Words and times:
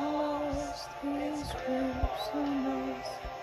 lost 0.00 0.88
his 1.02 1.54
ropes 1.68 2.30
on 2.34 2.66
us, 2.66 3.33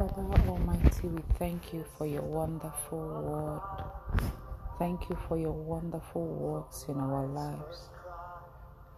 Father 0.00 0.48
Almighty, 0.48 1.08
we 1.08 1.20
thank 1.38 1.74
you 1.74 1.84
for 1.98 2.06
your 2.06 2.22
wonderful 2.22 2.98
word. 3.20 4.30
Thank 4.78 5.10
you 5.10 5.18
for 5.28 5.36
your 5.36 5.52
wonderful 5.52 6.24
works 6.24 6.86
in 6.88 6.96
our 6.96 7.26
lives. 7.26 7.90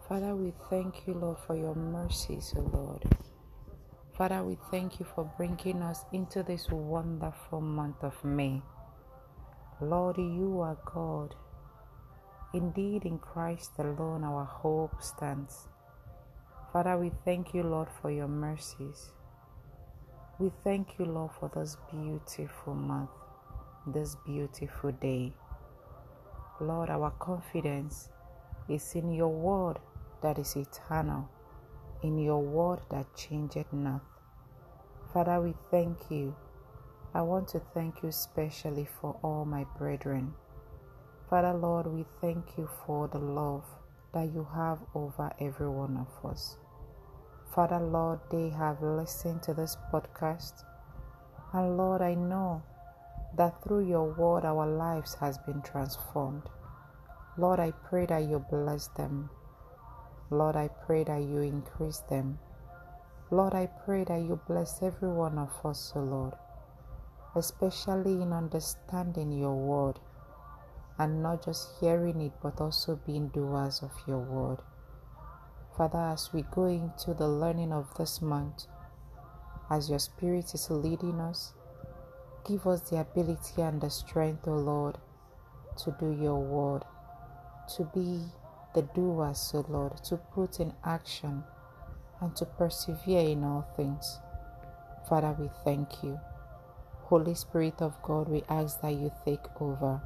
Father, 0.09 0.37
we 0.37 0.53
thank 0.71 1.09
you, 1.09 1.15
Lord, 1.15 1.39
for 1.45 1.57
your 1.57 1.75
mercies, 1.75 2.55
O 2.57 2.61
Lord. 2.61 3.03
Father, 4.17 4.45
we 4.45 4.57
thank 4.71 5.01
you 5.01 5.07
for 5.13 5.29
bringing 5.37 5.83
us 5.83 6.05
into 6.13 6.45
this 6.45 6.69
wonderful 6.71 7.61
month 7.61 8.05
of 8.05 8.25
May. 8.25 8.63
Lord, 9.81 10.19
you 10.19 10.61
are 10.61 10.79
God. 10.85 11.35
Indeed, 12.55 13.07
in 13.07 13.19
Christ 13.19 13.73
alone 13.81 14.23
our 14.23 14.45
hope 14.45 15.03
stands. 15.03 15.67
Father, 16.73 16.97
we 16.97 17.11
thank 17.25 17.55
you, 17.55 17.65
Lord, 17.65 17.89
for 18.01 18.13
your 18.13 18.29
mercies. 18.29 19.11
We 20.43 20.51
thank 20.65 20.99
you, 20.99 21.05
Lord, 21.05 21.31
for 21.39 21.53
this 21.55 21.77
beautiful 21.89 22.75
month, 22.75 23.11
this 23.87 24.17
beautiful 24.27 24.91
day. 24.91 25.33
Lord, 26.61 26.91
our 26.91 27.13
confidence 27.13 28.09
is 28.69 28.97
in 28.97 29.13
your 29.13 29.29
word 29.29 29.79
that 30.21 30.41
is 30.41 30.57
eternal, 30.57 31.31
in 32.03 32.19
your 32.19 32.43
word 32.43 32.81
that 32.91 33.15
changeth 33.15 33.73
not. 33.73 34.01
Father, 35.13 35.41
we 35.41 35.55
thank 35.71 36.11
you. 36.11 36.35
I 37.15 37.23
want 37.23 37.47
to 37.51 37.61
thank 37.73 38.03
you 38.03 38.11
specially 38.11 38.89
for 39.01 39.17
all 39.23 39.45
my 39.45 39.65
brethren. 39.79 40.35
Father, 41.31 41.55
Lord, 41.55 41.87
we 41.87 42.05
thank 42.21 42.59
you 42.59 42.69
for 42.85 43.07
the 43.07 43.21
love 43.21 43.63
that 44.13 44.35
you 44.35 44.49
have 44.53 44.81
over 44.93 45.31
every 45.39 45.69
one 45.69 45.97
of 45.97 46.29
us. 46.29 46.57
Father, 47.55 47.81
Lord, 47.81 48.21
they 48.31 48.49
have 48.49 48.81
listened 48.81 49.43
to 49.43 49.53
this 49.53 49.77
podcast. 49.93 50.65
And 51.53 51.77
Lord, 51.77 52.01
I 52.01 52.15
know 52.15 52.63
that 53.37 53.63
through 53.63 53.87
your 53.87 54.11
word 54.15 54.47
our 54.47 54.67
lives 54.67 55.15
has 55.17 55.37
been 55.37 55.61
transformed. 55.61 56.45
Lord, 57.37 57.61
I 57.61 57.73
pray 57.73 58.07
that 58.07 58.23
you 58.25 58.39
bless 58.51 58.89
them. 58.89 59.29
Lord, 60.31 60.57
I 60.57 60.69
pray 60.69 61.05
that 61.05 61.21
you 61.21 61.41
increase 61.41 61.99
them. 62.09 62.39
Lord, 63.31 63.55
I 63.55 63.67
pray 63.85 64.05
that 64.05 64.23
you 64.23 64.41
bless 64.47 64.83
every 64.83 65.11
one 65.11 65.37
of 65.37 65.51
us, 65.63 65.93
O 65.95 66.01
Lord, 66.01 66.33
especially 67.37 68.23
in 68.23 68.33
understanding 68.33 69.31
your 69.31 69.55
word 69.55 70.01
and 70.99 71.23
not 71.23 71.45
just 71.45 71.69
hearing 71.81 72.23
it, 72.23 72.33
but 72.43 72.63
also 72.63 72.97
being 73.07 73.29
doers 73.29 73.83
of 73.83 73.93
your 74.07 74.21
word. 74.21 74.59
Father, 75.77 75.99
as 76.13 76.33
we 76.35 76.45
go 76.51 76.67
into 76.67 77.15
the 77.15 77.27
learning 77.27 77.73
of 77.73 77.95
this 77.97 78.21
month, 78.21 78.67
as 79.71 79.89
your 79.89 79.99
Spirit 79.99 80.53
is 80.53 80.71
leading 80.71 81.19
us, 81.19 81.55
give 82.47 82.67
us 82.67 82.83
the 82.91 83.01
ability 83.01 83.63
and 83.63 83.81
the 83.81 83.89
strength, 83.89 84.47
O 84.47 84.53
Lord, 84.53 84.99
to 85.79 85.97
do 85.99 86.13
your 86.13 86.39
word, 86.39 86.83
to 87.77 87.85
be 87.95 88.21
the 88.75 88.83
doers, 88.83 89.51
O 89.55 89.65
Lord, 89.67 89.97
to 90.05 90.19
put 90.19 90.61
in 90.61 90.75
action 90.85 91.43
and 92.21 92.37
to 92.37 92.45
persevere 92.45 93.31
in 93.31 93.43
all 93.43 93.67
things. 93.75 94.21
Father, 95.09 95.35
we 95.39 95.49
thank 95.65 96.03
you. 96.03 96.21
Holy 97.05 97.35
Spirit 97.35 97.81
of 97.81 98.01
God, 98.03 98.29
we 98.29 98.43
ask 98.49 98.81
that 98.83 98.93
you 98.93 99.11
take 99.25 99.41
over. 99.59 100.03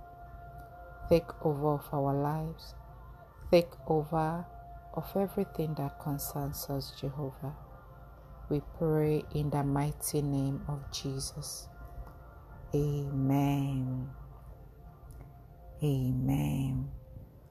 Take 1.09 1.45
over 1.45 1.75
of 1.75 1.89
our 1.93 2.15
lives. 2.15 2.75
Take 3.51 3.71
over 3.89 4.45
of 4.97 5.05
everything 5.15 5.75
that 5.75 6.01
concerns 6.01 6.67
us, 6.71 6.93
Jehovah. 6.99 7.55
We 8.49 8.63
pray 8.79 9.25
in 9.35 9.51
the 9.51 9.63
mighty 9.63 10.23
name 10.23 10.63
of 10.69 10.91
Jesus. 10.91 11.69
Amen. 12.75 14.09
Amen. 15.83 16.89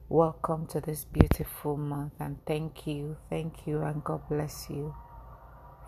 Welcome 0.08 0.66
to 0.68 0.80
this 0.80 1.04
beautiful 1.04 1.76
month 1.76 2.14
and 2.18 2.38
thank 2.46 2.86
you, 2.86 3.16
thank 3.30 3.66
you, 3.66 3.82
and 3.82 4.02
God 4.02 4.22
bless 4.28 4.68
you 4.68 4.94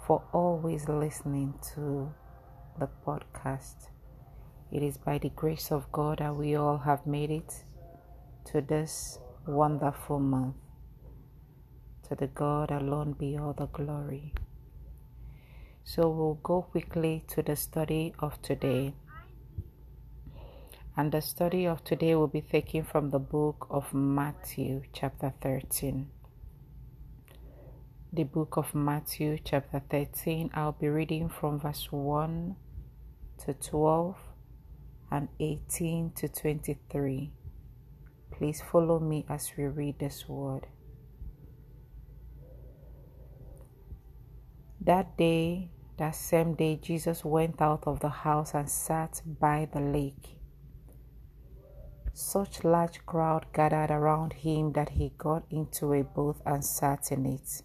for 0.07 0.23
always 0.33 0.89
listening 0.89 1.55
to 1.75 2.13
the 2.79 2.89
podcast. 3.05 3.89
It 4.71 4.83
is 4.83 4.97
by 4.97 5.19
the 5.19 5.31
grace 5.31 5.73
of 5.73 5.91
God 5.91 6.19
that 6.19 6.37
we 6.37 6.55
all 6.55 6.79
have 6.79 7.07
made 7.07 7.31
it 7.31 7.65
to 8.53 8.61
this 8.61 9.19
wonderful 9.47 10.21
month. 10.21 10.55
To 12.09 12.15
the 12.15 12.27
God 12.27 12.71
alone 12.71 13.13
be 13.13 13.37
all 13.37 13.53
the 13.53 13.67
glory. 13.67 14.33
So 15.85 16.09
we'll 16.09 16.41
go 16.43 16.63
quickly 16.63 17.23
to 17.29 17.43
the 17.43 17.55
study 17.55 18.15
of 18.19 18.41
today. 18.41 18.95
And 20.97 21.13
the 21.13 21.21
study 21.21 21.67
of 21.67 21.85
today 21.85 22.15
will 22.15 22.27
be 22.27 22.41
taken 22.41 22.85
from 22.85 23.11
the 23.11 23.19
book 23.19 23.67
of 23.69 23.93
Matthew, 23.93 24.85
chapter 24.95 25.35
13. 25.43 26.09
The 28.11 28.25
book 28.25 28.57
of 28.57 28.75
Matthew, 28.75 29.37
chapter 29.45 29.83
13, 29.91 30.51
I'll 30.55 30.73
be 30.73 30.89
reading 30.89 31.29
from 31.29 31.61
verse 31.61 31.93
1 31.93 32.57
to 33.45 33.53
12 33.53 34.17
and 35.11 35.29
18 35.39 36.13
to 36.17 36.29
23. 36.29 37.33
Please 38.31 38.63
follow 38.73 38.99
me 38.99 39.27
as 39.29 39.53
we 39.59 39.65
read 39.67 39.99
this 39.99 40.27
word. 40.27 40.69
That 44.89 45.19
day, 45.19 45.69
that 45.99 46.15
same 46.17 46.55
day, 46.55 46.77
Jesus 46.77 47.23
went 47.23 47.61
out 47.61 47.85
of 47.87 48.01
the 48.01 48.09
house 48.09 48.55
and 48.55 48.71
sat 48.71 49.21
by 49.39 49.69
the 49.71 49.81
lake. 49.81 50.39
such 52.19 52.65
large 52.65 53.07
crowd 53.07 53.47
gathered 53.53 53.93
around 53.93 54.33
him 54.33 54.73
that 54.73 54.89
he 54.89 55.13
got 55.17 55.45
into 55.51 55.93
a 55.93 56.03
boat 56.03 56.37
and 56.45 56.65
sat 56.65 57.13
in 57.13 57.25
it, 57.27 57.63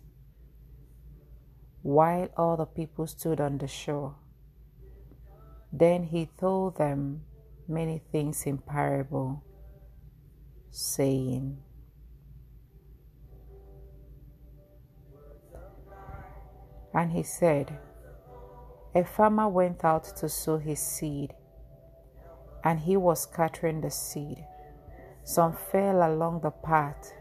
while 1.82 2.30
all 2.38 2.56
the 2.56 2.66
people 2.66 3.08
stood 3.08 3.42
on 3.42 3.58
the 3.58 3.68
shore. 3.68 4.16
Then 5.72 6.04
he 6.04 6.30
told 6.38 6.78
them 6.78 7.24
many 7.68 8.00
things 8.12 8.44
in 8.46 8.60
parable, 8.60 9.44
saying, 10.70 11.58
And 16.94 17.12
he 17.12 17.24
said, 17.24 17.80
A 18.94 19.04
farmer 19.04 19.48
went 19.48 19.84
out 19.84 20.04
to 20.18 20.30
sow 20.30 20.58
his 20.58 20.80
seed, 20.80 21.34
and 22.64 22.80
he 22.80 22.96
was 22.98 23.24
scattering 23.24 23.82
the 23.82 23.90
seed. 23.90 24.46
Some 25.24 25.54
fell 25.54 26.08
along 26.08 26.42
the 26.42 26.52
path, 26.52 27.14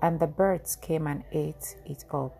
and 0.00 0.20
the 0.20 0.26
birds 0.26 0.76
came 0.76 1.06
and 1.06 1.24
ate 1.32 1.76
it 1.84 2.04
up. 2.12 2.36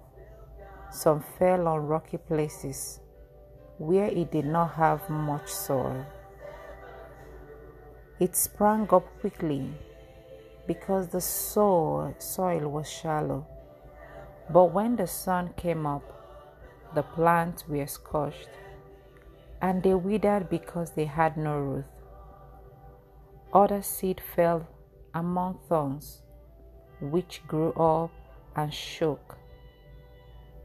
Some 0.93 1.21
fell 1.39 1.67
on 1.67 1.87
rocky 1.87 2.19
places 2.19 3.01
where 3.79 4.07
it 4.07 4.31
did 4.31 4.45
not 4.45 4.75
have 4.75 5.09
much 5.09 5.49
soil. 5.49 6.05
It 8.19 8.37
sprang 8.37 8.87
up 8.93 9.07
quickly 9.21 9.73
because 10.67 11.09
the 11.09 11.21
soil, 11.23 12.15
soil 12.19 12.69
was 12.69 12.91
shallow. 12.91 13.47
But 14.51 14.73
when 14.73 14.97
the 14.97 15.07
sun 15.07 15.55
came 15.57 15.87
up, 15.87 16.20
the 16.95 17.03
plants 17.03 17.69
were 17.69 17.87
scorched, 17.87 18.49
and 19.63 19.83
they 19.83 19.95
withered 19.95 20.49
because 20.49 20.93
they 20.93 21.05
had 21.05 21.37
no 21.37 21.59
root. 21.59 21.85
Other 23.53 23.83
seed 23.83 24.21
fell 24.35 24.69
among 25.15 25.59
thorns, 25.69 26.23
which 27.01 27.43
grew 27.47 27.73
up 27.73 28.11
and 28.57 28.73
shook 28.73 29.37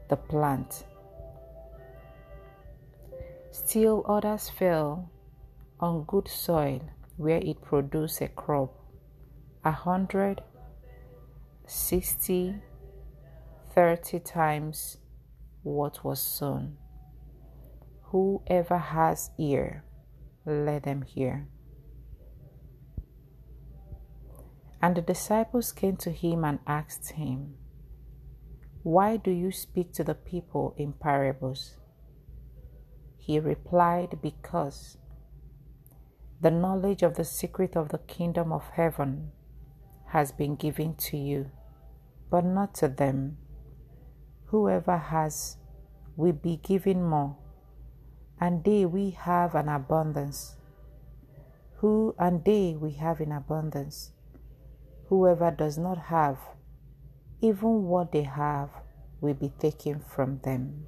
the 0.08 0.16
plant. 0.16 0.84
Still 3.50 4.04
others 4.06 4.48
fell 4.48 5.10
on 5.80 6.04
good 6.04 6.28
soil 6.28 6.80
where 7.16 7.38
it 7.38 7.62
produced 7.62 8.20
a 8.20 8.28
crop 8.28 8.72
a 9.64 9.72
hundred, 9.72 10.42
sixty, 11.66 12.54
thirty 13.74 14.20
times 14.20 14.98
what 15.66 16.04
was 16.04 16.22
sown. 16.22 16.76
Whoever 18.12 18.78
has 18.78 19.30
ear, 19.36 19.84
let 20.44 20.84
them 20.84 21.02
hear. 21.02 21.48
And 24.80 24.96
the 24.96 25.02
disciples 25.02 25.72
came 25.72 25.96
to 25.98 26.12
him 26.12 26.44
and 26.44 26.60
asked 26.68 27.10
him, 27.12 27.54
Why 28.84 29.16
do 29.16 29.32
you 29.32 29.50
speak 29.50 29.92
to 29.94 30.04
the 30.04 30.14
people 30.14 30.72
in 30.76 30.92
parables? 30.92 31.76
He 33.18 33.40
replied, 33.40 34.20
Because 34.22 34.98
the 36.40 36.52
knowledge 36.52 37.02
of 37.02 37.16
the 37.16 37.24
secret 37.24 37.76
of 37.76 37.88
the 37.88 37.98
kingdom 37.98 38.52
of 38.52 38.68
heaven 38.74 39.32
has 40.10 40.30
been 40.30 40.54
given 40.54 40.94
to 40.94 41.16
you, 41.16 41.50
but 42.30 42.44
not 42.44 42.72
to 42.76 42.86
them 42.86 43.38
Whoever 44.46 44.96
has 44.96 45.56
will 46.16 46.32
be 46.32 46.56
given 46.56 47.02
more, 47.02 47.36
and 48.40 48.62
they 48.64 48.86
we 48.86 49.10
have 49.10 49.54
an 49.54 49.68
abundance. 49.68 50.56
Who 51.78 52.14
and 52.18 52.44
they 52.44 52.76
we 52.80 52.92
have 52.92 53.20
in 53.20 53.32
abundance. 53.32 54.12
Whoever 55.08 55.50
does 55.50 55.78
not 55.78 55.98
have, 55.98 56.38
even 57.40 57.84
what 57.84 58.12
they 58.12 58.22
have 58.22 58.70
will 59.20 59.34
be 59.34 59.50
taken 59.58 60.00
from 60.00 60.40
them. 60.44 60.86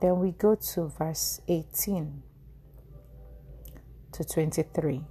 Then 0.00 0.20
we 0.20 0.32
go 0.32 0.54
to 0.54 0.88
verse 0.88 1.40
18 1.48 2.22
to 4.12 4.24
23. 4.24 5.02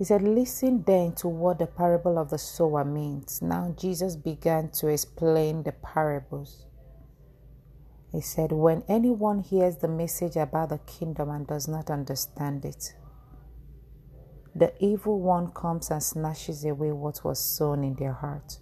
He 0.00 0.06
said, 0.06 0.22
Listen 0.22 0.82
then 0.84 1.12
to 1.16 1.28
what 1.28 1.58
the 1.58 1.66
parable 1.66 2.18
of 2.18 2.30
the 2.30 2.38
sower 2.38 2.86
means. 2.86 3.42
Now 3.42 3.74
Jesus 3.78 4.16
began 4.16 4.70
to 4.70 4.86
explain 4.86 5.62
the 5.62 5.72
parables. 5.72 6.64
He 8.10 8.22
said, 8.22 8.50
When 8.50 8.82
anyone 8.88 9.40
hears 9.40 9.76
the 9.76 9.88
message 9.88 10.36
about 10.36 10.70
the 10.70 10.78
kingdom 10.78 11.28
and 11.28 11.46
does 11.46 11.68
not 11.68 11.90
understand 11.90 12.64
it, 12.64 12.94
the 14.54 14.72
evil 14.82 15.20
one 15.20 15.50
comes 15.50 15.90
and 15.90 16.02
snatches 16.02 16.64
away 16.64 16.92
what 16.92 17.22
was 17.22 17.38
sown 17.38 17.84
in 17.84 17.96
their 17.96 18.14
heart. 18.14 18.58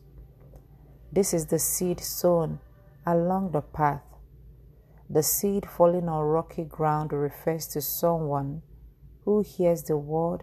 This 1.13 1.33
is 1.33 1.47
the 1.47 1.61
seed 1.61 2.01
sown 2.01 2.59
along 3.07 3.53
the 3.53 3.63
path. 3.63 4.03
The 5.09 5.23
seed 5.23 5.67
falling 5.67 6.09
on 6.09 6.25
rocky 6.25 6.65
ground 6.65 7.13
refers 7.13 7.69
to 7.69 7.81
someone 7.81 8.63
who 9.25 9.43
hears 9.43 9.85
the 9.85 9.97
word 9.97 10.43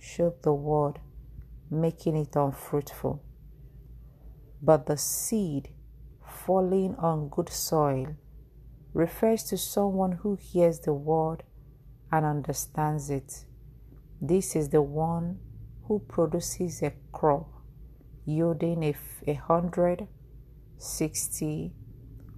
shook 0.00 0.42
the 0.42 0.52
word, 0.52 0.98
making 1.70 2.16
it 2.16 2.34
unfruitful. 2.34 3.22
But 4.62 4.86
the 4.86 4.96
seed 4.96 5.68
falling 6.24 6.96
on 6.96 7.28
good 7.28 7.50
soil 7.50 8.16
refers 8.94 9.44
to 9.44 9.56
someone 9.56 10.12
who 10.12 10.36
hears 10.40 10.80
the 10.80 10.94
word 10.94 11.42
and 12.10 12.24
understands 12.26 13.10
it. 13.10 13.44
This 14.20 14.56
is 14.56 14.70
the 14.70 14.82
one 14.82 15.38
who 15.84 16.00
produces 16.00 16.82
a 16.82 16.92
crop 17.12 17.48
yielding 18.24 18.82
a, 18.82 18.94
a 19.26 19.34
hundred, 19.34 20.08
sixty, 20.78 21.72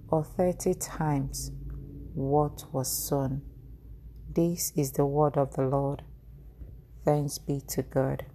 or 0.09 0.23
thirty 0.23 0.73
times 0.73 1.51
what 2.13 2.65
was 2.71 2.87
sown. 2.87 3.41
This 4.31 4.71
is 4.75 4.91
the 4.93 5.05
word 5.05 5.37
of 5.37 5.55
the 5.55 5.63
Lord. 5.63 6.03
Thanks 7.05 7.37
be 7.37 7.59
to 7.67 7.81
God. 7.81 8.25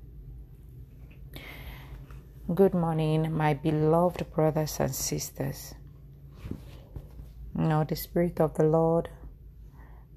Good 2.54 2.75
morning, 2.75 3.32
my 3.32 3.54
beloved 3.54 4.30
brothers 4.30 4.78
and 4.78 4.94
sisters. 4.94 5.75
Now, 7.54 7.84
the 7.84 7.96
Spirit 7.96 8.42
of 8.42 8.54
the 8.56 8.64
Lord 8.64 9.08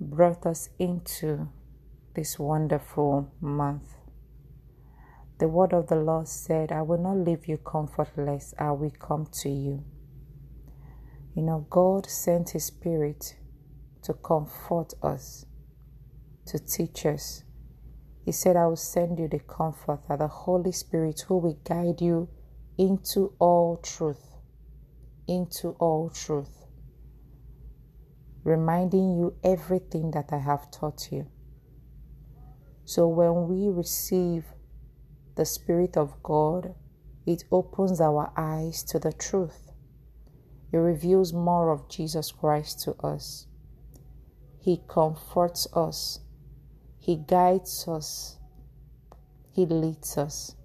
brought 0.01 0.45
us 0.45 0.67
into 0.77 1.47
this 2.13 2.37
wonderful 2.37 3.31
month. 3.39 3.95
The 5.39 5.47
word 5.47 5.71
of 5.71 5.87
the 5.87 5.95
Lord 5.95 6.27
said, 6.27 6.73
I 6.73 6.81
will 6.81 6.97
not 7.01 7.19
leave 7.25 7.47
you 7.47 7.55
comfortless, 7.55 8.53
I 8.59 8.71
will 8.71 8.91
come 8.91 9.27
to 9.43 9.49
you. 9.49 9.85
You 11.35 11.43
know, 11.43 11.67
God 11.69 12.05
sent 12.09 12.49
His 12.49 12.65
Spirit 12.65 13.37
to 14.03 14.13
comfort 14.13 14.93
us, 15.01 15.45
to 16.47 16.59
teach 16.59 17.05
us, 17.05 17.43
he 18.23 18.31
said, 18.31 18.55
I 18.55 18.67
will 18.67 18.75
send 18.75 19.17
you 19.17 19.27
the 19.27 19.39
Comforter, 19.39 20.15
the 20.17 20.27
Holy 20.27 20.71
Spirit, 20.71 21.21
who 21.27 21.37
will 21.37 21.59
guide 21.63 22.01
you 22.01 22.29
into 22.77 23.33
all 23.39 23.77
truth. 23.77 24.35
Into 25.27 25.69
all 25.79 26.09
truth. 26.09 26.65
Reminding 28.43 29.17
you 29.17 29.35
everything 29.43 30.11
that 30.11 30.31
I 30.31 30.37
have 30.37 30.69
taught 30.71 31.11
you. 31.11 31.27
So 32.85 33.07
when 33.07 33.47
we 33.47 33.69
receive 33.69 34.45
the 35.35 35.45
Spirit 35.45 35.97
of 35.97 36.21
God, 36.21 36.75
it 37.25 37.43
opens 37.51 38.01
our 38.01 38.31
eyes 38.35 38.83
to 38.83 38.99
the 38.99 39.13
truth. 39.13 39.71
It 40.71 40.77
reveals 40.77 41.33
more 41.33 41.71
of 41.71 41.89
Jesus 41.89 42.31
Christ 42.31 42.81
to 42.81 42.93
us. 43.03 43.47
He 44.59 44.81
comforts 44.87 45.67
us 45.73 46.19
he 47.01 47.15
guides 47.15 47.87
us. 47.87 48.37
He 49.51 49.65
leads 49.65 50.19
us. 50.19 50.55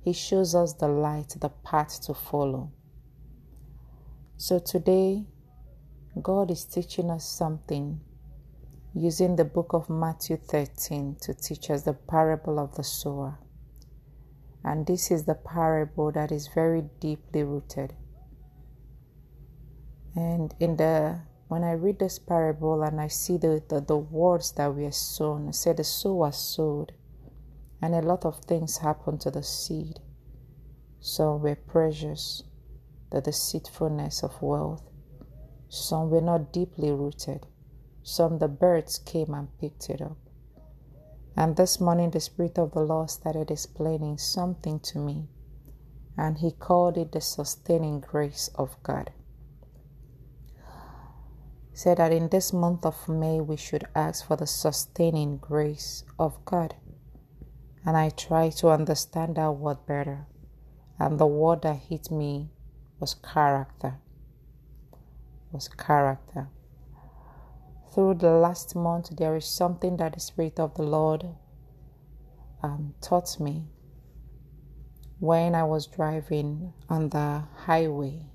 He 0.00 0.12
shows 0.12 0.56
us 0.56 0.72
the 0.72 0.88
light, 0.88 1.36
the 1.40 1.50
path 1.50 2.02
to 2.06 2.14
follow. 2.14 2.72
So 4.36 4.58
today, 4.58 5.24
God 6.20 6.50
is 6.50 6.64
teaching 6.64 7.10
us 7.10 7.24
something 7.24 8.00
using 8.92 9.36
the 9.36 9.44
book 9.44 9.72
of 9.72 9.88
Matthew 9.88 10.36
13 10.36 11.18
to 11.20 11.32
teach 11.32 11.70
us 11.70 11.82
the 11.82 11.92
parable 11.92 12.58
of 12.58 12.74
the 12.74 12.82
sower. 12.82 13.38
And 14.64 14.84
this 14.84 15.12
is 15.12 15.26
the 15.26 15.36
parable 15.36 16.10
that 16.10 16.32
is 16.32 16.48
very 16.48 16.82
deeply 16.98 17.44
rooted. 17.44 17.94
And 20.16 20.52
in 20.58 20.76
the 20.76 21.20
when 21.48 21.62
I 21.62 21.72
read 21.72 22.00
this 22.00 22.18
parable 22.18 22.82
and 22.82 23.00
I 23.00 23.06
see 23.06 23.36
the, 23.36 23.62
the, 23.68 23.80
the 23.80 23.96
words 23.96 24.52
that 24.52 24.74
were 24.74 24.90
sown, 24.90 25.48
I 25.48 25.50
say 25.52 25.72
the 25.72 25.84
sower 25.84 26.32
sowed, 26.32 26.92
and 27.80 27.94
a 27.94 28.00
lot 28.00 28.24
of 28.24 28.40
things 28.40 28.78
happened 28.78 29.20
to 29.22 29.30
the 29.30 29.42
seed. 29.42 30.00
Some 31.00 31.42
were 31.42 31.54
precious, 31.54 32.42
the 33.12 33.20
deceitfulness 33.20 34.24
of 34.24 34.42
wealth. 34.42 34.82
Some 35.68 36.10
were 36.10 36.20
not 36.20 36.52
deeply 36.52 36.90
rooted. 36.90 37.46
Some 38.02 38.38
the 38.38 38.48
birds 38.48 38.98
came 38.98 39.32
and 39.32 39.56
picked 39.58 39.88
it 39.90 40.00
up. 40.00 40.16
And 41.36 41.54
this 41.54 41.80
morning, 41.80 42.10
the 42.10 42.20
Spirit 42.20 42.58
of 42.58 42.72
the 42.72 42.80
Lord 42.80 43.10
started 43.10 43.50
explaining 43.50 44.18
something 44.18 44.80
to 44.80 44.98
me, 44.98 45.28
and 46.16 46.38
He 46.38 46.50
called 46.50 46.96
it 46.96 47.12
the 47.12 47.20
sustaining 47.20 48.00
grace 48.00 48.48
of 48.54 48.76
God. 48.82 49.12
Said 51.76 51.98
that 51.98 52.10
in 52.10 52.30
this 52.30 52.54
month 52.54 52.86
of 52.86 53.06
May, 53.06 53.38
we 53.38 53.58
should 53.58 53.84
ask 53.94 54.26
for 54.26 54.34
the 54.34 54.46
sustaining 54.46 55.36
grace 55.36 56.04
of 56.18 56.42
God. 56.46 56.74
And 57.84 57.98
I 57.98 58.08
tried 58.08 58.52
to 58.52 58.70
understand 58.70 59.36
that 59.36 59.50
word 59.50 59.84
better. 59.86 60.26
And 60.98 61.18
the 61.18 61.26
word 61.26 61.60
that 61.64 61.76
hit 61.76 62.10
me 62.10 62.48
was 62.98 63.12
character. 63.12 63.98
Was 65.52 65.68
character. 65.68 66.48
Through 67.92 68.14
the 68.14 68.30
last 68.30 68.74
month, 68.74 69.14
there 69.14 69.36
is 69.36 69.44
something 69.44 69.98
that 69.98 70.14
the 70.14 70.20
Spirit 70.20 70.58
of 70.58 70.72
the 70.76 70.82
Lord 70.82 71.26
um, 72.62 72.94
taught 73.02 73.38
me 73.38 73.66
when 75.18 75.54
I 75.54 75.64
was 75.64 75.86
driving 75.86 76.72
on 76.88 77.10
the 77.10 77.44
highway. 77.66 78.30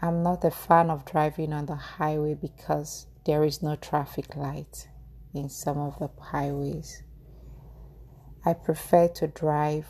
I'm 0.00 0.22
not 0.22 0.44
a 0.44 0.50
fan 0.50 0.90
of 0.90 1.04
driving 1.04 1.52
on 1.52 1.66
the 1.66 1.74
highway 1.74 2.34
because 2.34 3.06
there 3.26 3.42
is 3.42 3.62
no 3.62 3.74
traffic 3.74 4.36
light 4.36 4.88
in 5.34 5.48
some 5.48 5.78
of 5.78 5.98
the 5.98 6.08
highways. 6.20 7.02
I 8.44 8.54
prefer 8.54 9.08
to 9.08 9.26
drive, 9.26 9.86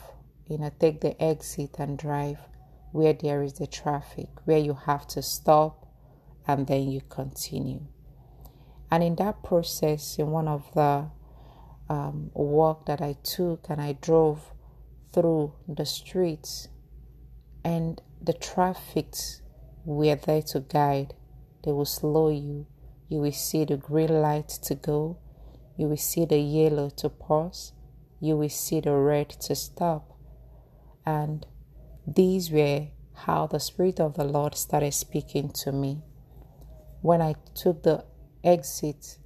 you 0.48 0.58
know, 0.58 0.70
take 0.80 1.02
the 1.02 1.20
exit 1.22 1.76
and 1.78 1.98
drive 1.98 2.38
where 2.92 3.12
there 3.12 3.42
is 3.42 3.54
the 3.54 3.66
traffic, 3.66 4.28
where 4.46 4.58
you 4.58 4.74
have 4.86 5.06
to 5.08 5.22
stop 5.22 5.86
and 6.46 6.66
then 6.66 6.90
you 6.90 7.02
continue. 7.02 7.82
And 8.90 9.02
in 9.02 9.16
that 9.16 9.42
process, 9.42 10.18
in 10.18 10.30
one 10.30 10.48
of 10.48 10.72
the 10.74 11.10
um, 11.90 12.30
walk 12.32 12.86
that 12.86 13.02
I 13.02 13.16
took, 13.22 13.66
and 13.68 13.80
I 13.80 13.92
drove 13.92 14.52
through 15.12 15.52
the 15.68 15.84
streets, 15.84 16.68
and 17.62 18.00
the 18.22 18.32
traffic 18.32 19.14
were 19.94 20.16
there 20.16 20.42
to 20.42 20.60
guide. 20.60 21.14
They 21.64 21.72
will 21.72 21.84
slow 21.84 22.28
you. 22.30 22.66
You 23.08 23.20
will 23.20 23.32
see 23.32 23.64
the 23.64 23.76
green 23.76 24.20
light 24.20 24.48
to 24.64 24.74
go. 24.74 25.18
You 25.76 25.88
will 25.88 25.96
see 25.96 26.24
the 26.24 26.38
yellow 26.38 26.90
to 26.96 27.08
pause. 27.08 27.72
You 28.20 28.36
will 28.36 28.50
see 28.50 28.80
the 28.80 28.94
red 28.94 29.30
to 29.30 29.54
stop. 29.54 30.12
And 31.06 31.46
these 32.06 32.50
were 32.50 32.88
how 33.14 33.46
the 33.46 33.60
Spirit 33.60 33.98
of 33.98 34.14
the 34.14 34.24
Lord 34.24 34.54
started 34.56 34.92
speaking 34.92 35.50
to 35.64 35.72
me. 35.72 36.02
When 37.00 37.22
I 37.22 37.36
took 37.54 37.82
the 37.82 38.04
exit, 38.44 39.18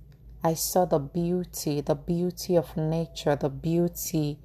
I 0.45 0.55
saw 0.55 0.85
the 0.85 0.99
beauty, 0.99 1.81
the 1.81 1.95
beauty 1.95 2.57
of 2.57 2.77
nature, 2.77 3.35
the 3.35 3.49
beauty 3.49 4.39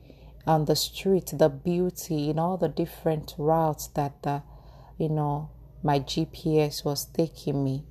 on 0.48 0.66
the 0.66 0.76
street, 0.76 1.32
the 1.34 1.50
beauty 1.50 2.30
in 2.30 2.40
all 2.40 2.58
the 2.58 2.70
different 2.70 3.36
routes 3.38 3.88
that 3.88 4.24
the, 4.24 4.42
you 4.98 5.10
know, 5.10 5.52
my 5.84 6.00
GPS 6.00 6.84
was 6.84 7.06
taking 7.06 7.64
me. 7.64 7.86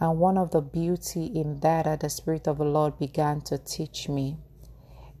And 0.00 0.18
one 0.18 0.36
of 0.36 0.50
the 0.50 0.60
beauty 0.60 1.26
in 1.26 1.60
that 1.60 1.84
that 1.84 2.00
the 2.00 2.10
Spirit 2.10 2.46
of 2.46 2.58
the 2.58 2.64
Lord 2.64 2.98
began 2.98 3.40
to 3.42 3.58
teach 3.58 4.08
me 4.08 4.38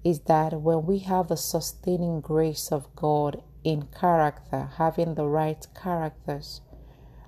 is 0.04 0.20
that 0.20 0.60
when 0.60 0.86
we 0.86 0.98
have 1.00 1.28
the 1.28 1.36
sustaining 1.36 2.20
grace 2.20 2.70
of 2.70 2.94
God 2.94 3.42
in 3.64 3.88
character, 3.98 4.70
having 4.76 5.14
the 5.14 5.26
right 5.26 5.66
characters, 5.74 6.60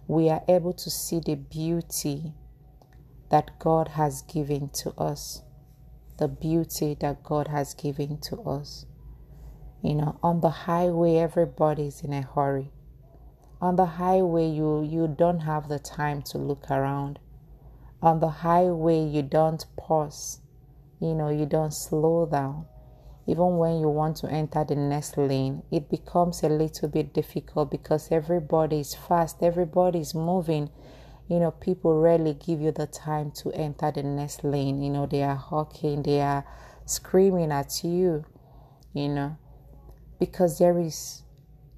we 0.07 0.28
are 0.31 0.45
able 0.49 0.73
to 0.75 0.90
see 0.90 1.21
the 1.21 1.35
beauty 1.35 2.35
that 3.31 3.59
God 3.59 3.88
has 3.88 4.23
given 4.23 4.69
to 4.71 4.90
us. 4.93 5.43
The 6.19 6.28
beauty 6.28 6.97
that 7.00 7.23
God 7.23 7.49
has 7.49 7.75
given 7.75 8.19
to 8.23 8.40
us. 8.43 8.87
You 9.83 9.95
know, 9.95 10.19
on 10.23 10.40
the 10.40 10.50
highway, 10.50 11.17
everybody's 11.17 12.02
in 12.02 12.12
a 12.12 12.23
hurry. 12.23 12.73
On 13.60 13.76
the 13.76 13.86
highway, 13.86 14.48
you, 14.48 14.82
you 14.82 15.08
don't 15.08 15.40
have 15.40 15.68
the 15.68 15.78
time 15.78 16.22
to 16.22 16.38
look 16.38 16.70
around. 16.70 17.18
On 18.00 18.20
the 18.20 18.28
highway, 18.28 19.04
you 19.04 19.22
don't 19.22 19.64
pause. 19.76 20.40
You 21.00 21.14
know, 21.14 21.28
you 21.28 21.46
don't 21.46 21.74
slow 21.74 22.26
down. 22.26 22.66
Even 23.26 23.58
when 23.58 23.80
you 23.80 23.88
want 23.88 24.16
to 24.18 24.30
enter 24.30 24.64
the 24.64 24.76
next 24.76 25.18
lane, 25.18 25.62
it 25.70 25.90
becomes 25.90 26.42
a 26.42 26.48
little 26.48 26.88
bit 26.88 27.12
difficult 27.12 27.70
because 27.70 28.10
everybody 28.10 28.80
is 28.80 28.94
fast, 28.94 29.42
everybody 29.42 29.98
is 30.00 30.14
moving 30.14 30.70
you 31.28 31.38
know, 31.38 31.50
people 31.50 32.00
rarely 32.00 32.32
give 32.34 32.60
you 32.60 32.72
the 32.72 32.86
time 32.86 33.30
to 33.32 33.52
enter 33.52 33.92
the 33.92 34.02
next 34.02 34.44
lane. 34.44 34.82
You 34.82 34.90
know, 34.90 35.06
they 35.06 35.22
are 35.22 35.36
hawking, 35.36 36.02
they 36.02 36.20
are 36.22 36.44
screaming 36.86 37.52
at 37.52 37.84
you, 37.84 38.24
you 38.94 39.08
know, 39.10 39.36
because 40.18 40.58
there 40.58 40.78
is 40.78 41.22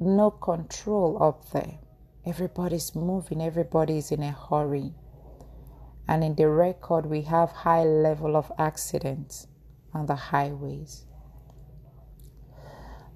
no 0.00 0.30
control 0.30 1.22
up 1.22 1.50
there. 1.50 1.78
Everybody's 2.26 2.94
moving, 2.94 3.42
everybody's 3.42 4.10
in 4.10 4.22
a 4.22 4.32
hurry. 4.32 4.94
And 6.08 6.24
in 6.24 6.34
the 6.34 6.48
record, 6.48 7.06
we 7.06 7.22
have 7.22 7.50
high 7.50 7.84
level 7.84 8.36
of 8.36 8.50
accidents 8.58 9.46
on 9.92 10.06
the 10.06 10.16
highways. 10.16 11.04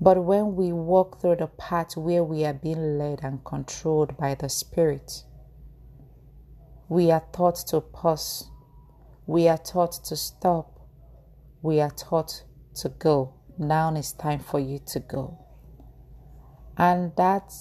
But 0.01 0.23
when 0.25 0.55
we 0.55 0.73
walk 0.73 1.21
through 1.21 1.37
the 1.37 1.47
path 1.47 1.97
where 1.97 2.23
we 2.23 2.45
are 2.45 2.53
being 2.53 2.99
led 2.99 3.21
and 3.23 3.45
controlled 3.45 4.17
by 4.17 4.35
the 4.35 4.49
Spirit, 4.49 5.25
we 6.89 7.11
are 7.11 7.25
taught 7.33 7.57
to 7.69 7.81
pause. 7.81 8.51
We 9.27 9.49
are 9.49 9.59
taught 9.59 9.93
to 10.05 10.17
stop. 10.17 10.81
We 11.63 11.81
are 11.81 11.91
taught 11.91 12.45
to 12.77 12.91
go. 12.91 13.35
Now 13.57 13.95
it's 13.95 14.13
time 14.13 14.41
for 14.41 14.61
you 14.61 14.81
to 14.87 15.01
go. 15.01 15.44
And 16.77 17.15
that 17.17 17.53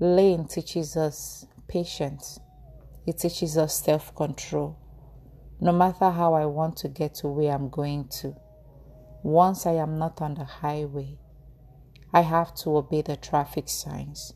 lane 0.00 0.46
teaches 0.46 0.96
us 0.96 1.46
patience, 1.68 2.40
it 3.06 3.18
teaches 3.18 3.56
us 3.56 3.82
self 3.82 4.14
control. 4.14 4.78
No 5.60 5.72
matter 5.72 6.10
how 6.10 6.34
I 6.34 6.46
want 6.46 6.76
to 6.78 6.88
get 6.88 7.14
to 7.16 7.28
where 7.28 7.52
I'm 7.52 7.68
going 7.68 8.08
to, 8.20 8.34
once 9.22 9.64
I 9.64 9.74
am 9.74 9.96
not 9.98 10.20
on 10.20 10.34
the 10.34 10.44
highway, 10.44 11.18
I 12.12 12.22
have 12.22 12.54
to 12.56 12.76
obey 12.76 13.02
the 13.02 13.16
traffic 13.16 13.68
signs. 13.68 14.34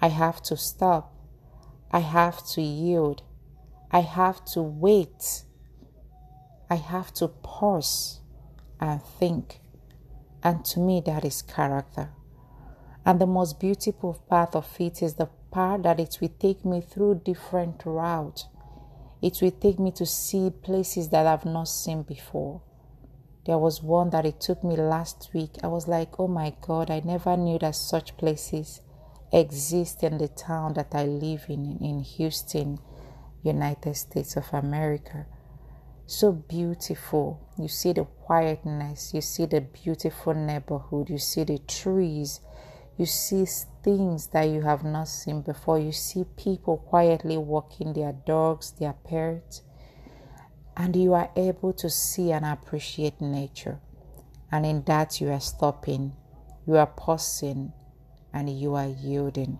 I 0.00 0.08
have 0.08 0.42
to 0.42 0.56
stop. 0.56 1.14
I 1.92 2.00
have 2.00 2.44
to 2.48 2.62
yield. 2.62 3.22
I 3.90 4.00
have 4.00 4.44
to 4.46 4.62
wait. 4.62 5.44
I 6.68 6.74
have 6.76 7.12
to 7.14 7.28
pause 7.28 8.20
and 8.80 9.02
think. 9.02 9.60
And 10.42 10.64
to 10.66 10.80
me, 10.80 11.02
that 11.06 11.24
is 11.24 11.42
character. 11.42 12.10
And 13.04 13.20
the 13.20 13.26
most 13.26 13.58
beautiful 13.58 14.14
part 14.28 14.54
of 14.54 14.68
it 14.78 15.02
is 15.02 15.14
the 15.14 15.26
part 15.50 15.82
that 15.84 16.00
it 16.00 16.18
will 16.20 16.32
take 16.38 16.64
me 16.64 16.80
through 16.80 17.22
different 17.24 17.82
routes. 17.84 18.46
It 19.22 19.40
will 19.42 19.50
take 19.50 19.78
me 19.78 19.90
to 19.92 20.06
see 20.06 20.50
places 20.50 21.08
that 21.10 21.26
I've 21.26 21.44
not 21.44 21.68
seen 21.68 22.02
before. 22.02 22.62
There 23.46 23.58
was 23.58 23.82
one 23.82 24.10
that 24.10 24.26
it 24.26 24.40
took 24.40 24.62
me 24.62 24.76
last 24.76 25.30
week. 25.32 25.56
I 25.62 25.66
was 25.66 25.88
like, 25.88 26.20
oh 26.20 26.28
my 26.28 26.54
God, 26.60 26.90
I 26.90 27.00
never 27.04 27.36
knew 27.36 27.58
that 27.58 27.74
such 27.74 28.16
places 28.16 28.80
exist 29.32 30.02
in 30.02 30.18
the 30.18 30.28
town 30.28 30.74
that 30.74 30.94
I 30.94 31.04
live 31.04 31.46
in, 31.48 31.78
in 31.80 32.00
Houston, 32.00 32.78
United 33.42 33.94
States 33.94 34.36
of 34.36 34.46
America. 34.52 35.26
So 36.06 36.32
beautiful. 36.32 37.48
You 37.58 37.68
see 37.68 37.92
the 37.92 38.04
quietness, 38.04 39.14
you 39.14 39.20
see 39.20 39.46
the 39.46 39.60
beautiful 39.60 40.34
neighborhood, 40.34 41.08
you 41.08 41.18
see 41.18 41.44
the 41.44 41.58
trees, 41.58 42.40
you 43.00 43.06
see 43.06 43.46
things 43.82 44.26
that 44.26 44.42
you 44.42 44.60
have 44.60 44.84
not 44.84 45.08
seen 45.08 45.40
before. 45.40 45.78
You 45.78 45.90
see 45.90 46.24
people 46.36 46.76
quietly 46.76 47.38
walking 47.38 47.94
their 47.94 48.12
dogs, 48.12 48.72
their 48.72 48.92
pets, 48.92 49.62
and 50.76 50.94
you 50.94 51.14
are 51.14 51.30
able 51.34 51.72
to 51.72 51.88
see 51.88 52.30
and 52.30 52.44
appreciate 52.44 53.18
nature. 53.18 53.80
And 54.52 54.66
in 54.66 54.82
that, 54.84 55.18
you 55.18 55.30
are 55.30 55.40
stopping, 55.40 56.12
you 56.66 56.76
are 56.76 56.88
pausing, 56.88 57.72
and 58.34 58.50
you 58.50 58.74
are 58.74 58.88
yielding. 58.88 59.58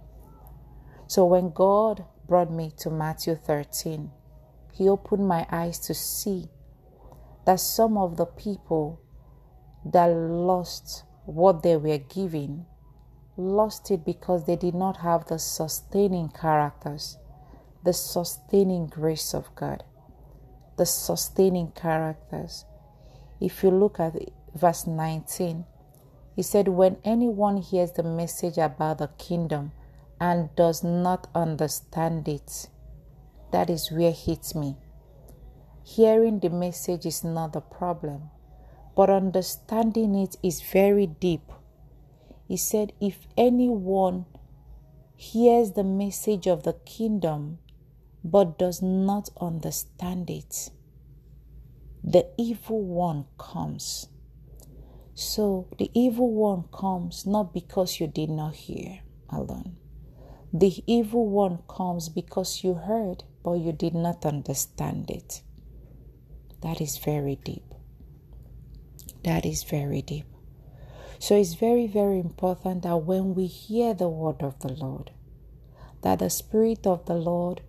So 1.06 1.24
when 1.24 1.50
God 1.50 2.04
brought 2.28 2.52
me 2.52 2.74
to 2.80 2.90
Matthew 2.90 3.36
13, 3.36 4.10
He 4.74 4.86
opened 4.86 5.26
my 5.26 5.46
eyes 5.50 5.78
to 5.78 5.94
see 5.94 6.50
that 7.46 7.60
some 7.60 7.96
of 7.96 8.18
the 8.18 8.26
people 8.26 9.00
that 9.86 10.08
lost 10.08 11.04
what 11.24 11.62
they 11.62 11.78
were 11.78 11.96
given 11.96 12.66
lost 13.36 13.90
it 13.90 14.04
because 14.04 14.44
they 14.44 14.56
did 14.56 14.74
not 14.74 14.98
have 14.98 15.26
the 15.26 15.38
sustaining 15.38 16.28
characters, 16.28 17.18
the 17.84 17.92
sustaining 17.92 18.86
grace 18.86 19.34
of 19.34 19.54
God, 19.54 19.84
the 20.76 20.86
sustaining 20.86 21.72
characters. 21.72 22.64
If 23.40 23.62
you 23.62 23.70
look 23.70 23.98
at 24.00 24.14
verse 24.54 24.86
19, 24.86 25.64
he 26.36 26.42
said, 26.42 26.68
When 26.68 26.98
anyone 27.04 27.58
hears 27.58 27.92
the 27.92 28.02
message 28.02 28.58
about 28.58 28.98
the 28.98 29.08
kingdom 29.18 29.72
and 30.20 30.54
does 30.56 30.84
not 30.84 31.28
understand 31.34 32.28
it, 32.28 32.68
that 33.52 33.70
is 33.70 33.90
where 33.90 34.10
it 34.10 34.16
hits 34.16 34.54
me. 34.54 34.76
Hearing 35.82 36.40
the 36.40 36.50
message 36.50 37.06
is 37.06 37.24
not 37.24 37.52
the 37.52 37.60
problem, 37.60 38.30
but 38.94 39.10
understanding 39.10 40.14
it 40.14 40.36
is 40.42 40.60
very 40.60 41.06
deep 41.06 41.50
he 42.50 42.56
said, 42.56 42.92
If 43.00 43.28
anyone 43.36 44.26
hears 45.14 45.70
the 45.70 45.84
message 45.84 46.48
of 46.48 46.64
the 46.64 46.72
kingdom 46.84 47.60
but 48.24 48.58
does 48.58 48.82
not 48.82 49.28
understand 49.40 50.28
it, 50.28 50.70
the 52.02 52.26
evil 52.36 52.82
one 52.82 53.26
comes. 53.38 54.08
So 55.14 55.68
the 55.78 55.92
evil 55.94 56.32
one 56.32 56.64
comes 56.72 57.24
not 57.24 57.54
because 57.54 58.00
you 58.00 58.08
did 58.08 58.30
not 58.30 58.56
hear 58.56 58.98
alone. 59.28 59.76
The 60.52 60.82
evil 60.88 61.28
one 61.28 61.60
comes 61.68 62.08
because 62.08 62.64
you 62.64 62.74
heard 62.74 63.22
but 63.44 63.60
you 63.60 63.70
did 63.70 63.94
not 63.94 64.26
understand 64.26 65.08
it. 65.08 65.42
That 66.62 66.80
is 66.80 66.98
very 66.98 67.36
deep. 67.36 67.74
That 69.22 69.46
is 69.46 69.62
very 69.62 70.02
deep. 70.02 70.29
So 71.20 71.36
it's 71.36 71.52
very, 71.52 71.86
very 71.86 72.18
important 72.18 72.82
that 72.82 72.96
when 72.96 73.34
we 73.34 73.46
hear 73.46 73.92
the 73.92 74.08
word 74.08 74.40
of 74.40 74.58
the 74.60 74.72
Lord, 74.72 75.10
that 76.00 76.18
the 76.18 76.30
Spirit 76.30 76.86
of 76.86 77.04
the 77.04 77.14
Lord, 77.14 77.60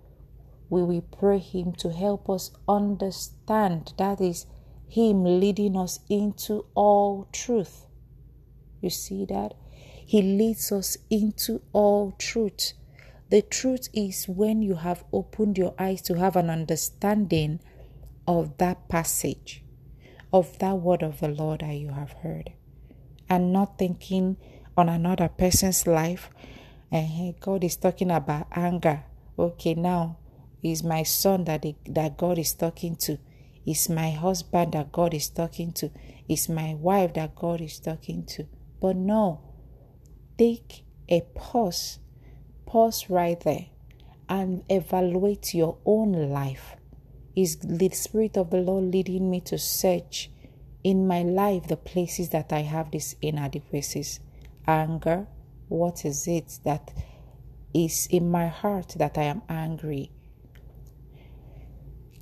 we 0.70 0.82
will 0.84 1.02
pray 1.02 1.38
Him 1.38 1.74
to 1.74 1.92
help 1.92 2.30
us 2.30 2.52
understand. 2.66 3.94
That 3.98 4.22
is 4.22 4.46
Him 4.88 5.26
leading 5.42 5.76
us 5.76 6.00
into 6.10 6.66
all 6.76 7.28
truth. 7.34 7.88
You 8.80 8.90
see 8.90 9.26
that? 9.26 9.54
He 9.74 10.22
leads 10.22 10.72
us 10.72 10.96
into 11.10 11.62
all 11.74 12.14
truth. 12.18 12.72
The 13.32 13.42
truth 13.42 13.90
is 13.94 14.30
when 14.30 14.62
you 14.62 14.76
have 14.76 15.04
opened 15.12 15.58
your 15.58 15.76
eyes 15.78 16.02
to 16.04 16.14
have 16.18 16.38
an 16.38 16.50
understanding 16.50 17.60
of 18.26 18.58
that 18.60 18.88
passage, 18.88 19.62
of 20.32 20.58
that 20.60 20.76
word 20.76 21.04
of 21.04 21.20
the 21.20 21.28
Lord 21.28 21.60
that 21.60 21.74
you 21.74 21.90
have 21.90 22.14
heard 22.14 22.54
and 23.32 23.54
not 23.54 23.78
thinking 23.78 24.36
on 24.76 24.90
another 24.90 25.30
person's 25.30 25.88
life. 25.88 26.30
And 26.92 27.40
God 27.40 27.64
is 27.64 27.78
talking 27.78 28.12
about 28.12 28.48
anger. 28.52 29.06
Okay, 29.40 29.74
now 29.74 30.18
is 30.62 30.84
my 30.84 31.04
son 31.04 31.46
that 31.46 31.66
that 31.88 32.18
God 32.18 32.38
is 32.38 32.54
talking 32.54 32.98
to. 32.98 33.18
Is 33.66 33.88
my 33.88 34.12
husband 34.12 34.74
that 34.74 34.92
God 34.92 35.14
is 35.14 35.30
talking 35.30 35.72
to. 35.74 35.90
Is 36.28 36.50
my 36.50 36.74
wife 36.74 37.14
that 37.14 37.34
God 37.36 37.62
is 37.62 37.80
talking 37.80 38.26
to. 38.26 38.48
But 38.82 38.98
no, 38.98 39.40
take 40.38 40.84
a 41.08 41.22
pause, 41.34 42.00
pause 42.66 43.10
right 43.10 43.40
there, 43.40 43.68
and 44.28 44.64
evaluate 44.70 45.54
your 45.54 45.78
own 45.86 46.12
life. 46.32 46.76
Is 47.34 47.56
the 47.64 47.90
Spirit 47.92 48.36
of 48.36 48.50
the 48.50 48.58
Lord 48.58 48.92
leading 48.92 49.32
me 49.32 49.40
to 49.42 49.58
search 49.58 50.30
in 50.84 51.08
my 51.08 51.22
life 51.22 51.68
the 51.68 51.78
places 51.78 52.30
that 52.30 52.52
I 52.52 52.62
have 52.62 52.92
these 52.92 53.16
inadequacies. 53.22 54.20
Anger, 54.68 55.28
what 55.68 56.06
is 56.06 56.28
it 56.28 56.60
that 56.64 56.92
is 57.74 58.08
in 58.12 58.30
my 58.30 58.48
heart 58.48 58.96
that 58.98 59.18
I 59.18 59.24
am 59.24 59.42
angry? 59.50 60.12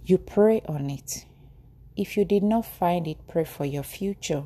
You 0.04 0.18
pray 0.18 0.62
on 0.68 0.90
it. 0.90 1.26
If 1.96 2.18
you 2.18 2.26
did 2.26 2.44
not 2.44 2.66
find 2.66 3.08
it, 3.08 3.28
pray 3.28 3.44
for 3.44 3.66
your 3.66 3.84
future. 3.84 4.46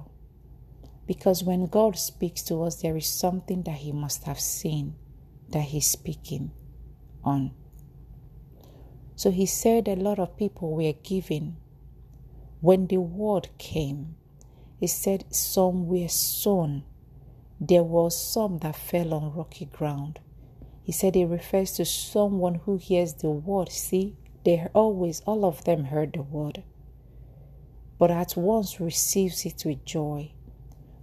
Because 1.06 1.44
when 1.44 1.68
God 1.68 1.98
speaks 1.98 2.42
to 2.44 2.64
us, 2.64 2.82
there 2.82 2.98
is 2.98 3.08
something 3.08 3.64
that 3.64 3.78
He 3.78 3.92
must 3.92 4.24
have 4.24 4.40
seen 4.40 4.96
that 5.50 5.64
He's 5.64 5.88
speaking 5.88 6.52
on. 7.24 7.52
So 9.16 9.32
He 9.32 9.46
said 9.46 9.88
a 9.88 9.96
lot 9.96 10.20
of 10.20 10.38
people 10.38 10.72
were 10.72 10.94
giving 11.04 11.58
when 12.64 12.88
the 12.88 12.98
word 12.98 13.50
came, 13.58 14.16
he 14.80 14.88
said, 14.88 15.26
Some 15.30 15.86
were 15.86 16.08
sown. 16.08 16.86
There 17.60 17.84
was 17.84 18.16
some 18.16 18.60
that 18.60 18.78
fell 18.78 19.14
on 19.14 19.36
rocky 19.36 19.66
ground. 19.66 20.22
He 20.82 20.94
said 20.94 21.18
it 21.18 21.26
refers 21.26 21.74
to 21.74 21.84
someone 21.84 22.56
who 22.64 22.78
hears 22.78 23.16
the 23.16 23.32
word. 23.32 23.70
See, 23.70 24.16
they 24.46 24.66
always, 24.74 25.20
all 25.26 25.44
of 25.44 25.66
them 25.66 25.84
heard 25.84 26.14
the 26.14 26.22
word, 26.22 26.64
but 28.00 28.10
at 28.10 28.38
once 28.38 28.80
receives 28.80 29.46
it 29.46 29.64
with 29.66 29.84
joy. 29.84 30.32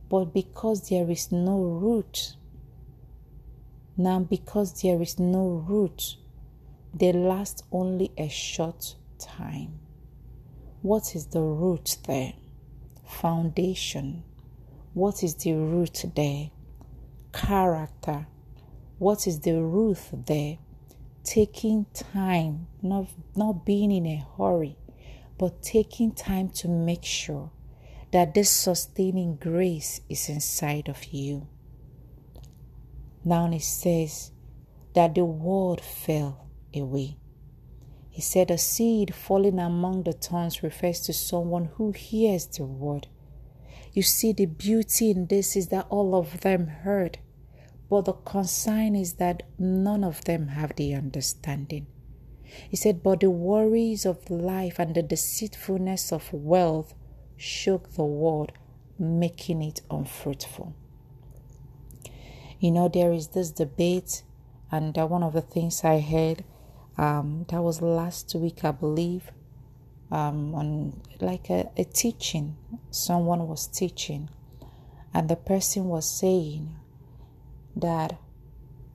But 0.09 0.33
because 0.33 0.89
there 0.89 1.11
is 1.11 1.31
no 1.31 1.61
root, 1.61 2.37
now 3.99 4.21
because 4.21 4.81
there 4.81 5.03
is 5.03 5.19
no 5.19 5.47
root, 5.69 6.17
they 6.95 7.13
last 7.13 7.65
only 7.71 8.13
a 8.17 8.31
short 8.31 8.95
time. 9.19 9.81
What 10.83 11.15
is 11.15 11.27
the 11.27 11.43
root 11.43 11.99
there? 12.07 12.33
Foundation. 13.07 14.25
What 14.95 15.23
is 15.23 15.35
the 15.35 15.53
root 15.53 16.07
there? 16.17 16.51
Character. 17.35 18.27
What 18.99 19.27
is 19.27 19.41
the 19.41 19.63
root 19.63 19.99
there? 20.27 20.57
Taking 21.23 21.85
time, 21.93 22.67
not, 22.81 23.09
not 23.37 23.67
being 23.67 23.93
in 23.93 24.07
a 24.07 24.25
hurry, 24.39 24.79
but 25.37 25.63
taking 25.63 26.13
time 26.13 26.49
to 26.49 26.69
make 26.69 27.05
sure 27.05 27.51
that 28.13 28.33
this 28.33 28.49
sustaining 28.49 29.37
grace 29.37 30.01
is 30.09 30.31
inside 30.31 30.89
of 30.89 31.05
you. 31.13 31.47
Now 33.23 33.53
it 33.53 33.61
says 33.61 34.31
that 34.95 35.15
the 35.15 35.27
word 35.27 35.83
fell 35.83 36.49
away. 36.75 37.20
He 38.11 38.21
said, 38.21 38.51
A 38.51 38.59
seed 38.59 39.15
falling 39.15 39.59
among 39.59 40.03
the 40.03 40.13
thorns 40.13 40.63
refers 40.63 41.01
to 41.03 41.13
someone 41.13 41.67
who 41.77 41.93
hears 41.93 42.47
the 42.47 42.65
word. 42.65 43.07
You 43.93 44.03
see, 44.03 44.33
the 44.33 44.47
beauty 44.47 45.11
in 45.11 45.27
this 45.27 45.57
is 45.57 45.69
that 45.69 45.87
all 45.89 46.15
of 46.15 46.41
them 46.41 46.67
heard, 46.67 47.19
but 47.89 48.05
the 48.05 48.13
consign 48.13 48.95
is 48.95 49.15
that 49.15 49.45
none 49.59 50.05
of 50.05 50.25
them 50.25 50.49
have 50.49 50.77
the 50.77 50.95
understanding. 50.95 51.87
He 52.69 52.77
said, 52.77 53.03
But 53.03 53.21
the 53.21 53.31
worries 53.31 54.05
of 54.05 54.29
life 54.29 54.79
and 54.79 54.95
the 54.95 55.03
deceitfulness 55.03 56.13
of 56.13 56.33
wealth 56.33 56.95
shook 57.37 57.93
the 57.95 58.05
word, 58.05 58.53
making 58.99 59.63
it 59.63 59.83
unfruitful. 59.91 60.75
You 62.59 62.73
know, 62.73 62.89
there 62.89 63.13
is 63.13 63.29
this 63.29 63.51
debate, 63.51 64.25
and 64.71 64.97
one 64.97 65.23
of 65.23 65.33
the 65.33 65.41
things 65.41 65.83
I 65.85 66.01
heard 66.01 66.45
um, 66.99 67.47
that 67.49 67.63
was 67.63 67.81
last 67.81 68.35
week, 68.35 68.65
I 68.65 68.73
believe, 68.73 69.31
um, 70.11 70.55
on 70.55 71.01
like 71.21 71.51
a, 71.51 71.71
a 71.77 71.85
teaching. 71.85 72.57
Someone 72.91 73.47
was 73.47 73.67
teaching, 73.67 74.29
and 75.15 75.29
the 75.29 75.37
person 75.37 75.85
was 75.87 76.09
saying 76.09 76.77
that 77.77 78.19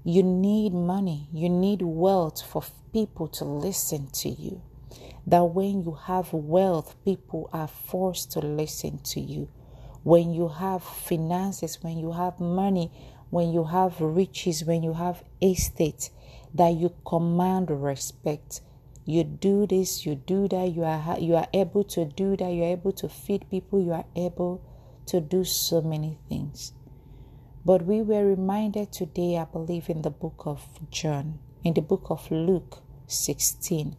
you 0.03 0.21
need 0.21 0.73
money, 0.73 1.27
you 1.33 1.49
need 1.49 1.81
wealth 1.81 2.41
for 2.41 2.63
people 2.93 3.27
to 3.27 3.43
listen 3.43 4.07
to 4.11 4.29
you. 4.29 4.61
That 5.27 5.43
when 5.43 5.83
you 5.83 5.97
have 6.05 6.31
wealth, 6.31 6.95
people 7.03 7.49
are 7.51 7.67
forced 7.67 8.31
to 8.33 8.39
listen 8.39 8.99
to 8.99 9.19
you. 9.19 9.49
When 10.03 10.31
you 10.31 10.47
have 10.47 10.83
finances, 10.83 11.79
when 11.81 11.97
you 11.97 12.11
have 12.11 12.39
money, 12.39 12.91
when 13.31 13.51
you 13.51 13.63
have 13.63 13.99
riches, 13.99 14.63
when 14.63 14.83
you 14.83 14.93
have 14.93 15.23
estate, 15.41 16.11
that 16.55 16.69
you 16.69 16.93
command 17.05 17.69
respect. 17.69 18.61
You 19.05 19.23
do 19.23 19.67
this, 19.67 20.05
you 20.05 20.15
do 20.15 20.47
that, 20.47 20.73
you 20.73 20.83
are 20.83 21.19
you 21.19 21.35
are 21.35 21.47
able 21.53 21.83
to 21.83 22.05
do 22.05 22.35
that, 22.37 22.49
you 22.49 22.63
are 22.63 22.71
able 22.71 22.93
to 22.93 23.09
feed 23.09 23.49
people, 23.51 23.79
you 23.79 23.91
are 23.91 24.05
able 24.15 24.63
to 25.07 25.19
do 25.19 25.43
so 25.43 25.81
many 25.81 26.17
things. 26.27 26.73
But 27.65 27.85
we 27.85 28.01
were 28.01 28.25
reminded 28.25 28.91
today, 28.91 29.37
I 29.37 29.45
believe, 29.45 29.89
in 29.89 30.01
the 30.01 30.09
book 30.09 30.43
of 30.45 30.79
John, 30.89 31.39
in 31.63 31.73
the 31.73 31.81
book 31.81 32.07
of 32.09 32.31
Luke 32.31 32.79
16, 33.07 33.95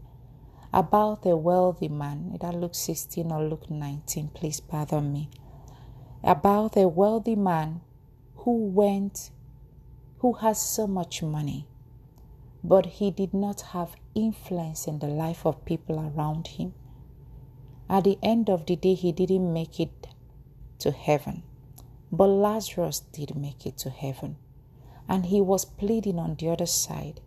about 0.73 1.27
a 1.27 1.37
wealthy 1.37 1.89
man. 1.89 2.33
Either 2.35 2.57
Luke 2.57 2.75
16 2.75 3.31
or 3.31 3.45
Luke 3.45 3.71
19, 3.71 4.29
please 4.29 4.61
pardon 4.61 5.13
me. 5.13 5.29
About 6.25 6.77
a 6.77 6.89
wealthy 6.89 7.37
man 7.37 7.81
who 8.39 8.67
went, 8.67 9.31
who 10.19 10.33
has 10.35 10.61
so 10.61 10.87
much 10.87 11.23
money 11.23 11.69
but 12.67 12.87
he 12.87 13.11
did 13.11 13.33
not 13.33 13.61
have 13.73 13.97
influence 14.15 14.87
in 14.87 14.99
the 14.99 15.07
life 15.07 15.47
of 15.47 15.65
people 15.65 15.99
around 16.01 16.49
him. 16.49 16.75
At 17.89 18.05
the 18.05 18.19
end 18.23 18.51
of 18.51 18.67
the 18.67 18.75
day, 18.77 18.95
he 18.95 19.13
didn't 19.13 19.53
make 19.53 19.79
it 19.79 20.09
to 20.81 20.91
heaven, 20.91 21.45
but 22.11 22.27
Lazarus 22.27 23.01
did 23.13 23.37
make 23.37 23.65
it 23.67 23.79
to 23.79 23.91
heaven, 23.91 24.37
and 25.09 25.27
he 25.27 25.41
was 25.41 25.65
pleading 25.65 26.19
on 26.19 26.35
the 26.35 26.49
other 26.49 26.67
side 26.67 27.21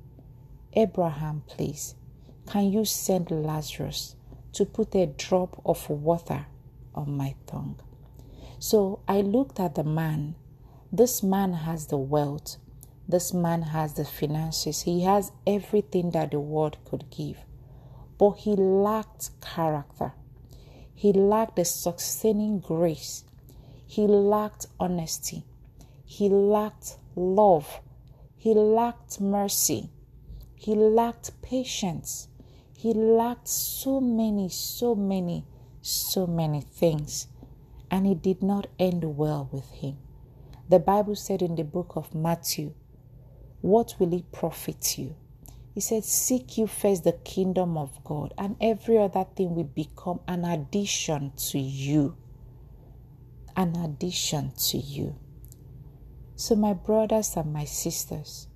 Abraham, 0.73 1.43
please, 1.47 1.95
can 2.45 2.71
you 2.71 2.85
send 2.85 3.31
Lazarus 3.31 4.15
to 4.53 4.65
put 4.65 4.93
a 4.95 5.07
drop 5.07 5.61
of 5.65 5.89
water 5.89 6.45
on 6.93 7.17
my 7.17 7.35
tongue? 7.47 7.79
So 8.59 8.99
I 9.07 9.21
looked 9.21 9.59
at 9.59 9.75
the 9.75 9.83
man. 9.83 10.35
This 10.91 11.23
man 11.23 11.53
has 11.53 11.87
the 11.87 11.97
wealth. 11.97 12.57
This 13.09 13.33
man 13.33 13.63
has 13.63 13.95
the 13.95 14.05
finances. 14.05 14.81
He 14.81 15.01
has 15.01 15.31
everything 15.47 16.11
that 16.11 16.29
the 16.29 16.39
world 16.39 16.77
could 16.85 17.09
give. 17.09 17.39
But 18.19 18.33
he 18.33 18.51
lacked 18.51 19.31
character. 19.41 20.13
He 20.93 21.11
lacked 21.11 21.55
the 21.55 21.65
sustaining 21.65 22.59
grace. 22.59 23.23
He 23.87 24.05
lacked 24.05 24.67
honesty. 24.79 25.43
He 26.05 26.29
lacked 26.29 26.97
love. 27.15 27.79
He 28.37 28.53
lacked 28.53 29.19
mercy. 29.19 29.89
He 30.53 30.75
lacked 30.75 31.41
patience. 31.41 32.27
He 32.77 32.93
lacked 32.93 33.47
so 33.47 33.99
many, 33.99 34.49
so 34.49 34.93
many, 34.93 35.45
so 35.81 36.27
many 36.27 36.61
things. 36.61 37.25
And 37.89 38.05
it 38.05 38.21
did 38.21 38.43
not 38.43 38.67
end 38.77 39.17
well 39.17 39.49
with 39.51 39.71
him. 39.71 39.97
The 40.69 40.77
Bible 40.77 41.15
said 41.15 41.41
in 41.41 41.55
the 41.55 41.63
book 41.63 41.93
of 41.95 42.13
Matthew, 42.13 42.75
What 43.61 43.95
will 43.99 44.13
it 44.13 44.31
profit 44.31 44.97
you? 44.97 45.15
He 45.73 45.81
said, 45.81 46.03
Seek 46.03 46.57
you 46.57 46.67
first 46.67 47.03
the 47.03 47.13
kingdom 47.13 47.77
of 47.77 48.03
God, 48.03 48.33
and 48.37 48.55
every 48.59 48.97
other 48.97 49.25
thing 49.35 49.55
will 49.55 49.63
become 49.63 50.19
an 50.27 50.45
addition 50.45 51.33
to 51.49 51.59
you. 51.59 52.15
An 53.55 53.75
addition 53.75 54.51
to 54.69 54.77
you. 54.77 55.15
So, 56.35 56.55
my 56.55 56.73
brothers 56.73 57.35
and 57.35 57.51
my 57.51 57.65
sisters, 57.65 58.47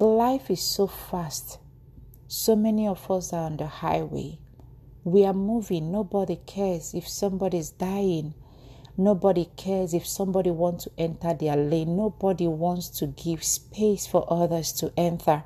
Life 0.00 0.50
is 0.50 0.62
so 0.62 0.86
fast. 0.86 1.58
So 2.26 2.56
many 2.56 2.88
of 2.88 3.10
us 3.10 3.34
are 3.34 3.44
on 3.44 3.58
the 3.58 3.66
highway. 3.66 4.38
We 5.04 5.26
are 5.26 5.34
moving. 5.34 5.92
Nobody 5.92 6.36
cares 6.46 6.94
if 6.94 7.06
somebody 7.06 7.58
is 7.58 7.68
dying. 7.68 8.32
Nobody 8.96 9.48
cares 9.56 9.94
if 9.94 10.06
somebody 10.06 10.50
wants 10.50 10.84
to 10.84 10.90
enter 10.98 11.32
their 11.34 11.56
lane. 11.56 11.96
Nobody 11.96 12.46
wants 12.46 12.88
to 12.98 13.06
give 13.06 13.42
space 13.42 14.06
for 14.06 14.26
others 14.32 14.72
to 14.74 14.92
enter. 14.96 15.44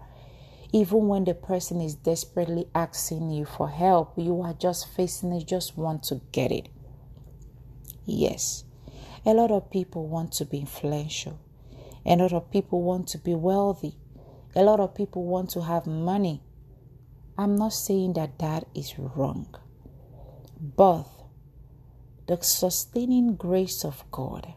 Even 0.72 1.06
when 1.06 1.24
the 1.24 1.34
person 1.34 1.80
is 1.80 1.94
desperately 1.94 2.66
asking 2.74 3.30
you 3.30 3.44
for 3.44 3.68
help, 3.68 4.14
you 4.16 4.42
are 4.42 4.54
just 4.54 4.88
facing 4.94 5.32
it, 5.32 5.46
just 5.46 5.78
want 5.78 6.02
to 6.04 6.20
get 6.32 6.50
it. 6.50 6.68
Yes, 8.04 8.64
a 9.24 9.30
lot 9.30 9.50
of 9.50 9.70
people 9.70 10.08
want 10.08 10.32
to 10.32 10.44
be 10.44 10.58
influential. 10.58 11.38
A 12.04 12.16
lot 12.16 12.32
of 12.32 12.50
people 12.50 12.82
want 12.82 13.06
to 13.08 13.18
be 13.18 13.34
wealthy. 13.34 13.94
A 14.56 14.62
lot 14.62 14.80
of 14.80 14.94
people 14.94 15.24
want 15.24 15.50
to 15.50 15.62
have 15.62 15.86
money. 15.86 16.42
I'm 17.38 17.56
not 17.56 17.72
saying 17.72 18.12
that 18.14 18.38
that 18.40 18.66
is 18.74 18.98
wrong. 18.98 19.54
But 20.60 21.06
the 22.26 22.38
sustaining 22.42 23.36
grace 23.36 23.84
of 23.84 24.04
God, 24.10 24.54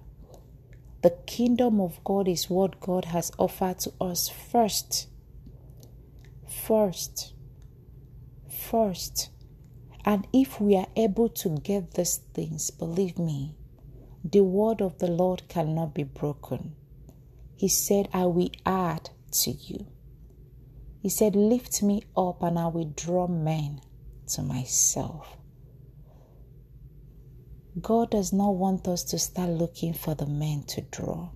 the 1.01 1.17
kingdom 1.25 1.79
of 1.79 2.03
God 2.03 2.27
is 2.27 2.49
what 2.49 2.79
God 2.79 3.05
has 3.05 3.31
offered 3.37 3.79
to 3.79 3.93
us 4.01 4.29
first. 4.29 5.07
First. 6.65 7.33
First. 8.49 9.29
And 10.05 10.25
if 10.33 10.59
we 10.61 10.75
are 10.75 10.87
able 10.95 11.29
to 11.29 11.49
get 11.49 11.93
these 11.93 12.17
things, 12.33 12.71
believe 12.71 13.19
me, 13.19 13.55
the 14.23 14.41
word 14.43 14.81
of 14.81 14.97
the 14.99 15.07
Lord 15.07 15.43
cannot 15.47 15.93
be 15.93 16.03
broken. 16.03 16.75
He 17.55 17.67
said, 17.67 18.07
I 18.13 18.25
will 18.25 18.51
add 18.65 19.09
to 19.43 19.51
you. 19.51 19.87
He 21.01 21.09
said, 21.09 21.35
Lift 21.35 21.83
me 21.83 22.03
up 22.15 22.41
and 22.41 22.57
I 22.57 22.67
will 22.67 22.93
draw 22.95 23.27
men 23.27 23.81
to 24.29 24.41
myself. 24.41 25.37
God 27.81 28.11
does 28.11 28.33
not 28.33 28.55
want 28.55 28.87
us 28.87 29.03
to 29.05 29.19
start 29.19 29.49
looking 29.49 29.93
for 29.93 30.15
the 30.15 30.25
men 30.25 30.63
to 30.67 30.81
draw. 30.81 31.29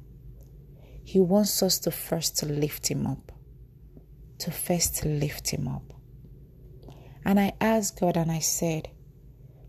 He 1.04 1.20
wants 1.20 1.62
us 1.62 1.78
to 1.80 1.92
first 1.92 2.42
lift 2.44 2.90
him 2.90 3.06
up. 3.06 3.32
To 4.40 4.52
first 4.52 5.06
lift 5.06 5.50
him 5.50 5.68
up. 5.68 5.94
And 7.24 7.40
I 7.40 7.54
asked 7.62 8.00
God 8.00 8.18
and 8.18 8.32
I 8.32 8.40
said, 8.40 8.90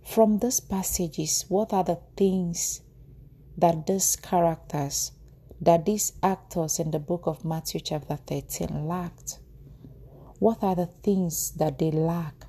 from 0.04 0.38
these 0.38 0.60
passages, 0.60 1.44
what 1.48 1.72
are 1.72 1.84
the 1.84 2.00
things 2.16 2.80
that 3.56 3.86
these 3.86 4.16
characters 4.16 5.12
that 5.60 5.86
these 5.86 6.12
actors 6.24 6.80
in 6.80 6.90
the 6.90 6.98
book 6.98 7.22
of 7.26 7.44
Matthew, 7.44 7.80
chapter 7.80 8.16
13, 8.16 8.86
lacked? 8.86 9.38
What 10.40 10.62
are 10.62 10.74
the 10.74 10.88
things 11.04 11.52
that 11.52 11.78
they 11.78 11.92
lack 11.92 12.46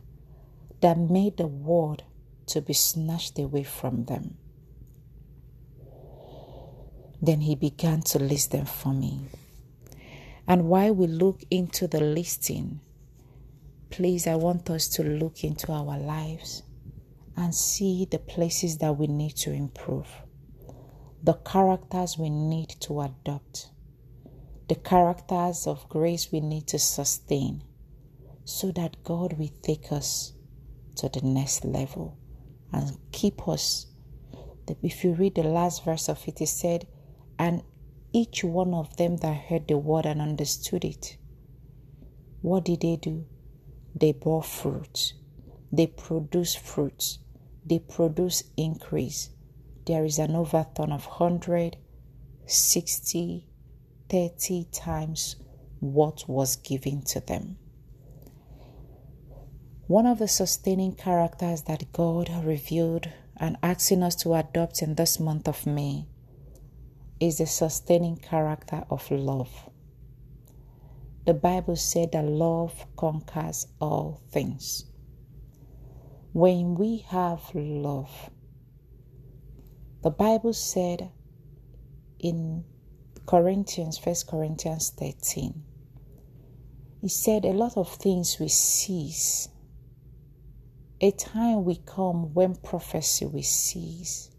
that 0.82 0.98
made 0.98 1.38
the 1.38 1.46
word 1.46 2.04
to 2.54 2.62
be 2.62 2.74
snatched 2.74 3.38
away 3.38 3.64
from 3.64 4.06
them? 4.06 4.38
Then 7.22 7.42
he 7.42 7.56
began 7.56 8.02
to 8.02 8.20
list 8.20 8.52
them 8.52 8.66
for 8.66 8.94
me. 8.94 9.22
And 10.48 10.66
while 10.66 10.94
we 10.94 11.08
look 11.08 11.42
into 11.50 11.88
the 11.88 12.02
listing, 12.02 12.82
please, 13.90 14.28
I 14.28 14.36
want 14.36 14.70
us 14.70 14.88
to 14.90 15.04
look 15.04 15.44
into 15.44 15.72
our 15.72 15.98
lives 15.98 16.64
and 17.38 17.56
see 17.56 18.08
the 18.10 18.20
places 18.20 18.78
that 18.80 18.98
we 18.98 19.08
need 19.08 19.36
to 19.38 19.52
improve 19.52 20.08
the 21.24 21.34
characters 21.34 22.18
we 22.18 22.30
need 22.30 22.68
to 22.82 23.00
adopt, 23.00 23.70
the 24.68 24.76
characters 24.76 25.66
of 25.66 25.88
grace 25.88 26.30
we 26.34 26.42
need 26.42 26.68
to 26.68 26.78
sustain, 26.78 27.64
so 28.44 28.74
that 28.74 29.02
God 29.06 29.40
will 29.40 29.54
take 29.62 29.90
us 29.94 30.34
to 30.98 31.08
the 31.08 31.22
next 31.22 31.64
level 31.64 32.18
and 32.74 32.98
keep 33.12 33.48
us. 33.48 33.88
If 34.82 35.04
you 35.04 35.14
read 35.14 35.36
the 35.36 35.44
last 35.44 35.86
verse 35.86 36.10
of 36.10 36.28
it, 36.28 36.42
it 36.42 36.48
said, 36.48 36.88
And 37.38 37.64
each 38.12 38.44
one 38.44 38.74
of 38.74 38.98
them 38.98 39.18
that 39.18 39.36
heard 39.36 39.68
the 39.68 39.78
word 39.78 40.06
and 40.06 40.22
understood 40.22 40.84
it, 40.84 41.18
what 42.42 42.66
did 42.66 42.82
they 42.82 42.98
do? 42.98 43.26
They 43.96 44.12
bore 44.12 44.44
fruit. 44.44 45.14
They 45.72 45.88
produce 45.88 46.56
fruit, 46.56 47.18
They 47.66 47.80
produce 47.80 48.44
increase 48.58 49.30
there 49.86 50.06
is 50.06 50.18
an 50.18 50.36
overturn 50.36 50.92
of 50.92 51.06
100, 51.06 51.78
60, 52.46 53.48
30 54.10 54.68
times 54.72 55.36
what 55.80 56.24
was 56.28 56.56
given 56.56 57.02
to 57.02 57.20
them. 57.20 57.58
One 59.94 60.08
of 60.08 60.18
the 60.18 60.28
sustaining 60.28 60.96
characters 60.96 61.62
that 61.68 61.94
God 61.94 62.28
revealed 62.44 63.10
and 63.38 63.58
asking 63.62 64.02
us 64.02 64.16
to 64.24 64.34
adopt 64.34 64.82
in 64.82 64.96
this 64.96 65.20
month 65.20 65.48
of 65.48 65.68
May 65.68 66.08
is 67.20 67.38
the 67.38 67.46
sustaining 67.46 68.18
character 68.18 68.86
of 68.90 69.12
love. 69.12 69.70
The 71.28 71.36
Bible 71.36 71.76
said 71.76 72.12
that 72.14 72.26
love 72.26 72.88
conquers 72.98 73.68
all 73.80 74.24
things. 74.32 74.86
When 76.32 76.74
we 76.74 77.06
have 77.10 77.54
love, 77.54 78.32
the 80.02 80.10
Bible 80.10 80.54
said 80.54 81.12
in 82.18 82.64
Corinthians, 83.28 84.00
First 84.00 84.26
Corinthians 84.26 84.90
13, 84.98 85.64
it 87.04 87.12
said 87.12 87.46
a 87.46 87.50
lot 87.50 87.78
of 87.78 87.94
things 87.94 88.40
we 88.40 88.48
cease. 88.48 89.50
A 91.04 91.12
time 91.12 91.66
will 91.66 91.82
come 91.86 92.34
when 92.34 92.56
prophecy 92.56 93.26
will 93.26 93.44
cease. 93.44 94.32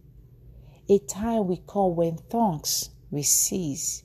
A 0.88 0.98
time 0.98 1.46
will 1.46 1.62
come 1.66 1.94
when 1.94 2.16
tongues 2.30 2.88
will 3.10 3.22
cease. 3.22 4.02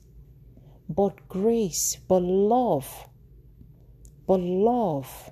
But 0.86 1.26
grace, 1.26 1.96
but 2.06 2.20
love, 2.20 3.08
but 4.26 4.40
love 4.40 5.30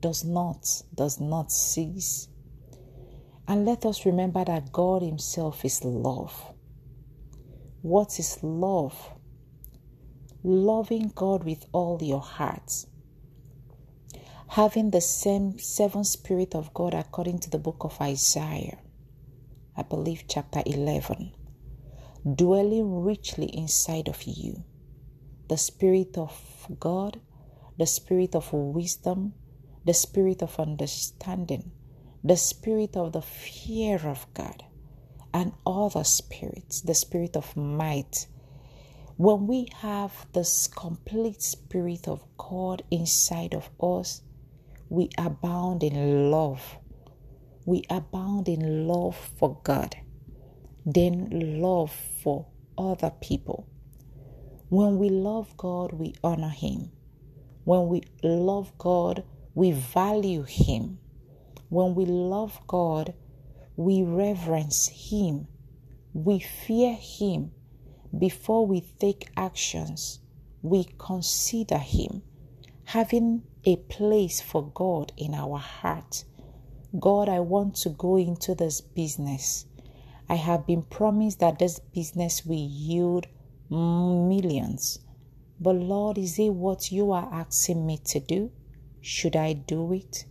does 0.00 0.24
not, 0.24 0.66
does 0.92 1.20
not 1.20 1.52
cease. 1.52 2.26
And 3.46 3.64
let 3.64 3.86
us 3.86 4.04
remember 4.04 4.44
that 4.44 4.72
God 4.72 5.02
Himself 5.02 5.64
is 5.64 5.84
love. 5.84 6.52
What 7.82 8.18
is 8.18 8.42
love? 8.42 9.12
Loving 10.42 11.12
God 11.14 11.44
with 11.44 11.64
all 11.70 12.00
your 12.02 12.22
heart. 12.22 12.86
Having 14.48 14.92
the 14.92 15.02
same 15.02 15.58
seven 15.58 16.02
spirit 16.04 16.54
of 16.54 16.72
God 16.72 16.94
according 16.94 17.40
to 17.40 17.50
the 17.50 17.58
book 17.58 17.78
of 17.80 18.00
Isaiah, 18.00 18.78
I 19.76 19.82
believe 19.82 20.24
chapter 20.28 20.62
11, 20.64 21.34
dwelling 22.34 23.02
richly 23.02 23.46
inside 23.46 24.08
of 24.08 24.22
you. 24.22 24.64
The 25.48 25.58
spirit 25.58 26.16
of 26.16 26.68
God, 26.80 27.20
the 27.76 27.86
spirit 27.86 28.34
of 28.34 28.50
wisdom, 28.52 29.34
the 29.84 29.92
spirit 29.92 30.42
of 30.42 30.58
understanding, 30.58 31.72
the 32.24 32.36
spirit 32.36 32.96
of 32.96 33.12
the 33.12 33.22
fear 33.22 33.98
of 34.08 34.26
God, 34.32 34.64
and 35.34 35.52
other 35.66 36.04
spirits, 36.04 36.80
the 36.80 36.94
spirit 36.94 37.36
of 37.36 37.54
might. 37.56 38.26
When 39.18 39.46
we 39.46 39.68
have 39.80 40.26
this 40.32 40.66
complete 40.66 41.42
spirit 41.42 42.08
of 42.08 42.24
God 42.38 42.82
inside 42.90 43.54
of 43.54 43.68
us, 43.80 44.22
we 44.88 45.10
abound 45.18 45.82
in 45.82 46.30
love. 46.30 46.78
We 47.64 47.82
abound 47.90 48.48
in 48.48 48.86
love 48.86 49.16
for 49.38 49.58
God, 49.64 49.96
then 50.84 51.28
love 51.60 51.92
for 52.22 52.46
other 52.78 53.10
people. 53.20 53.68
When 54.68 54.98
we 54.98 55.08
love 55.10 55.56
God, 55.56 55.92
we 55.92 56.14
honor 56.22 56.48
Him. 56.50 56.92
When 57.64 57.88
we 57.88 58.02
love 58.22 58.72
God, 58.78 59.24
we 59.54 59.72
value 59.72 60.44
Him. 60.44 60.98
When 61.68 61.94
we 61.94 62.04
love 62.04 62.60
God, 62.66 63.14
we 63.76 64.02
reverence 64.02 64.88
Him. 64.88 65.48
We 66.12 66.38
fear 66.38 66.94
Him. 66.94 67.50
Before 68.16 68.66
we 68.66 68.82
take 69.00 69.28
actions, 69.36 70.20
we 70.62 70.86
consider 70.98 71.78
Him. 71.78 72.22
Having 72.84 73.42
a 73.66 73.76
place 73.76 74.40
for 74.40 74.70
God 74.74 75.12
in 75.16 75.34
our 75.34 75.58
heart. 75.58 76.24
God, 76.98 77.28
I 77.28 77.40
want 77.40 77.74
to 77.76 77.90
go 77.90 78.16
into 78.16 78.54
this 78.54 78.80
business. 78.80 79.66
I 80.28 80.36
have 80.36 80.66
been 80.66 80.82
promised 80.82 81.40
that 81.40 81.58
this 81.58 81.80
business 81.80 82.46
will 82.46 82.56
yield 82.56 83.26
millions. 83.70 85.00
But 85.60 85.76
Lord, 85.76 86.18
is 86.18 86.38
it 86.38 86.50
what 86.50 86.92
you 86.92 87.12
are 87.12 87.28
asking 87.32 87.86
me 87.86 87.98
to 88.06 88.20
do? 88.20 88.52
Should 89.00 89.36
I 89.36 89.54
do 89.54 89.92
it? 89.92 90.26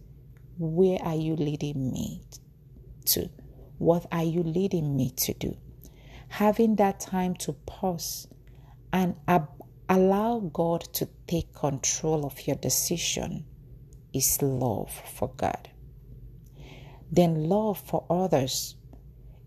Where 0.58 1.00
are 1.04 1.16
you 1.16 1.36
leading 1.36 1.92
me 1.92 2.22
to? 3.08 3.30
What 3.78 4.06
are 4.12 4.24
you 4.24 4.44
leading 4.44 4.96
me 4.96 5.12
to 5.18 5.34
do? 5.34 5.58
Having 6.30 6.78
that 6.78 7.02
time 7.02 7.36
to 7.36 7.54
pause 7.66 8.28
and 8.94 9.16
ab- 9.28 9.55
allow 9.90 10.40
God 10.40 10.82
to 10.94 11.08
take 11.28 11.54
control 11.54 12.26
of 12.26 12.48
your 12.48 12.56
decision 12.56 13.46
is 14.14 14.42
love 14.42 14.92
for 15.14 15.32
God. 15.36 15.70
Then, 17.12 17.46
love 17.48 17.80
for 17.80 18.06
others 18.10 18.76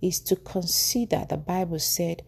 is 0.01 0.20
to 0.20 0.37
consider, 0.37 1.27
the 1.29 1.37
Bible 1.37 1.79
said, 1.79 2.22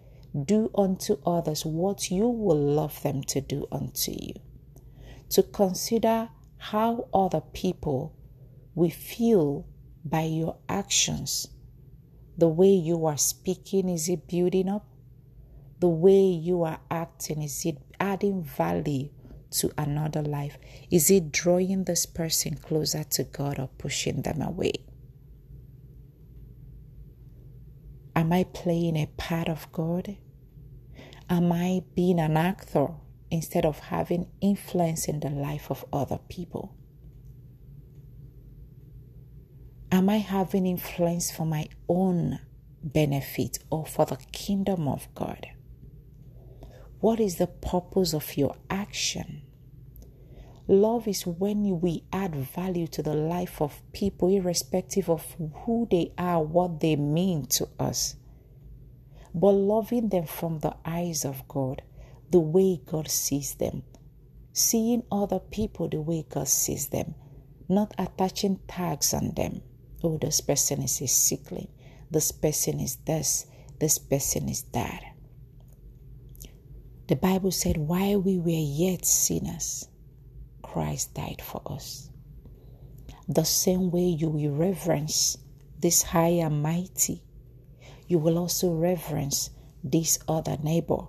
do 0.44 0.70
unto 0.74 1.18
others 1.24 1.64
what 1.64 2.10
you 2.10 2.28
will 2.28 2.60
love 2.60 3.02
them 3.02 3.22
to 3.24 3.40
do 3.40 3.66
unto 3.70 4.12
you. 4.12 4.34
To 5.30 5.42
consider 5.42 6.28
how 6.58 7.08
other 7.14 7.40
people 7.40 8.14
will 8.74 8.90
feel 8.90 9.66
by 10.04 10.22
your 10.22 10.56
actions. 10.68 11.48
The 12.38 12.48
way 12.48 12.72
you 12.72 13.06
are 13.06 13.18
speaking, 13.18 13.88
is 13.88 14.08
it 14.08 14.26
building 14.26 14.68
up? 14.68 14.86
The 15.78 15.88
way 15.88 16.22
you 16.22 16.62
are 16.62 16.80
acting, 16.90 17.42
is 17.42 17.64
it 17.64 17.78
adding 18.00 18.42
value 18.42 19.10
to 19.50 19.70
another 19.76 20.22
life? 20.22 20.58
Is 20.90 21.10
it 21.10 21.30
drawing 21.30 21.84
this 21.84 22.06
person 22.06 22.56
closer 22.56 23.04
to 23.04 23.24
God 23.24 23.58
or 23.58 23.68
pushing 23.78 24.22
them 24.22 24.40
away? 24.40 24.72
Am 28.16 28.32
I 28.32 28.44
playing 28.44 28.96
a 28.96 29.06
part 29.16 29.48
of 29.48 29.70
God? 29.72 30.16
Am 31.28 31.52
I 31.52 31.82
being 31.94 32.18
an 32.18 32.36
actor 32.36 32.88
instead 33.30 33.64
of 33.64 33.78
having 33.78 34.26
influence 34.40 35.06
in 35.06 35.20
the 35.20 35.30
life 35.30 35.70
of 35.70 35.84
other 35.92 36.18
people? 36.28 36.74
Am 39.92 40.08
I 40.08 40.18
having 40.18 40.66
influence 40.66 41.30
for 41.30 41.44
my 41.44 41.68
own 41.88 42.38
benefit 42.82 43.58
or 43.70 43.86
for 43.86 44.06
the 44.06 44.16
kingdom 44.32 44.88
of 44.88 45.08
God? 45.14 45.46
What 47.00 47.18
is 47.18 47.36
the 47.36 47.46
purpose 47.46 48.12
of 48.12 48.36
your 48.36 48.56
action? 48.68 49.42
Love 50.68 51.08
is 51.08 51.26
when 51.26 51.80
we 51.80 52.04
add 52.12 52.34
value 52.34 52.86
to 52.88 53.02
the 53.02 53.14
life 53.14 53.60
of 53.62 53.82
people, 53.92 54.28
irrespective 54.28 55.08
of 55.08 55.34
who 55.64 55.88
they 55.90 56.12
are, 56.18 56.42
what 56.42 56.80
they 56.80 56.96
mean 56.96 57.46
to 57.46 57.66
us. 57.78 58.16
But 59.34 59.52
loving 59.52 60.10
them 60.10 60.26
from 60.26 60.58
the 60.58 60.76
eyes 60.84 61.24
of 61.24 61.48
God, 61.48 61.82
the 62.30 62.38
way 62.38 62.80
God 62.84 63.08
sees 63.08 63.54
them. 63.54 63.82
Seeing 64.52 65.02
other 65.10 65.38
people 65.38 65.88
the 65.88 66.00
way 66.00 66.26
God 66.28 66.48
sees 66.48 66.88
them, 66.88 67.14
not 67.68 67.94
attaching 67.98 68.60
tags 68.68 69.14
on 69.14 69.32
them. 69.34 69.62
Oh, 70.02 70.18
this 70.18 70.40
person 70.40 70.82
is 70.82 71.00
a 71.00 71.08
sickling. 71.08 71.68
This 72.10 72.30
person 72.30 72.78
is 72.78 72.96
this. 73.06 73.46
This 73.78 73.98
person 73.98 74.48
is 74.48 74.62
that. 74.72 75.09
The 77.10 77.16
Bible 77.16 77.50
said, 77.50 77.76
while 77.76 78.22
we 78.22 78.38
were 78.38 78.50
yet 78.50 79.04
sinners, 79.04 79.88
Christ 80.62 81.12
died 81.12 81.42
for 81.42 81.60
us. 81.66 82.08
The 83.26 83.42
same 83.42 83.90
way 83.90 84.04
you 84.04 84.28
will 84.28 84.52
reverence 84.52 85.36
this 85.76 86.04
high 86.04 86.38
and 86.38 86.62
mighty, 86.62 87.24
you 88.06 88.20
will 88.20 88.38
also 88.38 88.72
reverence 88.72 89.50
this 89.82 90.20
other 90.28 90.56
neighbor. 90.62 91.08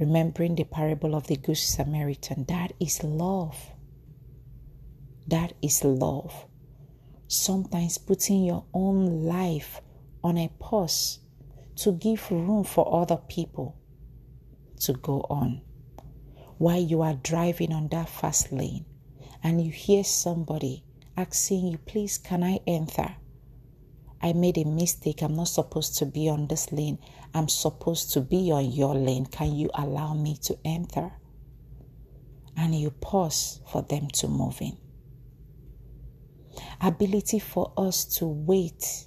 Remembering 0.00 0.54
the 0.54 0.64
parable 0.64 1.14
of 1.14 1.26
the 1.26 1.36
Good 1.36 1.58
Samaritan, 1.58 2.46
that 2.48 2.72
is 2.80 3.04
love. 3.04 3.70
That 5.26 5.52
is 5.60 5.84
love. 5.84 6.46
Sometimes 7.28 7.98
putting 7.98 8.44
your 8.44 8.64
own 8.72 9.26
life 9.26 9.82
on 10.22 10.38
a 10.38 10.50
pause 10.58 11.18
to 11.76 11.92
give 11.92 12.30
room 12.30 12.64
for 12.64 13.02
other 13.02 13.18
people 13.28 13.76
to 14.84 14.94
go 14.94 15.26
on. 15.28 15.62
While 16.58 16.80
you 16.80 17.02
are 17.02 17.14
driving 17.14 17.72
on 17.72 17.88
that 17.88 18.08
fast 18.08 18.52
lane 18.52 18.84
and 19.42 19.64
you 19.64 19.70
hear 19.70 20.04
somebody 20.04 20.84
asking 21.16 21.66
you, 21.66 21.78
please, 21.78 22.18
can 22.18 22.42
I 22.42 22.60
enter? 22.66 23.16
I 24.22 24.32
made 24.32 24.56
a 24.56 24.64
mistake. 24.64 25.20
I'm 25.22 25.36
not 25.36 25.48
supposed 25.48 25.98
to 25.98 26.06
be 26.06 26.28
on 26.28 26.46
this 26.46 26.72
lane. 26.72 26.98
I'm 27.34 27.48
supposed 27.48 28.12
to 28.14 28.20
be 28.20 28.50
on 28.52 28.72
your 28.72 28.94
lane. 28.94 29.26
Can 29.26 29.54
you 29.54 29.70
allow 29.74 30.14
me 30.14 30.38
to 30.44 30.56
enter? 30.64 31.12
And 32.56 32.74
you 32.74 32.90
pause 32.90 33.60
for 33.70 33.82
them 33.82 34.08
to 34.14 34.28
move 34.28 34.62
in. 34.62 34.78
Ability 36.80 37.40
for 37.40 37.72
us 37.76 38.04
to 38.16 38.26
wait 38.26 39.06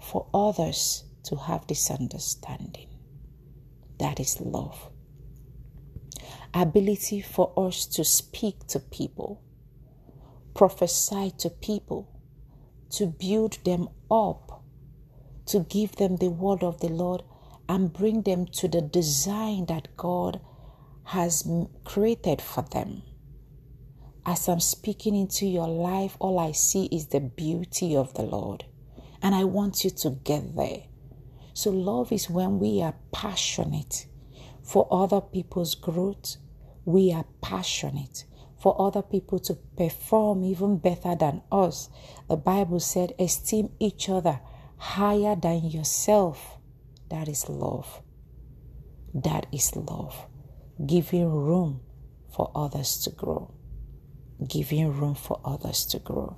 for 0.00 0.26
others 0.32 1.04
to 1.24 1.36
have 1.36 1.66
this 1.66 1.90
understanding. 1.90 2.85
That 3.98 4.20
is 4.20 4.40
love. 4.40 4.90
Ability 6.52 7.20
for 7.20 7.52
us 7.56 7.86
to 7.86 8.04
speak 8.04 8.66
to 8.68 8.80
people, 8.80 9.42
prophesy 10.54 11.32
to 11.38 11.50
people, 11.50 12.08
to 12.90 13.06
build 13.06 13.58
them 13.64 13.88
up, 14.10 14.64
to 15.46 15.60
give 15.60 15.96
them 15.96 16.16
the 16.16 16.30
word 16.30 16.62
of 16.62 16.80
the 16.80 16.88
Lord 16.88 17.22
and 17.68 17.92
bring 17.92 18.22
them 18.22 18.46
to 18.46 18.68
the 18.68 18.80
design 18.80 19.66
that 19.66 19.96
God 19.96 20.40
has 21.04 21.48
created 21.84 22.40
for 22.40 22.62
them. 22.62 23.02
As 24.24 24.48
I'm 24.48 24.60
speaking 24.60 25.14
into 25.14 25.46
your 25.46 25.68
life, 25.68 26.16
all 26.18 26.38
I 26.38 26.52
see 26.52 26.86
is 26.86 27.06
the 27.06 27.20
beauty 27.20 27.94
of 27.94 28.14
the 28.14 28.22
Lord. 28.22 28.64
And 29.22 29.34
I 29.34 29.44
want 29.44 29.84
you 29.84 29.90
to 29.90 30.10
get 30.10 30.56
there. 30.56 30.82
So, 31.56 31.70
love 31.70 32.12
is 32.12 32.28
when 32.28 32.58
we 32.58 32.82
are 32.82 32.94
passionate 33.12 34.08
for 34.62 34.86
other 34.90 35.22
people's 35.22 35.74
growth. 35.74 36.36
We 36.84 37.14
are 37.14 37.24
passionate 37.40 38.26
for 38.60 38.78
other 38.78 39.00
people 39.00 39.38
to 39.38 39.54
perform 39.74 40.44
even 40.44 40.76
better 40.76 41.14
than 41.14 41.40
us. 41.50 41.88
The 42.28 42.36
Bible 42.36 42.78
said, 42.78 43.14
esteem 43.18 43.70
each 43.80 44.10
other 44.10 44.40
higher 44.76 45.34
than 45.34 45.70
yourself. 45.70 46.58
That 47.08 47.26
is 47.26 47.48
love. 47.48 48.02
That 49.14 49.46
is 49.50 49.74
love. 49.74 50.26
Giving 50.84 51.32
room 51.32 51.80
for 52.28 52.50
others 52.54 52.98
to 53.04 53.10
grow. 53.10 53.54
Giving 54.46 54.92
room 54.92 55.14
for 55.14 55.40
others 55.42 55.86
to 55.86 56.00
grow. 56.00 56.36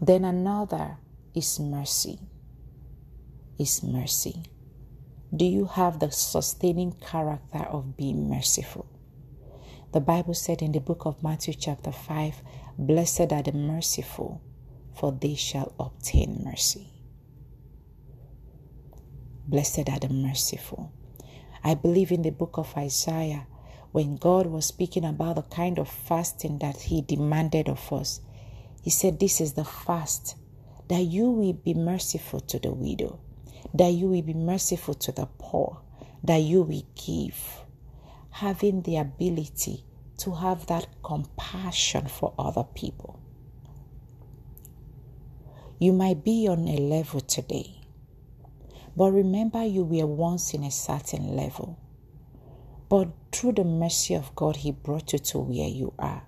Then 0.00 0.24
another 0.24 0.96
is 1.34 1.60
mercy 1.60 2.29
is 3.60 3.82
mercy? 3.82 4.42
Do 5.36 5.44
you 5.44 5.66
have 5.66 5.98
the 5.98 6.10
sustaining 6.10 6.92
character 6.92 7.58
of 7.58 7.94
being 7.94 8.30
merciful? 8.30 8.86
The 9.92 10.00
Bible 10.00 10.32
said 10.32 10.62
in 10.62 10.72
the 10.72 10.80
book 10.80 11.04
of 11.04 11.22
Matthew, 11.22 11.52
chapter 11.52 11.92
5, 11.92 12.42
Blessed 12.78 13.32
are 13.32 13.42
the 13.42 13.52
merciful, 13.52 14.40
for 14.94 15.12
they 15.12 15.34
shall 15.34 15.74
obtain 15.78 16.40
mercy. 16.42 16.88
Blessed 19.46 19.90
are 19.90 19.98
the 19.98 20.08
merciful. 20.08 20.90
I 21.62 21.74
believe 21.74 22.12
in 22.12 22.22
the 22.22 22.30
book 22.30 22.56
of 22.56 22.74
Isaiah, 22.78 23.46
when 23.92 24.16
God 24.16 24.46
was 24.46 24.64
speaking 24.64 25.04
about 25.04 25.36
the 25.36 25.42
kind 25.42 25.78
of 25.78 25.88
fasting 25.90 26.60
that 26.60 26.78
He 26.78 27.02
demanded 27.02 27.68
of 27.68 27.92
us, 27.92 28.22
He 28.82 28.88
said, 28.88 29.20
This 29.20 29.38
is 29.38 29.52
the 29.52 29.64
fast 29.64 30.36
that 30.88 31.02
you 31.02 31.30
will 31.30 31.52
be 31.52 31.74
merciful 31.74 32.40
to 32.40 32.58
the 32.58 32.72
widow, 32.72 33.20
that 33.74 33.88
you 33.88 34.08
will 34.08 34.22
be 34.22 34.34
merciful 34.34 34.94
to 34.94 35.12
the 35.12 35.26
poor, 35.38 35.80
that 36.24 36.38
you 36.38 36.62
will 36.62 36.86
give, 36.94 37.60
having 38.30 38.82
the 38.82 38.96
ability 38.96 39.84
to 40.18 40.32
have 40.32 40.66
that 40.66 40.86
compassion 41.02 42.06
for 42.06 42.34
other 42.38 42.64
people. 42.74 43.18
You 45.78 45.92
might 45.92 46.22
be 46.24 46.46
on 46.46 46.68
a 46.68 46.76
level 46.76 47.20
today, 47.20 47.80
but 48.96 49.12
remember 49.12 49.64
you 49.64 49.84
were 49.84 50.06
once 50.06 50.52
in 50.52 50.62
a 50.64 50.70
certain 50.70 51.36
level. 51.36 51.78
But 52.90 53.08
through 53.32 53.52
the 53.52 53.64
mercy 53.64 54.14
of 54.14 54.34
God, 54.34 54.56
He 54.56 54.72
brought 54.72 55.12
you 55.12 55.20
to 55.20 55.38
where 55.38 55.68
you 55.68 55.94
are. 55.98 56.24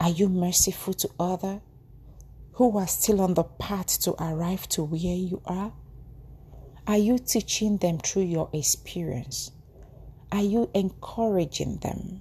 Are 0.00 0.10
you 0.10 0.28
merciful 0.28 0.92
to 0.94 1.08
others 1.18 1.60
who 2.52 2.76
are 2.78 2.86
still 2.86 3.20
on 3.20 3.34
the 3.34 3.44
path 3.44 4.00
to 4.02 4.12
arrive 4.22 4.68
to 4.68 4.82
where 4.82 4.98
you 5.16 5.40
are? 5.46 5.72
Are 6.86 6.98
you 6.98 7.18
teaching 7.18 7.78
them 7.78 7.98
through 7.98 8.22
your 8.24 8.50
experience? 8.52 9.52
Are 10.30 10.42
you 10.42 10.70
encouraging 10.74 11.78
them? 11.78 12.20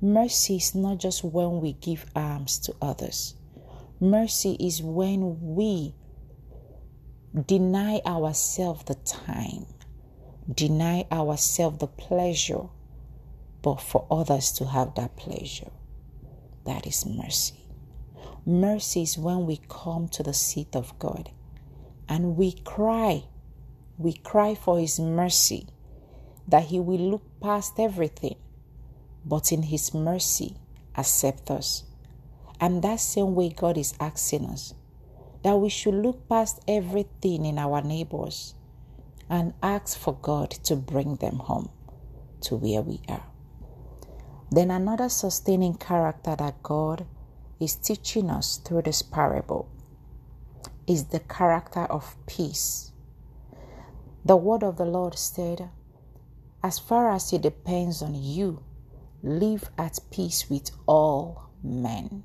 Mercy 0.00 0.56
is 0.56 0.74
not 0.74 0.98
just 0.98 1.24
when 1.24 1.60
we 1.60 1.72
give 1.72 2.06
alms 2.14 2.58
to 2.60 2.74
others. 2.82 3.34
Mercy 4.00 4.56
is 4.60 4.82
when 4.82 5.54
we 5.54 5.94
deny 7.46 8.00
ourselves 8.04 8.84
the 8.84 8.94
time, 8.94 9.66
deny 10.52 11.06
ourselves 11.10 11.78
the 11.78 11.86
pleasure, 11.86 12.68
but 13.62 13.80
for 13.80 14.06
others 14.10 14.52
to 14.52 14.66
have 14.66 14.94
that 14.94 15.16
pleasure. 15.16 15.70
That 16.64 16.86
is 16.86 17.06
mercy. 17.06 17.63
Mercy 18.46 19.02
is 19.02 19.16
when 19.18 19.46
we 19.46 19.60
come 19.68 20.08
to 20.08 20.22
the 20.22 20.34
seat 20.34 20.76
of 20.76 20.98
God 20.98 21.30
and 22.08 22.36
we 22.36 22.52
cry. 22.52 23.24
We 23.96 24.12
cry 24.12 24.54
for 24.54 24.78
His 24.78 24.98
mercy, 25.00 25.68
that 26.48 26.64
He 26.64 26.80
will 26.80 27.10
look 27.10 27.22
past 27.40 27.78
everything, 27.78 28.36
but 29.24 29.52
in 29.52 29.62
His 29.62 29.94
mercy 29.94 30.56
accept 30.96 31.50
us 31.50 31.84
and 32.60 32.82
that 32.82 33.00
same 33.00 33.34
way, 33.34 33.50
God 33.50 33.76
is 33.76 33.94
asking 34.00 34.46
us 34.46 34.74
that 35.42 35.56
we 35.56 35.68
should 35.68 35.94
look 35.94 36.28
past 36.28 36.62
everything 36.66 37.44
in 37.44 37.58
our 37.58 37.82
neighbors 37.82 38.54
and 39.28 39.52
ask 39.62 39.98
for 39.98 40.14
God 40.14 40.50
to 40.64 40.76
bring 40.76 41.16
them 41.16 41.36
home 41.40 41.70
to 42.42 42.56
where 42.56 42.82
we 42.82 43.00
are. 43.08 43.24
Then, 44.50 44.70
another 44.70 45.08
sustaining 45.08 45.74
character 45.74 46.36
that 46.36 46.62
God 46.62 47.06
is 47.64 47.74
teaching 47.74 48.30
us 48.30 48.58
through 48.58 48.82
this 48.82 49.02
parable 49.02 49.68
is 50.86 51.06
the 51.06 51.20
character 51.20 51.84
of 51.84 52.16
peace. 52.26 52.92
The 54.24 54.36
word 54.36 54.62
of 54.62 54.76
the 54.76 54.84
Lord 54.84 55.18
said, 55.18 55.70
As 56.62 56.78
far 56.78 57.10
as 57.10 57.32
it 57.32 57.42
depends 57.42 58.02
on 58.02 58.14
you, 58.14 58.62
live 59.22 59.70
at 59.78 59.98
peace 60.10 60.48
with 60.48 60.70
all 60.86 61.50
men 61.62 62.22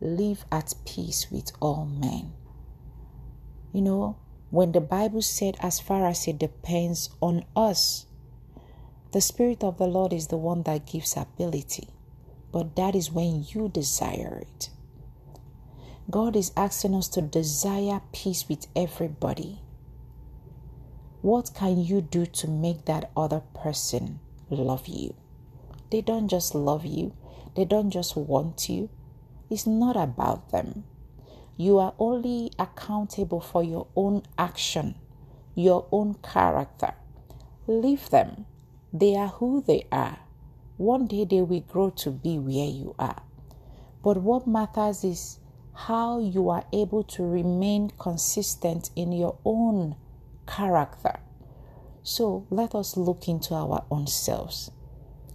live 0.00 0.44
at 0.52 0.74
peace 0.84 1.30
with 1.30 1.52
all 1.60 1.86
men. 1.86 2.32
You 3.72 3.82
know, 3.82 4.16
when 4.50 4.72
the 4.72 4.80
Bible 4.80 5.22
said, 5.22 5.56
as 5.60 5.80
far 5.80 6.06
as 6.06 6.26
it 6.26 6.38
depends 6.38 7.10
on 7.20 7.44
us, 7.54 8.06
the 9.12 9.20
Spirit 9.20 9.64
of 9.64 9.78
the 9.78 9.86
Lord 9.86 10.12
is 10.12 10.28
the 10.28 10.36
one 10.36 10.62
that 10.62 10.86
gives 10.86 11.16
ability, 11.16 11.88
but 12.56 12.74
that 12.74 12.94
is 12.94 13.12
when 13.12 13.44
you 13.50 13.68
desire 13.68 14.38
it. 14.40 14.70
God 16.10 16.34
is 16.34 16.52
asking 16.56 16.94
us 16.94 17.06
to 17.08 17.20
desire 17.20 18.00
peace 18.14 18.48
with 18.48 18.66
everybody. 18.74 19.60
What 21.20 21.50
can 21.54 21.84
you 21.84 22.00
do 22.00 22.24
to 22.24 22.48
make 22.48 22.86
that 22.86 23.10
other 23.14 23.42
person 23.52 24.20
love 24.48 24.86
you? 24.88 25.14
They 25.90 26.00
don't 26.00 26.28
just 26.28 26.54
love 26.54 26.86
you, 26.86 27.12
they 27.54 27.66
don't 27.66 27.90
just 27.90 28.16
want 28.16 28.70
you, 28.70 28.88
it's 29.50 29.66
not 29.66 29.94
about 29.94 30.50
them. 30.50 30.84
You 31.58 31.76
are 31.76 31.92
only 31.98 32.52
accountable 32.58 33.42
for 33.42 33.62
your 33.62 33.86
own 33.94 34.22
action, 34.38 34.94
your 35.54 35.86
own 35.92 36.14
character. 36.22 36.94
Leave 37.66 38.08
them. 38.08 38.46
They 38.94 39.14
are 39.14 39.28
who 39.28 39.60
they 39.60 39.86
are. 39.92 40.20
One 40.76 41.06
day 41.06 41.24
they 41.24 41.42
will 41.42 41.60
grow 41.60 41.90
to 41.90 42.10
be 42.10 42.38
where 42.38 42.68
you 42.68 42.94
are. 42.98 43.22
But 44.02 44.18
what 44.18 44.46
matters 44.46 45.04
is 45.04 45.38
how 45.72 46.18
you 46.18 46.48
are 46.48 46.64
able 46.72 47.02
to 47.02 47.22
remain 47.22 47.90
consistent 47.98 48.90
in 48.94 49.12
your 49.12 49.36
own 49.44 49.96
character. 50.46 51.20
So 52.02 52.46
let 52.50 52.74
us 52.74 52.96
look 52.96 53.28
into 53.28 53.54
our 53.54 53.84
own 53.90 54.06
selves. 54.06 54.70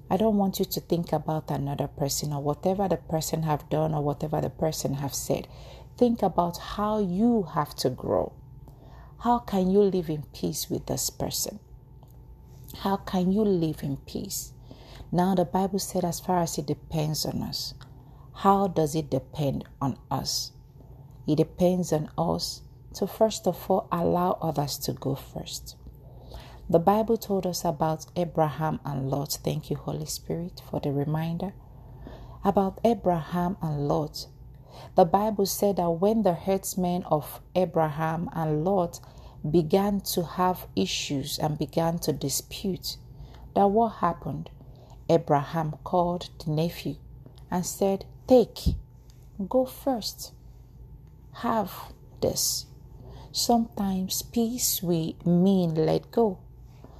I 0.10 0.17
don't 0.17 0.38
want 0.38 0.60
you 0.60 0.65
to 0.65 0.80
think 0.80 1.13
about 1.13 1.49
another 1.49 1.88
person 1.88 2.34
or 2.34 2.41
whatever 2.41 2.88
the 2.88 2.97
person 2.97 3.43
have 3.43 3.69
done 3.69 3.93
or 3.93 4.04
whatever 4.04 4.41
the 4.41 4.49
person 4.49 4.95
have 4.95 5.13
said. 5.13 5.47
Think 5.97 6.21
about 6.21 6.58
how 6.58 6.99
you 6.99 7.43
have 7.54 7.75
to 7.77 7.89
grow. 7.89 8.34
How 9.19 9.39
can 9.39 9.69
you 9.69 9.82
live 9.82 10.10
in 10.10 10.23
peace 10.34 10.69
with 10.69 10.88
this 10.88 11.10
person? 11.10 11.60
How 12.80 12.97
can 12.97 13.32
you 13.32 13.43
live 13.43 13.84
in 13.84 13.97
peace? 13.97 14.54
Now, 15.12 15.36
the 15.36 15.43
Bible 15.45 15.80
said, 15.80 16.06
as 16.06 16.21
far 16.21 16.39
as 16.39 16.58
it 16.58 16.65
depends 16.65 17.26
on 17.26 17.43
us, 17.43 17.74
how 18.34 18.67
does 18.67 18.95
it 18.95 19.10
depend 19.10 19.65
on 19.82 19.97
us? 20.10 20.54
It 21.28 21.36
depends 21.36 21.91
on 21.91 22.10
us 22.17 22.62
to 22.93 23.08
first 23.08 23.45
of 23.45 23.69
all 23.69 23.88
allow 23.91 24.38
others 24.41 24.78
to 24.80 24.93
go 24.93 25.15
first. 25.15 25.76
The 26.69 26.80
Bible 26.80 27.17
told 27.17 27.45
us 27.45 27.65
about 27.65 28.06
Abraham 28.15 28.80
and 28.86 29.10
Lot. 29.10 29.38
Thank 29.43 29.69
you, 29.69 29.76
Holy 29.76 30.06
Spirit, 30.06 30.62
for 30.69 30.80
the 30.80 30.91
reminder. 30.91 31.54
About 32.45 32.80
Abraham 32.86 33.58
and 33.62 33.89
Lot. 33.89 34.28
The 34.95 35.04
Bible 35.04 35.45
said 35.45 35.76
that 35.76 35.89
when 35.89 36.24
the 36.24 36.34
herdsmen 36.34 37.04
of 37.04 37.41
Abraham 37.56 38.30
and 38.34 38.63
Lot 38.63 39.02
began 39.50 40.00
to 40.02 40.24
have 40.24 40.67
issues 40.76 41.38
and 41.38 41.58
began 41.58 42.00
to 42.00 42.13
dispute, 42.13 42.95
that 43.54 43.69
what 43.69 43.95
happened? 43.95 44.50
Abraham 45.12 45.74
called 45.84 46.30
the 46.39 46.52
nephew 46.52 46.95
and 47.52 47.65
said, 47.65 48.06
Take, 48.28 48.76
go 49.50 49.65
first. 49.65 50.32
Have 51.43 51.74
this. 52.21 52.65
Sometimes 53.34 54.21
peace 54.21 54.82
we 54.82 55.17
mean 55.26 55.76
let 55.76 56.12
go. 56.12 56.38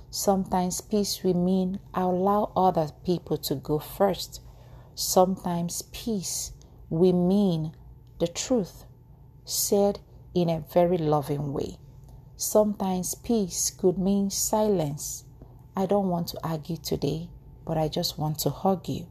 Sometimes 0.10 0.82
peace 0.82 1.24
will 1.24 1.34
mean 1.36 1.80
allow 1.94 2.52
other 2.54 2.90
people 3.06 3.38
to 3.38 3.56
go 3.56 3.80
first. 3.80 4.42
Sometimes 4.94 5.84
peace 5.94 6.52
will 6.90 7.14
mean 7.14 7.74
the 8.20 8.28
truth 8.28 8.84
said 9.46 10.00
in 10.34 10.50
a 10.50 10.64
very 10.74 10.98
loving 10.98 11.54
way. 11.54 11.78
Sometimes 12.36 13.16
peace 13.16 13.72
could 13.72 13.98
mean 13.98 14.30
silence. 14.30 15.24
I 15.78 15.86
don't 15.86 16.10
want 16.10 16.28
to 16.30 16.40
argue 16.44 16.78
today, 16.78 17.30
but 17.72 17.78
I 17.78 17.88
just 17.88 18.18
want 18.18 18.38
to 18.40 18.50
hug 18.50 18.90
you. 18.90 19.08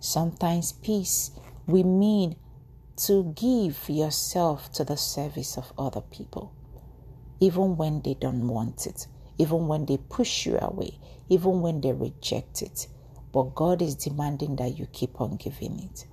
Sometimes 0.00 0.72
peace 0.72 1.30
we 1.66 1.82
mean 1.82 2.36
to 3.06 3.32
give 3.34 3.88
yourself 3.88 4.70
to 4.74 4.84
the 4.84 4.98
service 4.98 5.56
of 5.56 5.72
other 5.78 6.02
people, 6.02 6.52
even 7.40 7.78
when 7.78 8.02
they 8.02 8.12
don't 8.14 8.48
want 8.48 8.86
it 8.86 9.06
even 9.38 9.66
when 9.68 9.86
they 9.86 9.96
push 9.96 10.46
you 10.46 10.58
away, 10.60 10.98
even 11.28 11.60
when 11.60 11.80
they 11.80 11.92
reject 11.92 12.62
it. 12.62 12.86
But 13.32 13.54
God 13.54 13.82
is 13.82 13.94
demanding 13.94 14.56
that 14.56 14.78
you 14.78 14.86
keep 14.86 15.20
on 15.20 15.36
giving 15.36 15.80
it. 15.80 16.06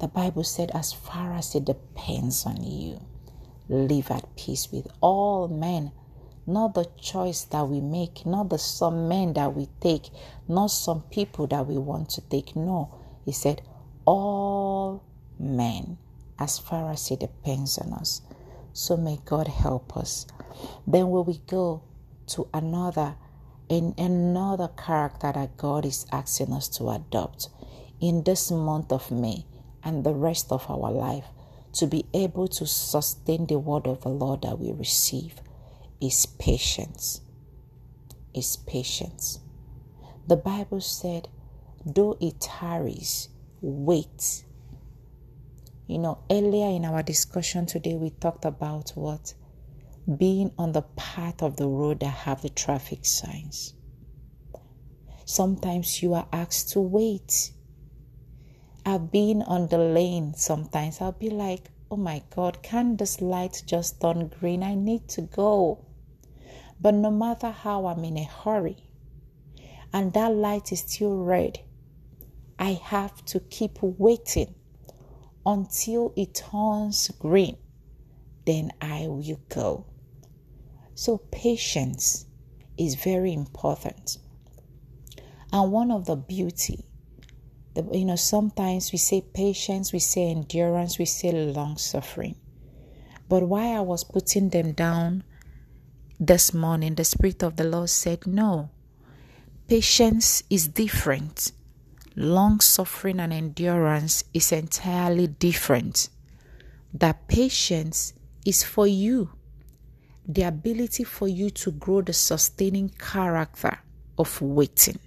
The 0.00 0.08
Bible 0.08 0.44
said, 0.44 0.70
as 0.74 0.92
far 0.92 1.34
as 1.34 1.54
it 1.54 1.64
depends 1.64 2.46
on 2.46 2.62
you, 2.64 3.00
live 3.68 4.10
at 4.10 4.36
peace 4.36 4.70
with 4.72 4.88
all 5.00 5.48
men. 5.48 5.92
Not 6.46 6.74
the 6.74 6.86
choice 7.00 7.44
that 7.44 7.68
we 7.68 7.80
make, 7.80 8.26
not 8.26 8.50
the 8.50 8.58
some 8.58 9.08
men 9.08 9.32
that 9.32 9.54
we 9.54 9.68
take, 9.80 10.10
not 10.46 10.66
some 10.66 11.02
people 11.10 11.46
that 11.46 11.66
we 11.66 11.78
want 11.78 12.10
to 12.10 12.20
take. 12.20 12.54
No, 12.54 12.94
he 13.24 13.32
said, 13.32 13.62
all 14.04 15.02
men, 15.38 15.96
as 16.38 16.58
far 16.58 16.90
as 16.90 17.10
it 17.10 17.20
depends 17.20 17.78
on 17.78 17.92
us. 17.94 18.20
So 18.72 18.96
may 18.96 19.18
God 19.24 19.48
help 19.48 19.96
us. 19.96 20.26
Then 20.86 21.08
will 21.10 21.24
we 21.24 21.40
go 21.46 21.82
to 22.28 22.48
another 22.52 23.16
in 23.68 23.94
another 23.96 24.68
character 24.68 25.32
that 25.32 25.56
God 25.56 25.86
is 25.86 26.06
asking 26.12 26.52
us 26.52 26.68
to 26.76 26.90
adopt 26.90 27.48
in 28.00 28.22
this 28.24 28.50
month 28.50 28.92
of 28.92 29.10
May 29.10 29.46
and 29.82 30.04
the 30.04 30.12
rest 30.12 30.52
of 30.52 30.68
our 30.70 30.90
life 30.90 31.24
to 31.72 31.86
be 31.86 32.04
able 32.12 32.46
to 32.48 32.66
sustain 32.66 33.46
the 33.46 33.58
word 33.58 33.86
of 33.86 34.02
the 34.02 34.10
Lord 34.10 34.42
that 34.42 34.58
we 34.58 34.72
receive 34.72 35.40
is 36.00 36.26
patience. 36.26 37.20
Is 38.34 38.56
patience. 38.56 39.40
The 40.26 40.36
Bible 40.36 40.80
said, 40.80 41.28
though 41.84 42.16
it 42.20 42.40
tarries, 42.40 43.28
wait. 43.60 44.44
You 45.86 45.98
know, 45.98 46.24
earlier 46.30 46.68
in 46.68 46.84
our 46.84 47.02
discussion 47.02 47.66
today, 47.66 47.94
we 47.94 48.10
talked 48.10 48.44
about 48.44 48.90
what? 48.94 49.34
Being 50.18 50.52
on 50.58 50.72
the 50.72 50.82
path 50.82 51.42
of 51.42 51.56
the 51.56 51.68
road 51.68 52.00
that 52.00 52.06
have 52.06 52.42
the 52.42 52.48
traffic 52.48 53.04
signs. 53.04 53.74
Sometimes 55.26 56.02
you 56.02 56.14
are 56.14 56.28
asked 56.32 56.70
to 56.70 56.80
wait. 56.80 57.52
I've 58.84 59.10
been 59.10 59.42
on 59.42 59.68
the 59.68 59.78
lane 59.78 60.34
sometimes. 60.34 61.00
I'll 61.00 61.12
be 61.12 61.30
like, 61.30 61.70
oh 61.94 61.96
my 61.96 62.20
God, 62.34 62.60
can 62.60 62.96
this 62.96 63.20
light 63.20 63.62
just 63.66 64.00
turn 64.00 64.26
green? 64.26 64.64
I 64.64 64.74
need 64.74 65.06
to 65.10 65.22
go. 65.22 65.84
But 66.80 66.94
no 66.94 67.08
matter 67.08 67.52
how 67.52 67.86
I'm 67.86 68.04
in 68.04 68.16
a 68.16 68.24
hurry 68.24 68.88
and 69.92 70.12
that 70.12 70.34
light 70.34 70.72
is 70.72 70.80
still 70.80 71.16
red, 71.16 71.60
I 72.58 72.72
have 72.72 73.24
to 73.26 73.38
keep 73.38 73.80
waiting 73.80 74.56
until 75.46 76.12
it 76.16 76.34
turns 76.34 77.12
green. 77.20 77.58
Then 78.44 78.72
I 78.80 79.06
will 79.06 79.40
go. 79.48 79.86
So, 80.96 81.18
patience 81.18 82.26
is 82.76 82.96
very 82.96 83.32
important. 83.32 84.18
And 85.52 85.70
one 85.70 85.92
of 85.92 86.06
the 86.06 86.16
beauty, 86.16 86.86
the, 87.74 87.84
you 87.92 88.04
know, 88.04 88.16
sometimes 88.16 88.92
we 88.92 88.98
say 88.98 89.20
patience, 89.20 89.92
we 89.92 89.98
say 89.98 90.30
endurance, 90.30 90.98
we 90.98 91.04
say 91.04 91.32
long 91.32 91.76
suffering. 91.76 92.36
But 93.28 93.42
while 93.44 93.78
I 93.78 93.80
was 93.80 94.04
putting 94.04 94.50
them 94.50 94.72
down 94.72 95.24
this 96.20 96.54
morning, 96.54 96.94
the 96.94 97.04
Spirit 97.04 97.42
of 97.42 97.56
the 97.56 97.64
Lord 97.64 97.90
said, 97.90 98.26
No, 98.26 98.70
patience 99.66 100.42
is 100.50 100.68
different. 100.68 101.52
Long 102.16 102.60
suffering 102.60 103.18
and 103.18 103.32
endurance 103.32 104.22
is 104.32 104.52
entirely 104.52 105.26
different. 105.26 106.10
That 106.92 107.26
patience 107.26 108.12
is 108.46 108.62
for 108.62 108.86
you, 108.86 109.30
the 110.28 110.42
ability 110.42 111.02
for 111.02 111.26
you 111.26 111.50
to 111.50 111.72
grow 111.72 112.02
the 112.02 112.12
sustaining 112.12 112.90
character 112.90 113.80
of 114.16 114.40
waiting. 114.40 115.00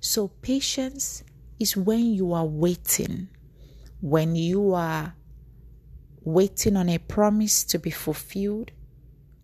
So, 0.00 0.28
patience 0.28 1.22
is 1.60 1.76
when 1.76 2.14
you 2.14 2.32
are 2.32 2.46
waiting, 2.46 3.28
when 4.00 4.34
you 4.34 4.72
are 4.72 5.14
waiting 6.22 6.76
on 6.76 6.88
a 6.88 6.98
promise 6.98 7.62
to 7.64 7.78
be 7.78 7.90
fulfilled, 7.90 8.70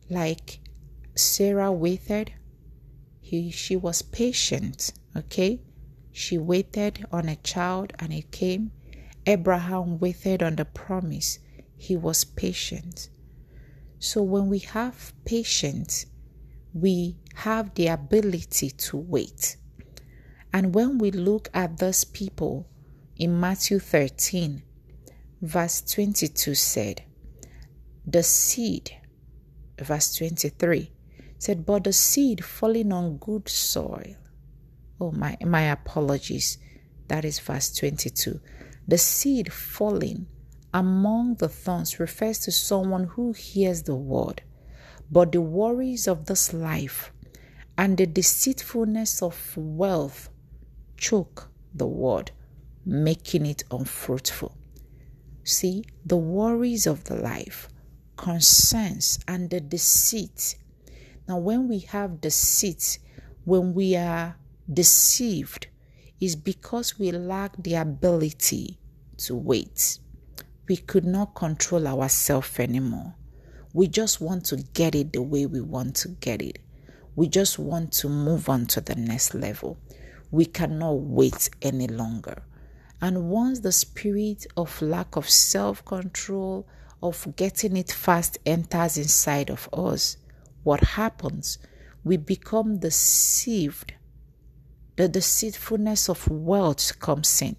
like 0.09 0.61
Sarah 1.15 1.71
waited. 1.71 2.33
He, 3.21 3.51
she 3.51 3.77
was 3.77 4.03
patient, 4.03 4.93
okay? 5.15 5.61
She 6.13 6.39
waited 6.39 7.05
on 7.13 7.29
a 7.29 7.37
child 7.37 7.93
and 7.99 8.13
it 8.13 8.31
came. 8.31 8.73
Abraham 9.27 9.99
waited 9.99 10.43
on 10.43 10.57
the 10.57 10.65
promise. 10.65 11.39
He 11.77 11.97
was 11.97 12.25
patient. 12.25 13.11
So 13.99 14.23
when 14.23 14.49
we 14.49 14.61
have 14.61 15.13
patience, 15.25 16.07
we 16.73 17.17
have 17.35 17.75
the 17.75 17.89
ability 17.89 18.71
to 18.71 18.97
wait. 18.97 19.57
And 20.57 20.75
when 20.75 20.97
we 20.97 21.11
look 21.11 21.51
at 21.53 21.77
those 21.77 22.05
people 22.05 22.67
in 23.15 23.39
Matthew 23.39 23.79
13, 23.79 24.63
verse 25.43 25.83
22 25.83 26.55
said, 26.55 27.03
The 28.07 28.23
seed, 28.23 28.91
verse 29.79 30.17
23 30.17 30.91
said, 31.37 31.67
But 31.67 31.85
the 31.85 31.93
seed 31.93 32.43
falling 32.43 32.91
on 32.91 33.19
good 33.19 33.51
soil. 33.51 34.17
Oh, 34.99 35.13
my, 35.13 35.37
my 35.45 35.61
apologies. 35.65 36.57
That 37.09 37.27
is 37.27 37.39
verse 37.39 37.75
22. 37.75 38.41
The 38.89 38.97
seed 38.97 39.53
falling 39.53 40.27
among 40.73 41.35
the 41.35 41.51
thorns 41.51 42.01
refers 42.01 42.39
to 42.39 42.51
someone 42.51 43.05
who 43.05 43.35
hears 43.35 43.83
the 43.83 43.95
word, 43.95 44.41
but 45.13 45.33
the 45.33 45.43
worries 45.43 46.09
of 46.09 46.25
this 46.25 46.55
life 46.55 47.13
and 47.77 47.99
the 47.99 48.07
deceitfulness 48.07 49.21
of 49.21 49.55
wealth 49.55 50.31
choke 50.97 51.49
the 51.75 51.87
word, 51.87 52.31
making 52.85 53.47
it 53.47 53.65
unfruitful. 53.71 54.57
See, 55.45 55.85
the 56.05 56.17
worries 56.17 56.87
of 56.87 57.05
the 57.05 57.15
life, 57.15 57.69
concerns, 58.17 59.19
and 59.29 59.51
the 59.51 59.61
deceit. 59.61 60.57
Now, 61.29 61.39
when 61.39 61.69
we 61.69 61.81
have 61.81 62.21
deceit, 62.21 62.99
when 63.45 63.75
we 63.75 63.97
are 63.97 64.37
deceived, 64.73 65.69
is 66.21 66.35
because 66.35 66.99
we 66.99 67.13
lack 67.13 67.57
the 67.63 67.75
ability 67.75 68.79
to 69.19 69.37
wait. 69.37 69.99
We 70.69 70.77
could 70.77 71.05
not 71.05 71.35
control 71.35 71.87
ourselves 71.87 72.59
anymore. 72.59 73.15
We 73.73 73.87
just 73.89 74.21
want 74.21 74.47
to 74.47 74.57
get 74.57 74.95
it 74.95 75.13
the 75.13 75.23
way 75.23 75.47
we 75.47 75.61
want 75.61 75.97
to 75.97 76.09
get 76.09 76.41
it. 76.43 76.59
We 77.15 77.29
just 77.29 77.59
want 77.59 77.93
to 77.95 78.09
move 78.09 78.49
on 78.49 78.67
to 78.67 78.81
the 78.81 78.95
next 78.95 79.35
level. 79.35 79.79
We 80.31 80.47
cannot 80.47 81.01
wait 81.01 81.49
any 81.63 81.87
longer. 81.87 82.43
And 83.01 83.29
once 83.29 83.61
the 83.61 83.73
spirit 83.73 84.47
of 84.57 84.81
lack 84.81 85.17
of 85.17 85.29
self 85.29 85.85
control, 85.85 86.67
of 87.03 87.37
getting 87.37 87.77
it 87.77 87.93
fast 87.93 88.39
enters 88.47 88.97
inside 88.97 89.51
of 89.51 89.69
us, 89.73 90.17
what 90.65 90.81
happens? 90.81 91.59
We 92.05 92.17
become 92.17 92.79
deceived. 92.79 93.95
The 94.97 95.09
deceitfulness 95.09 96.09
of 96.09 96.29
wealth 96.29 96.99
comes 96.99 97.43
in 97.43 97.57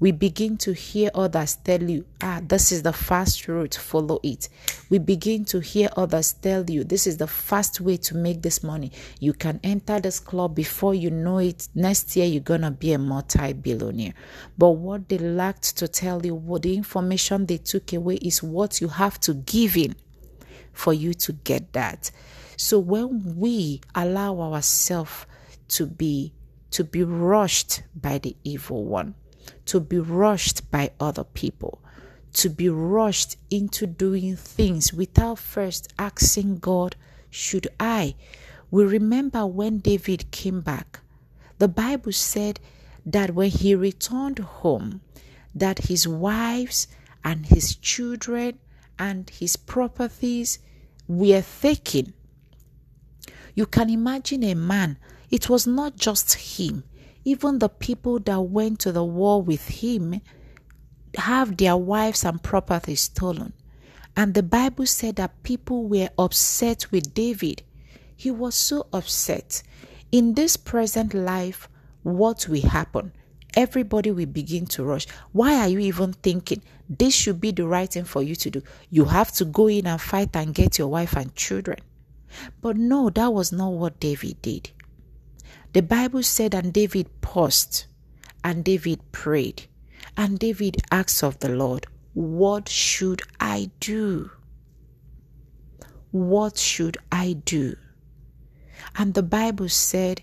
we 0.00 0.12
begin 0.12 0.56
to 0.58 0.72
hear 0.72 1.10
others 1.14 1.56
tell 1.56 1.82
you, 1.82 2.04
ah, 2.22 2.40
this 2.42 2.70
is 2.70 2.82
the 2.82 2.92
fast 2.92 3.48
route, 3.48 3.74
follow 3.74 4.20
it. 4.22 4.48
We 4.90 4.98
begin 4.98 5.44
to 5.46 5.60
hear 5.60 5.88
others 5.96 6.34
tell 6.34 6.68
you, 6.70 6.84
this 6.84 7.06
is 7.06 7.16
the 7.16 7.26
fast 7.26 7.80
way 7.80 7.96
to 7.98 8.16
make 8.16 8.42
this 8.42 8.62
money. 8.62 8.92
You 9.18 9.32
can 9.32 9.58
enter 9.64 9.98
this 9.98 10.20
club 10.20 10.54
before 10.54 10.94
you 10.94 11.10
know 11.10 11.38
it. 11.38 11.68
Next 11.74 12.14
year, 12.16 12.26
you're 12.26 12.40
going 12.40 12.60
to 12.60 12.70
be 12.70 12.92
a 12.92 12.98
multi 12.98 13.52
billionaire. 13.52 14.14
But 14.56 14.70
what 14.70 15.08
they 15.08 15.18
lacked 15.18 15.76
to 15.78 15.88
tell 15.88 16.24
you, 16.24 16.34
what 16.34 16.62
the 16.62 16.76
information 16.76 17.46
they 17.46 17.58
took 17.58 17.92
away 17.92 18.16
is 18.16 18.42
what 18.42 18.80
you 18.80 18.88
have 18.88 19.18
to 19.20 19.34
give 19.34 19.76
in 19.76 19.96
for 20.72 20.92
you 20.92 21.12
to 21.12 21.32
get 21.32 21.72
that. 21.72 22.12
So 22.56 22.78
when 22.78 23.36
we 23.36 23.80
allow 23.94 24.40
ourselves 24.40 25.26
to 25.68 25.86
be 25.86 26.32
to 26.70 26.84
be 26.84 27.02
rushed 27.02 27.82
by 27.94 28.18
the 28.18 28.36
evil 28.44 28.84
one, 28.84 29.14
to 29.66 29.80
be 29.80 29.98
rushed 29.98 30.70
by 30.70 30.90
other 31.00 31.24
people, 31.24 31.80
to 32.34 32.48
be 32.48 32.68
rushed 32.68 33.36
into 33.50 33.86
doing 33.86 34.36
things 34.36 34.92
without 34.92 35.38
first 35.38 35.92
asking 35.98 36.58
God, 36.58 36.96
Should 37.30 37.68
I? 37.78 38.14
We 38.70 38.84
remember 38.84 39.46
when 39.46 39.78
David 39.78 40.30
came 40.30 40.60
back. 40.60 41.00
The 41.58 41.68
Bible 41.68 42.12
said 42.12 42.60
that 43.04 43.34
when 43.34 43.50
he 43.50 43.74
returned 43.74 44.38
home, 44.38 45.00
that 45.54 45.86
his 45.86 46.06
wives 46.06 46.86
and 47.24 47.46
his 47.46 47.74
children 47.76 48.58
and 48.98 49.28
his 49.30 49.56
properties 49.56 50.58
were 51.06 51.42
taken. 51.60 52.12
You 53.54 53.66
can 53.66 53.90
imagine 53.90 54.44
a 54.44 54.54
man, 54.54 54.98
it 55.30 55.48
was 55.48 55.66
not 55.66 55.96
just 55.96 56.34
him, 56.34 56.84
even 57.28 57.58
the 57.58 57.68
people 57.68 58.18
that 58.20 58.40
went 58.40 58.80
to 58.80 58.90
the 58.90 59.04
war 59.04 59.42
with 59.42 59.68
him 59.68 60.18
have 61.14 61.58
their 61.58 61.76
wives 61.76 62.24
and 62.24 62.42
property 62.42 62.94
stolen. 62.94 63.52
And 64.16 64.32
the 64.32 64.42
Bible 64.42 64.86
said 64.86 65.16
that 65.16 65.42
people 65.42 65.86
were 65.86 66.08
upset 66.18 66.90
with 66.90 67.12
David. 67.12 67.62
He 68.16 68.30
was 68.30 68.54
so 68.54 68.86
upset. 68.94 69.62
In 70.10 70.34
this 70.34 70.56
present 70.56 71.12
life, 71.12 71.68
what 72.02 72.48
will 72.48 72.66
happen? 72.66 73.12
Everybody 73.54 74.10
will 74.10 74.26
begin 74.26 74.64
to 74.68 74.84
rush. 74.84 75.06
Why 75.32 75.56
are 75.56 75.68
you 75.68 75.80
even 75.80 76.14
thinking 76.14 76.62
this 76.88 77.14
should 77.14 77.42
be 77.42 77.50
the 77.50 77.66
right 77.66 77.92
thing 77.92 78.04
for 78.04 78.22
you 78.22 78.36
to 78.36 78.50
do? 78.50 78.62
You 78.88 79.04
have 79.04 79.32
to 79.32 79.44
go 79.44 79.68
in 79.68 79.86
and 79.86 80.00
fight 80.00 80.34
and 80.34 80.54
get 80.54 80.78
your 80.78 80.88
wife 80.88 81.14
and 81.14 81.34
children. 81.34 81.80
But 82.62 82.78
no, 82.78 83.10
that 83.10 83.34
was 83.34 83.52
not 83.52 83.72
what 83.72 84.00
David 84.00 84.40
did. 84.40 84.70
The 85.78 85.82
Bible 85.82 86.24
said, 86.24 86.56
and 86.56 86.72
David 86.72 87.20
paused, 87.20 87.84
and 88.42 88.64
David 88.64 88.98
prayed, 89.12 89.68
and 90.16 90.36
David 90.36 90.78
asked 90.90 91.22
of 91.22 91.38
the 91.38 91.50
Lord, 91.50 91.86
What 92.14 92.68
should 92.68 93.22
I 93.38 93.70
do? 93.78 94.32
What 96.10 96.58
should 96.58 96.98
I 97.12 97.34
do? 97.44 97.76
And 98.96 99.14
the 99.14 99.22
Bible 99.22 99.68
said, 99.68 100.22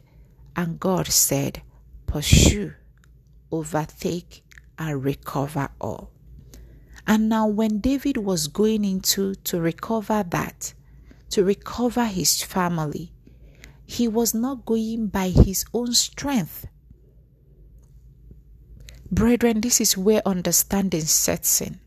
and 0.58 0.78
God 0.78 1.08
said, 1.08 1.62
Pursue, 2.06 2.74
overtake, 3.50 4.44
and 4.78 5.06
recover 5.06 5.70
all. 5.80 6.12
And 7.08 7.30
now, 7.30 7.48
when 7.48 7.80
David 7.80 8.18
was 8.18 8.50
going 8.50 8.84
into 8.84 9.36
to 9.36 9.62
recover 9.62 10.22
that, 10.32 10.74
to 11.30 11.46
recover 11.46 12.08
his 12.08 12.44
family, 12.44 13.14
he 13.86 14.08
was 14.08 14.34
not 14.34 14.66
going 14.66 15.08
by 15.08 15.30
his 15.30 15.66
own 15.74 15.94
strength. 15.94 16.68
Brethren, 19.12 19.62
this 19.62 19.80
is 19.80 19.98
where 19.98 20.22
understanding 20.26 21.02
sets 21.02 21.62
in. 21.62 21.80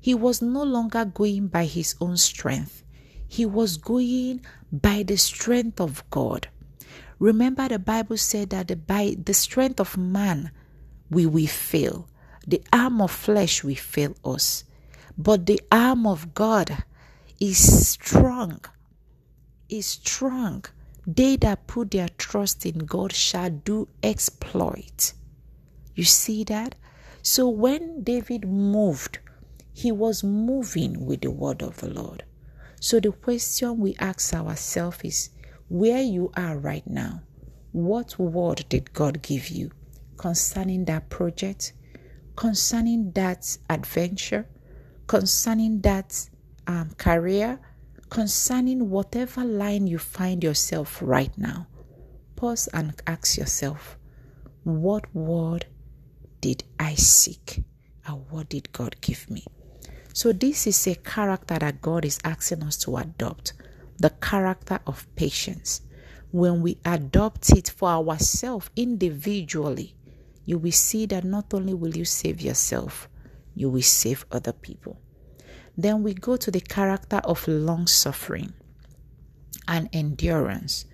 He 0.00 0.14
was 0.14 0.42
no 0.42 0.62
longer 0.62 1.04
going 1.04 1.46
by 1.48 1.64
his 1.64 1.94
own 2.00 2.16
strength, 2.16 2.82
he 3.26 3.46
was 3.46 3.76
going 3.76 4.44
by 4.70 5.02
the 5.02 5.16
strength 5.16 5.80
of 5.80 6.08
God. 6.10 6.48
Remember, 7.18 7.68
the 7.68 7.78
Bible 7.78 8.16
said 8.16 8.50
that 8.50 8.86
by 8.86 9.16
the 9.24 9.34
strength 9.34 9.80
of 9.80 9.96
man 9.96 10.50
we 11.10 11.26
will 11.26 11.46
fail, 11.46 12.08
the 12.46 12.62
arm 12.72 13.00
of 13.00 13.10
flesh 13.10 13.64
will 13.64 13.76
fail 13.76 14.14
us, 14.24 14.64
but 15.16 15.46
the 15.46 15.60
arm 15.72 16.06
of 16.06 16.34
God 16.34 16.84
is 17.40 17.88
strong. 17.88 18.60
Is 19.68 19.86
strong. 19.86 20.64
They 21.06 21.36
that 21.36 21.66
put 21.66 21.90
their 21.90 22.08
trust 22.16 22.64
in 22.64 22.78
God 22.78 23.12
shall 23.12 23.50
do 23.50 23.88
exploit. 24.02 25.12
You 25.94 26.04
see 26.04 26.44
that? 26.44 26.74
So 27.22 27.48
when 27.48 28.02
David 28.02 28.46
moved, 28.48 29.18
he 29.72 29.92
was 29.92 30.24
moving 30.24 31.04
with 31.04 31.22
the 31.22 31.30
word 31.30 31.62
of 31.62 31.78
the 31.78 31.88
Lord. 31.88 32.24
So 32.80 33.00
the 33.00 33.12
question 33.12 33.78
we 33.78 33.94
ask 33.98 34.34
ourselves 34.34 34.98
is 35.02 35.30
where 35.68 36.02
you 36.02 36.30
are 36.36 36.58
right 36.58 36.86
now, 36.86 37.22
what 37.72 38.18
word 38.18 38.64
did 38.68 38.92
God 38.92 39.22
give 39.22 39.48
you 39.48 39.70
concerning 40.16 40.84
that 40.84 41.10
project, 41.10 41.72
concerning 42.36 43.10
that 43.12 43.56
adventure, 43.68 44.46
concerning 45.06 45.80
that 45.80 46.28
um, 46.66 46.90
career, 46.98 47.58
concerning 48.14 48.90
whatever 48.90 49.44
line 49.44 49.88
you 49.88 49.98
find 49.98 50.44
yourself 50.44 51.00
right 51.02 51.36
now? 51.36 51.66
Pause 52.36 52.68
and 52.72 52.94
ask 53.08 53.36
yourself, 53.36 53.98
what 54.62 55.12
word 55.12 55.66
did 56.40 56.62
I 56.78 56.94
seek? 56.94 57.64
And 58.06 58.24
what 58.30 58.50
did 58.50 58.70
God 58.70 58.94
give 59.00 59.28
me? 59.28 59.44
So, 60.12 60.32
this 60.32 60.68
is 60.68 60.86
a 60.86 60.94
character 60.94 61.58
that 61.58 61.82
God 61.82 62.04
is 62.04 62.20
asking 62.22 62.62
us 62.62 62.76
to 62.84 62.98
adopt 62.98 63.54
the 63.98 64.10
character 64.10 64.78
of 64.86 65.12
patience. 65.16 65.80
When 66.30 66.62
we 66.62 66.78
adopt 66.84 67.50
it 67.50 67.68
for 67.68 67.88
ourselves 67.88 68.70
individually, 68.76 69.96
you 70.44 70.58
will 70.58 70.70
see 70.70 71.06
that 71.06 71.24
not 71.24 71.52
only 71.52 71.74
will 71.74 71.96
you 71.96 72.04
save 72.04 72.40
yourself, 72.40 73.08
you 73.56 73.70
will 73.70 73.82
save 73.82 74.24
other 74.30 74.52
people. 74.52 75.00
Then 75.76 76.02
we 76.02 76.14
go 76.14 76.36
to 76.36 76.50
the 76.50 76.60
character 76.60 77.20
of 77.24 77.46
long 77.48 77.86
suffering 77.86 78.52
and 79.66 79.88
endurance. 79.92 80.84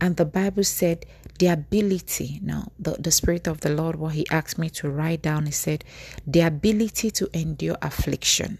And 0.00 0.16
the 0.16 0.24
Bible 0.24 0.64
said 0.64 1.04
the 1.38 1.48
ability, 1.48 2.40
now 2.42 2.72
the, 2.78 2.92
the 2.92 3.10
Spirit 3.10 3.46
of 3.46 3.60
the 3.60 3.70
Lord, 3.70 3.96
what 3.96 4.14
He 4.14 4.28
asked 4.30 4.58
me 4.58 4.70
to 4.70 4.88
write 4.88 5.22
down, 5.22 5.46
He 5.46 5.52
said, 5.52 5.84
the 6.26 6.40
ability 6.40 7.10
to 7.12 7.28
endure 7.38 7.76
affliction. 7.82 8.58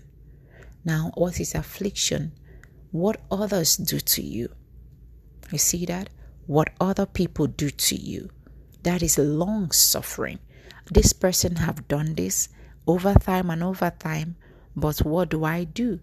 Now, 0.85 1.13
what 1.15 1.41
is 1.41 1.55
affliction? 1.55 2.33
What 2.91 3.21
others 3.31 3.77
do 3.77 4.01
to 4.01 4.23
you. 4.23 4.49
You 5.53 5.59
see 5.59 5.87
that? 5.87 6.09
What 6.47 6.71
other 6.81 7.07
people 7.07 7.47
do 7.47 7.71
to 7.71 7.95
you. 7.95 8.31
That 8.83 9.03
is 9.03 9.19
long 9.19 9.71
suffering. 9.71 10.39
This 10.91 11.13
person 11.13 11.57
have 11.57 11.87
done 11.87 12.15
this 12.15 12.49
over 12.87 13.15
time 13.15 13.51
and 13.51 13.63
over 13.63 13.93
time, 13.99 14.37
but 14.77 14.99
what 14.99 15.31
do 15.31 15.45
I 15.45 15.65
do? 15.65 16.01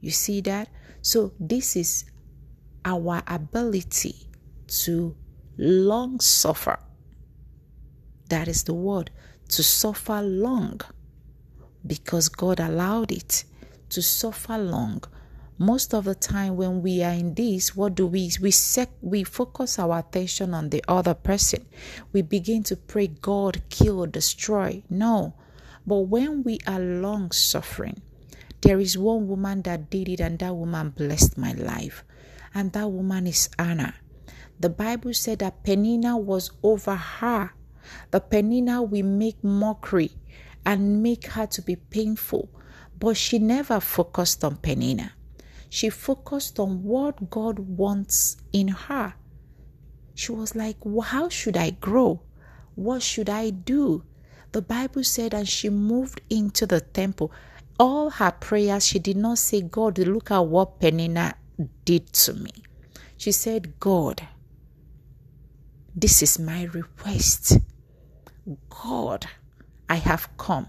You 0.00 0.10
see 0.10 0.40
that? 0.42 0.68
So 1.00 1.32
this 1.38 1.76
is 1.76 2.04
our 2.84 3.22
ability 3.26 4.14
to 4.66 5.16
long 5.56 6.20
suffer. 6.20 6.78
That 8.28 8.48
is 8.48 8.64
the 8.64 8.74
word 8.74 9.10
to 9.48 9.62
suffer 9.62 10.22
long 10.22 10.80
because 11.86 12.28
God 12.28 12.60
allowed 12.60 13.12
it 13.12 13.44
to 13.90 14.02
suffer 14.02 14.56
long. 14.56 15.02
Most 15.58 15.94
of 15.94 16.04
the 16.04 16.14
time 16.14 16.56
when 16.56 16.82
we 16.82 17.02
are 17.04 17.12
in 17.12 17.34
this, 17.34 17.76
what 17.76 17.94
do 17.94 18.06
we 18.06 18.32
we 18.40 18.50
sec, 18.50 18.90
we 19.00 19.22
focus 19.22 19.78
our 19.78 19.98
attention 19.98 20.54
on 20.54 20.70
the 20.70 20.82
other 20.88 21.14
person. 21.14 21.66
We 22.12 22.22
begin 22.22 22.62
to 22.64 22.76
pray, 22.76 23.08
God, 23.08 23.62
kill, 23.68 24.06
destroy. 24.06 24.82
No. 24.88 25.34
But 25.86 26.00
when 26.00 26.42
we 26.42 26.58
are 26.66 26.78
long 26.80 27.32
suffering, 27.32 28.02
there 28.60 28.78
is 28.78 28.96
one 28.96 29.26
woman 29.26 29.62
that 29.62 29.90
did 29.90 30.08
it, 30.08 30.20
and 30.20 30.38
that 30.38 30.54
woman 30.54 30.90
blessed 30.90 31.36
my 31.36 31.52
life. 31.52 32.04
And 32.54 32.72
that 32.72 32.88
woman 32.88 33.26
is 33.26 33.48
Anna. 33.58 33.94
The 34.60 34.68
Bible 34.68 35.14
said 35.14 35.40
that 35.40 35.64
Peninnah 35.64 36.16
was 36.16 36.50
over 36.62 36.94
her. 36.94 37.52
The 38.12 38.20
Peninnah 38.20 38.82
will 38.82 39.04
make 39.04 39.42
mockery 39.42 40.12
and 40.64 41.02
make 41.02 41.26
her 41.28 41.46
to 41.48 41.62
be 41.62 41.76
painful. 41.76 42.48
But 42.98 43.16
she 43.16 43.40
never 43.40 43.80
focused 43.80 44.44
on 44.44 44.56
Peninnah. 44.56 45.12
She 45.68 45.90
focused 45.90 46.60
on 46.60 46.84
what 46.84 47.30
God 47.30 47.58
wants 47.58 48.36
in 48.52 48.68
her. 48.68 49.14
She 50.14 50.30
was 50.30 50.54
like, 50.54 50.76
How 51.04 51.28
should 51.28 51.56
I 51.56 51.70
grow? 51.70 52.22
What 52.76 53.02
should 53.02 53.28
I 53.28 53.50
do? 53.50 54.04
The 54.52 54.62
Bible 54.62 55.02
said, 55.02 55.34
and 55.34 55.48
she 55.48 55.70
moved 55.70 56.20
into 56.28 56.66
the 56.66 56.80
temple. 56.80 57.32
All 57.80 58.10
her 58.10 58.32
prayers, 58.32 58.86
she 58.86 58.98
did 58.98 59.16
not 59.16 59.38
say, 59.38 59.62
God, 59.62 59.98
look 59.98 60.30
at 60.30 60.40
what 60.40 60.78
Peninnah 60.78 61.34
did 61.84 62.12
to 62.12 62.34
me. 62.34 62.52
She 63.16 63.32
said, 63.32 63.80
God, 63.80 64.28
this 65.94 66.22
is 66.22 66.38
my 66.38 66.64
request. 66.64 67.58
God, 68.68 69.26
I 69.88 69.96
have 69.96 70.28
come. 70.36 70.68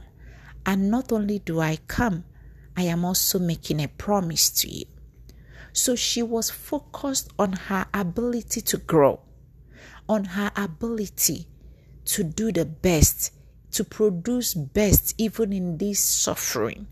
And 0.66 0.90
not 0.90 1.12
only 1.12 1.40
do 1.40 1.60
I 1.60 1.78
come, 1.88 2.24
I 2.78 2.84
am 2.84 3.04
also 3.04 3.38
making 3.38 3.82
a 3.82 3.88
promise 3.88 4.50
to 4.62 4.70
you. 4.70 4.86
So 5.74 5.96
she 5.96 6.24
was 6.24 6.50
focused 6.50 7.32
on 7.38 7.54
her 7.54 7.88
ability 7.94 8.62
to 8.62 8.78
grow, 8.78 9.20
on 10.08 10.24
her 10.24 10.52
ability 10.56 11.48
to 12.06 12.24
do 12.24 12.52
the 12.52 12.66
best, 12.66 13.33
to 13.74 13.84
produce 13.84 14.54
best 14.54 15.14
even 15.18 15.54
in 15.54 15.78
this 15.78 16.00
suffering. 16.00 16.88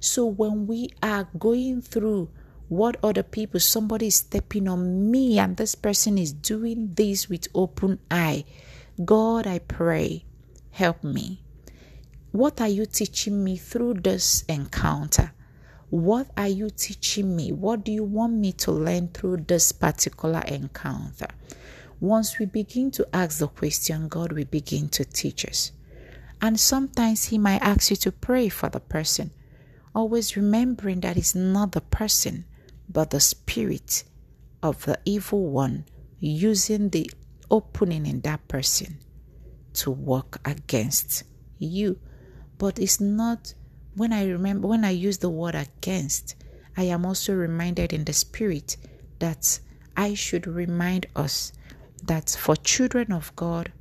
So 0.00 0.26
when 0.26 0.66
we 0.66 0.90
are 1.02 1.28
going 1.38 1.82
through 1.82 2.30
what 2.68 2.96
other 3.02 3.22
people 3.22 3.58
somebody 3.58 4.08
is 4.08 4.16
stepping 4.16 4.68
on 4.68 5.10
me 5.10 5.38
and 5.38 5.56
this 5.56 5.74
person 5.74 6.18
is 6.18 6.32
doing 6.32 6.92
this 6.94 7.26
with 7.26 7.48
open 7.54 7.98
eye 8.10 8.44
god 9.02 9.46
i 9.46 9.58
pray 9.58 10.22
help 10.78 11.02
me. 11.02 11.42
What 12.30 12.60
are 12.60 12.68
you 12.68 12.86
teaching 12.86 13.42
me 13.42 13.56
through 13.56 13.94
this 13.94 14.44
encounter? 14.48 15.32
What 15.90 16.28
are 16.36 16.46
you 16.46 16.70
teaching 16.70 17.34
me? 17.34 17.50
What 17.50 17.84
do 17.84 17.90
you 17.90 18.04
want 18.04 18.34
me 18.34 18.52
to 18.52 18.70
learn 18.70 19.08
through 19.08 19.38
this 19.48 19.72
particular 19.72 20.40
encounter? 20.46 21.26
Once 21.98 22.38
we 22.38 22.46
begin 22.46 22.92
to 22.92 23.08
ask 23.12 23.40
the 23.40 23.48
question 23.48 24.06
god 24.06 24.30
will 24.30 24.44
begin 24.44 24.88
to 24.90 25.04
teach 25.04 25.44
us 25.46 25.72
and 26.40 26.58
sometimes 26.58 27.26
he 27.26 27.38
might 27.38 27.62
ask 27.62 27.90
you 27.90 27.96
to 27.96 28.12
pray 28.12 28.48
for 28.48 28.68
the 28.68 28.80
person 28.80 29.30
always 29.94 30.36
remembering 30.36 31.00
that 31.00 31.16
it's 31.16 31.34
not 31.34 31.72
the 31.72 31.80
person 31.80 32.44
but 32.88 33.10
the 33.10 33.20
spirit 33.20 34.04
of 34.62 34.84
the 34.84 34.98
evil 35.04 35.50
one 35.50 35.84
using 36.20 36.88
the 36.90 37.10
opening 37.50 38.06
in 38.06 38.20
that 38.22 38.46
person 38.48 38.98
to 39.72 39.90
work 39.90 40.38
against 40.44 41.24
you. 41.58 41.98
But 42.58 42.78
it's 42.78 43.00
not 43.00 43.54
when 43.94 44.12
I 44.12 44.26
remember 44.26 44.68
when 44.68 44.84
I 44.84 44.90
use 44.90 45.18
the 45.18 45.30
word 45.30 45.54
against, 45.54 46.36
I 46.76 46.84
am 46.84 47.04
also 47.04 47.34
reminded 47.34 47.92
in 47.92 48.04
the 48.04 48.12
spirit 48.12 48.76
that 49.18 49.58
I 49.96 50.14
should 50.14 50.46
remind 50.46 51.06
us 51.16 51.52
that 52.04 52.30
for 52.38 52.56
children 52.56 53.12
of 53.12 53.34
God, 53.34 53.72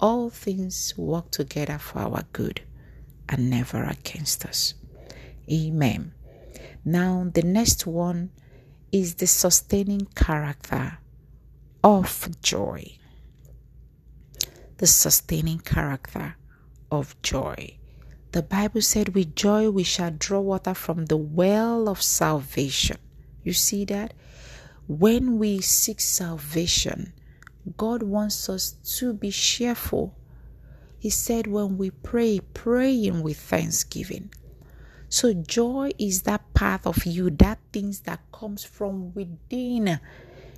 all 0.00 0.30
things 0.30 0.94
work 0.96 1.30
together 1.30 1.78
for 1.78 2.00
our 2.00 2.24
good 2.32 2.62
and 3.28 3.50
never 3.50 3.84
against 3.84 4.44
us. 4.44 4.74
Amen. 5.50 6.12
Now, 6.84 7.30
the 7.32 7.42
next 7.42 7.86
one 7.86 8.30
is 8.92 9.16
the 9.16 9.26
sustaining 9.26 10.06
character 10.14 10.98
of 11.84 12.28
joy. 12.42 12.96
The 14.78 14.86
sustaining 14.86 15.60
character 15.60 16.36
of 16.90 17.20
joy. 17.22 17.76
The 18.32 18.42
Bible 18.42 18.80
said, 18.80 19.14
With 19.14 19.34
joy 19.34 19.70
we 19.70 19.82
shall 19.82 20.12
draw 20.12 20.40
water 20.40 20.74
from 20.74 21.06
the 21.06 21.16
well 21.16 21.88
of 21.88 22.00
salvation. 22.02 22.98
You 23.42 23.52
see 23.52 23.84
that? 23.86 24.14
When 24.86 25.38
we 25.38 25.60
seek 25.60 26.00
salvation, 26.00 27.12
God 27.76 28.02
wants 28.02 28.48
us 28.48 28.72
to 28.98 29.12
be 29.12 29.30
cheerful. 29.30 30.16
He 30.98 31.10
said, 31.10 31.46
When 31.46 31.78
we 31.78 31.90
pray, 31.90 32.40
praying 32.54 33.22
with 33.22 33.38
thanksgiving. 33.38 34.30
So 35.08 35.32
joy 35.32 35.90
is 35.98 36.22
that 36.22 36.54
part 36.54 36.86
of 36.86 37.04
you, 37.04 37.30
that 37.30 37.58
things 37.72 38.00
that 38.00 38.20
comes 38.32 38.64
from 38.64 39.12
within. 39.14 40.00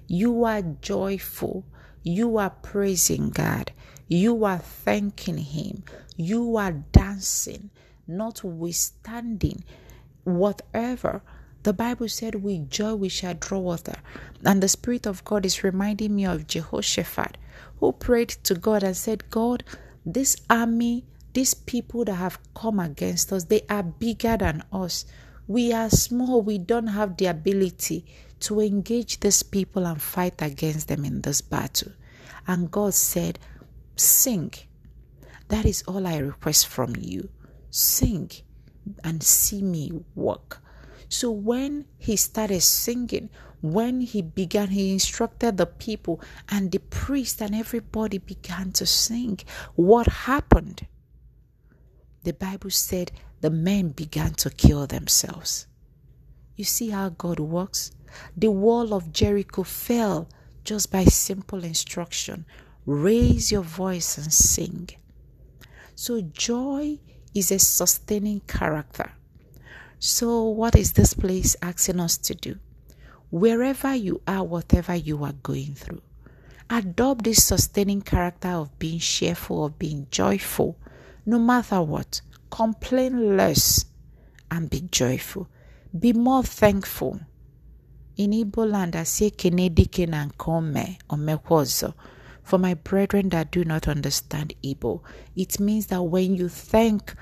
You 0.06 0.44
are 0.44 0.62
joyful. 0.62 1.64
You 2.02 2.36
are 2.36 2.50
praising 2.50 3.30
God. 3.30 3.72
You 4.08 4.44
are 4.44 4.58
thanking 4.58 5.38
Him. 5.38 5.84
You 6.16 6.56
are 6.56 6.72
dancing, 6.72 7.70
notwithstanding 8.06 9.64
whatever. 10.24 11.22
The 11.62 11.72
Bible 11.72 12.08
said, 12.08 12.42
With 12.42 12.70
joy 12.70 12.94
we 12.94 13.08
shall 13.08 13.34
draw 13.34 13.58
water. 13.60 13.96
And 14.44 14.62
the 14.62 14.68
Spirit 14.68 15.06
of 15.06 15.24
God 15.24 15.46
is 15.46 15.62
reminding 15.62 16.14
me 16.16 16.24
of 16.26 16.46
Jehoshaphat, 16.46 17.38
who 17.78 17.92
prayed 17.92 18.30
to 18.44 18.54
God 18.54 18.82
and 18.82 18.96
said, 18.96 19.30
God, 19.30 19.64
this 20.04 20.36
army, 20.50 21.04
these 21.34 21.54
people 21.54 22.04
that 22.06 22.14
have 22.14 22.38
come 22.54 22.80
against 22.80 23.32
us, 23.32 23.44
they 23.44 23.62
are 23.70 23.82
bigger 23.82 24.36
than 24.36 24.64
us. 24.72 25.04
We 25.46 25.72
are 25.72 25.90
small. 25.90 26.42
We 26.42 26.58
don't 26.58 26.88
have 26.88 27.16
the 27.16 27.26
ability 27.26 28.06
to 28.40 28.60
engage 28.60 29.20
these 29.20 29.42
people 29.42 29.86
and 29.86 30.02
fight 30.02 30.42
against 30.42 30.88
them 30.88 31.04
in 31.04 31.20
this 31.22 31.40
battle. 31.40 31.92
And 32.46 32.70
God 32.70 32.94
said, 32.94 33.38
Sing. 33.96 34.52
That 35.48 35.64
is 35.66 35.82
all 35.86 36.06
I 36.06 36.18
request 36.18 36.66
from 36.66 36.94
you. 36.98 37.28
Sing 37.70 38.30
and 39.04 39.22
see 39.22 39.62
me 39.62 39.92
work. 40.14 40.60
So 41.12 41.30
when 41.30 41.84
he 41.98 42.16
started 42.16 42.62
singing, 42.62 43.28
when 43.60 44.00
he 44.00 44.22
began, 44.22 44.68
he 44.68 44.92
instructed 44.92 45.58
the 45.58 45.66
people, 45.66 46.22
and 46.48 46.72
the 46.72 46.78
priest 46.78 47.42
and 47.42 47.54
everybody 47.54 48.16
began 48.16 48.72
to 48.72 48.86
sing. 48.86 49.40
What 49.74 50.06
happened? 50.06 50.86
The 52.24 52.32
Bible 52.32 52.70
said 52.70 53.12
the 53.42 53.50
men 53.50 53.90
began 53.90 54.32
to 54.36 54.48
kill 54.48 54.86
themselves. 54.86 55.66
You 56.56 56.64
see 56.64 56.88
how 56.88 57.10
God 57.10 57.38
works? 57.38 57.92
The 58.34 58.50
wall 58.50 58.94
of 58.94 59.12
Jericho 59.12 59.64
fell 59.64 60.30
just 60.64 60.90
by 60.90 61.04
simple 61.04 61.62
instruction. 61.62 62.46
Raise 62.86 63.52
your 63.52 63.62
voice 63.62 64.16
and 64.16 64.32
sing. 64.32 64.88
So, 65.94 66.22
joy 66.22 67.00
is 67.34 67.52
a 67.52 67.58
sustaining 67.58 68.40
character. 68.40 69.12
So, 70.04 70.42
what 70.42 70.74
is 70.74 70.94
this 70.94 71.14
place 71.14 71.54
asking 71.62 72.00
us 72.00 72.16
to 72.18 72.34
do? 72.34 72.58
Wherever 73.30 73.94
you 73.94 74.20
are, 74.26 74.42
whatever 74.42 74.96
you 74.96 75.22
are 75.22 75.34
going 75.44 75.76
through, 75.76 76.02
adopt 76.68 77.22
this 77.22 77.44
sustaining 77.44 78.02
character 78.02 78.48
of 78.48 78.76
being 78.80 78.98
cheerful, 78.98 79.64
of 79.66 79.78
being 79.78 80.08
joyful, 80.10 80.76
no 81.24 81.38
matter 81.38 81.80
what. 81.80 82.20
Complain 82.50 83.36
less 83.36 83.84
and 84.50 84.68
be 84.68 84.80
joyful. 84.90 85.46
Be 85.96 86.12
more 86.12 86.42
thankful. 86.42 87.20
In 88.16 88.32
Igbo 88.32 88.68
land, 88.68 88.96
I 88.96 89.04
say 89.04 89.30
kenedike 89.30 90.08
na 90.08 90.26
nkome 90.26 90.98
omekwozo. 91.10 91.94
For 92.42 92.58
my 92.58 92.74
brethren 92.74 93.28
that 93.28 93.52
do 93.52 93.64
not 93.64 93.86
understand 93.86 94.52
Igbo, 94.64 95.00
it 95.36 95.60
means 95.60 95.86
that 95.86 96.02
when 96.02 96.34
you 96.34 96.48
thank, 96.48 97.14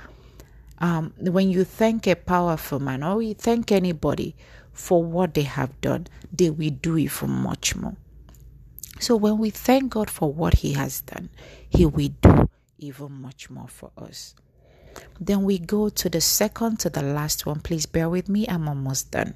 um, 0.81 1.13
when 1.19 1.51
you 1.51 1.65
thank 1.65 2.07
a 2.07 2.15
powerful 2.15 2.81
man 2.81 3.03
or 3.03 3.21
you 3.23 3.35
thank 3.35 3.71
anybody 3.71 4.35
for 4.73 5.03
what 5.05 5.35
they 5.35 5.43
have 5.43 5.79
done, 5.81 6.07
they 6.33 6.51
will 6.51 6.71
do 6.71 6.97
it 6.97 7.11
for 7.11 7.27
much 7.27 7.77
more. 7.77 7.97
So 8.99 9.17
when 9.17 9.39
we 9.39 9.51
thank 9.51 9.93
God 9.93 10.11
for 10.11 10.33
what 10.33 10.55
He 10.55 10.73
has 10.75 11.01
done, 11.03 11.31
He 11.69 11.87
will 11.87 12.11
do 12.21 12.49
even 12.79 13.13
much 13.13 13.51
more 13.51 13.69
for 13.69 13.91
us. 13.97 14.35
Then 15.21 15.45
we 15.45 15.59
go 15.59 15.89
to 15.89 16.09
the 16.09 16.21
second 16.21 16.81
to 16.81 16.91
the 16.91 17.03
last 17.03 17.47
one. 17.47 17.61
Please 17.61 17.87
bear 17.87 18.09
with 18.09 18.29
me, 18.29 18.47
I'm 18.49 18.69
almost 18.69 19.11
done. 19.11 19.35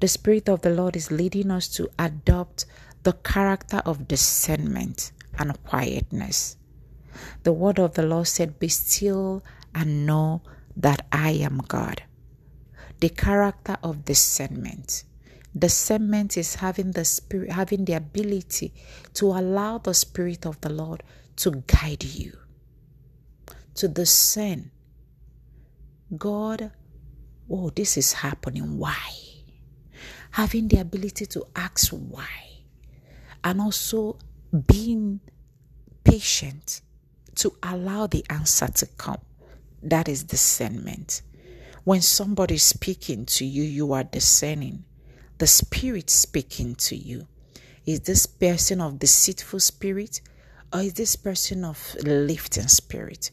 The 0.00 0.08
Spirit 0.08 0.48
of 0.48 0.62
the 0.62 0.70
Lord 0.70 0.96
is 0.96 1.10
leading 1.10 1.50
us 1.50 1.68
to 1.76 1.90
adopt 1.98 2.66
the 3.02 3.12
character 3.12 3.82
of 3.84 4.08
discernment 4.08 5.12
and 5.38 5.62
quietness. 5.64 6.56
The 7.42 7.52
word 7.52 7.78
of 7.78 7.94
the 7.94 8.02
Lord 8.02 8.26
said, 8.26 8.58
Be 8.58 8.68
still 8.68 9.44
and 9.74 10.06
know 10.06 10.42
that 10.76 11.06
I 11.12 11.30
am 11.30 11.58
God. 11.58 12.02
The 13.00 13.08
character 13.08 13.76
of 13.82 14.04
discernment. 14.04 15.04
Discernment 15.56 16.36
is 16.36 16.56
having 16.56 16.92
the 16.92 17.04
spirit, 17.04 17.52
having 17.52 17.84
the 17.84 17.92
ability 17.92 18.74
to 19.14 19.26
allow 19.26 19.78
the 19.78 19.94
Spirit 19.94 20.46
of 20.46 20.60
the 20.60 20.68
Lord 20.68 21.02
to 21.36 21.62
guide 21.66 22.02
you, 22.02 22.36
to 23.74 23.86
discern 23.86 24.72
God, 26.16 26.72
oh, 27.48 27.70
this 27.70 27.96
is 27.96 28.12
happening. 28.14 28.78
Why? 28.78 29.10
Having 30.32 30.68
the 30.68 30.80
ability 30.80 31.26
to 31.26 31.46
ask 31.54 31.90
why. 31.90 32.28
And 33.42 33.60
also 33.60 34.18
being 34.66 35.20
patient 36.02 36.80
to 37.36 37.52
allow 37.62 38.06
the 38.06 38.24
answer 38.30 38.68
to 38.68 38.86
come. 38.86 39.20
That 39.84 40.08
is 40.08 40.24
discernment. 40.24 41.20
When 41.84 42.00
somebody 42.00 42.54
is 42.54 42.62
speaking 42.62 43.26
to 43.26 43.44
you, 43.44 43.62
you 43.62 43.92
are 43.92 44.02
discerning. 44.02 44.84
The 45.36 45.46
spirit 45.46 46.08
speaking 46.08 46.74
to 46.76 46.96
you. 46.96 47.26
Is 47.84 48.00
this 48.00 48.24
person 48.24 48.80
of 48.80 48.98
deceitful 48.98 49.60
spirit 49.60 50.22
or 50.72 50.80
is 50.80 50.94
this 50.94 51.16
person 51.16 51.64
of 51.64 51.94
lifting 52.02 52.68
spirit? 52.68 53.30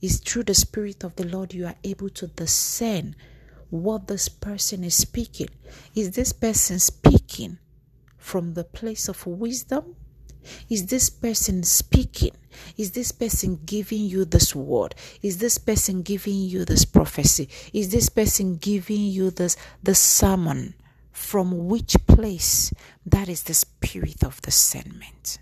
Is 0.00 0.18
through 0.18 0.42
the 0.42 0.54
Spirit 0.54 1.04
of 1.04 1.14
the 1.14 1.24
Lord 1.24 1.54
you 1.54 1.66
are 1.66 1.76
able 1.84 2.08
to 2.10 2.26
discern 2.26 3.14
what 3.70 4.08
this 4.08 4.28
person 4.28 4.82
is 4.82 4.96
speaking. 4.96 5.48
Is 5.94 6.10
this 6.10 6.32
person 6.32 6.80
speaking 6.80 7.58
from 8.18 8.54
the 8.54 8.64
place 8.64 9.08
of 9.08 9.24
wisdom? 9.24 9.94
Is 10.68 10.86
this 10.86 11.10
person 11.10 11.62
speaking? 11.62 12.32
Is 12.76 12.92
this 12.92 13.12
person 13.12 13.60
giving 13.64 14.04
you 14.04 14.24
this 14.24 14.54
word? 14.54 14.94
Is 15.22 15.38
this 15.38 15.58
person 15.58 16.02
giving 16.02 16.42
you 16.42 16.64
this 16.64 16.84
prophecy? 16.84 17.48
Is 17.72 17.90
this 17.90 18.08
person 18.08 18.56
giving 18.56 19.02
you 19.02 19.30
this 19.30 19.56
the 19.82 19.94
sermon? 19.94 20.74
From 21.12 21.66
which 21.66 21.96
place? 22.06 22.72
That 23.04 23.28
is 23.28 23.42
the 23.44 23.54
spirit 23.54 24.24
of 24.24 24.40
discernment. 24.42 25.38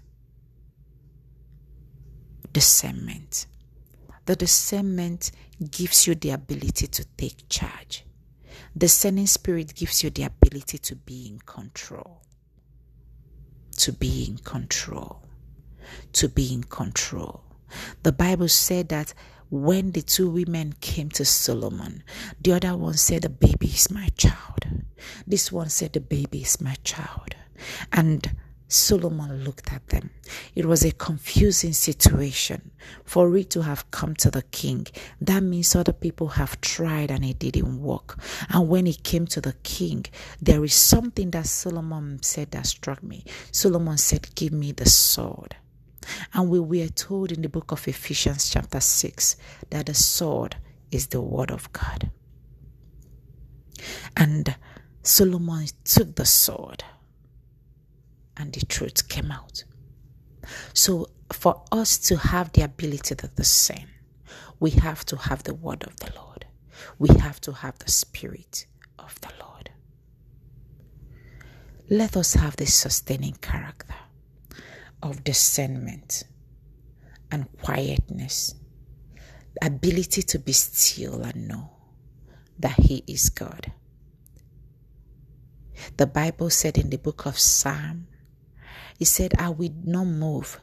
Discernment. 2.53 3.47
The 4.27 4.37
discernment 4.37 5.31
gives 5.71 6.07
you 6.07 6.15
the 6.15 6.31
ability 6.31 6.89
to 6.89 7.05
take 7.17 7.49
charge. 7.49 8.05
The 8.75 8.81
discerning 8.81 9.27
spirit 9.27 9.75
gives 9.75 10.03
you 10.05 10.11
the 10.11 10.25
ability 10.25 10.79
to 10.79 10.97
be 10.97 11.27
in 11.27 11.39
control. 11.41 12.23
To 13.81 13.93
be 13.93 14.26
in 14.28 14.37
control. 14.39 15.22
To 16.12 16.28
be 16.28 16.53
in 16.53 16.64
control. 16.64 17.43
The 18.03 18.12
Bible 18.12 18.49
said 18.49 18.91
that 18.91 19.14
when 19.49 19.93
the 19.93 20.03
two 20.03 20.28
women 20.28 20.74
came 20.81 21.09
to 21.11 21.24
Solomon, 21.24 22.03
the 22.41 22.53
other 22.53 22.76
one 22.76 22.95
said, 22.95 23.22
The 23.22 23.31
baby 23.31 23.68
is 23.68 23.91
my 23.91 24.09
child. 24.16 24.85
This 25.26 25.51
one 25.51 25.70
said, 25.70 25.95
The 25.95 26.01
baby 26.01 26.43
is 26.43 26.61
my 26.61 26.76
child. 26.85 27.35
And 27.91 28.31
Solomon 28.73 29.43
looked 29.43 29.73
at 29.73 29.89
them. 29.89 30.11
It 30.55 30.64
was 30.64 30.85
a 30.85 30.93
confusing 30.93 31.73
situation 31.73 32.71
for 33.05 33.37
it 33.37 33.51
to 33.51 33.62
have 33.62 33.91
come 33.91 34.14
to 34.16 34.31
the 34.31 34.43
king. 34.43 34.87
That 35.21 35.43
means 35.43 35.75
other 35.75 35.93
people 35.93 36.29
have 36.29 36.61
tried 36.61 37.11
and 37.11 37.25
it 37.25 37.41
didn't 37.41 37.83
work. 37.83 38.21
And 38.49 38.68
when 38.68 38.87
it 38.87 39.03
came 39.03 39.27
to 39.27 39.41
the 39.41 39.55
king, 39.64 40.07
there 40.41 40.62
is 40.62 40.73
something 40.73 41.33
that 41.33 41.49
Solomon 41.49 42.23
said 42.23 42.53
that 42.53 42.66
struck 42.68 43.03
me. 43.03 43.25
Solomon 43.51 43.99
said, 43.99 44.33
Give 44.37 44.53
me 44.53 44.71
the 44.71 44.89
sword. 44.89 45.57
And 46.33 46.49
we 46.49 46.61
were 46.61 46.89
told 46.89 47.33
in 47.33 47.43
the 47.43 47.49
book 47.49 47.73
of 47.73 47.89
Ephesians, 47.89 48.51
chapter 48.51 48.79
6, 48.79 49.35
that 49.71 49.87
the 49.87 49.95
sword 49.95 50.55
is 50.93 51.09
the 51.09 51.21
word 51.21 51.51
of 51.51 51.73
God. 51.73 52.12
And 54.16 54.55
Solomon 55.03 55.66
took 55.83 56.14
the 56.14 56.25
sword 56.25 56.85
and 58.37 58.53
the 58.53 58.64
truth 58.66 59.09
came 59.09 59.31
out. 59.31 59.64
So, 60.72 61.09
for 61.33 61.62
us 61.70 61.99
to 61.99 62.16
have 62.16 62.53
the 62.53 62.62
ability 62.62 63.14
to 63.14 63.28
discern, 63.28 63.89
we 64.59 64.70
have 64.70 65.05
to 65.07 65.16
have 65.16 65.43
the 65.45 65.55
word 65.55 65.85
of 65.85 65.97
the 65.99 66.12
Lord. 66.16 66.47
We 66.99 67.09
have 67.18 67.41
to 67.43 67.53
have 67.53 67.78
the 67.78 67.91
spirit 67.91 68.66
of 68.99 69.20
the 69.20 69.31
Lord. 69.41 69.70
Let 71.89 72.16
us 72.16 72.35
have 72.35 72.57
this 72.57 72.74
sustaining 72.74 73.35
character 73.35 73.95
of 75.03 75.24
discernment 75.24 76.24
and 77.31 77.51
quietness, 77.62 78.55
ability 79.62 80.22
to 80.22 80.39
be 80.39 80.53
still 80.53 81.22
and 81.22 81.49
know 81.49 81.70
that 82.59 82.78
He 82.78 83.03
is 83.07 83.31
God. 83.31 83.72
The 85.97 86.07
Bible 86.07 86.51
said 86.51 86.76
in 86.76 86.91
the 86.91 86.99
book 86.99 87.24
of 87.26 87.39
Psalm 87.39 88.07
he 89.01 89.07
said, 89.07 89.33
I 89.39 89.49
will 89.49 89.73
not 89.83 90.05
move, 90.05 90.61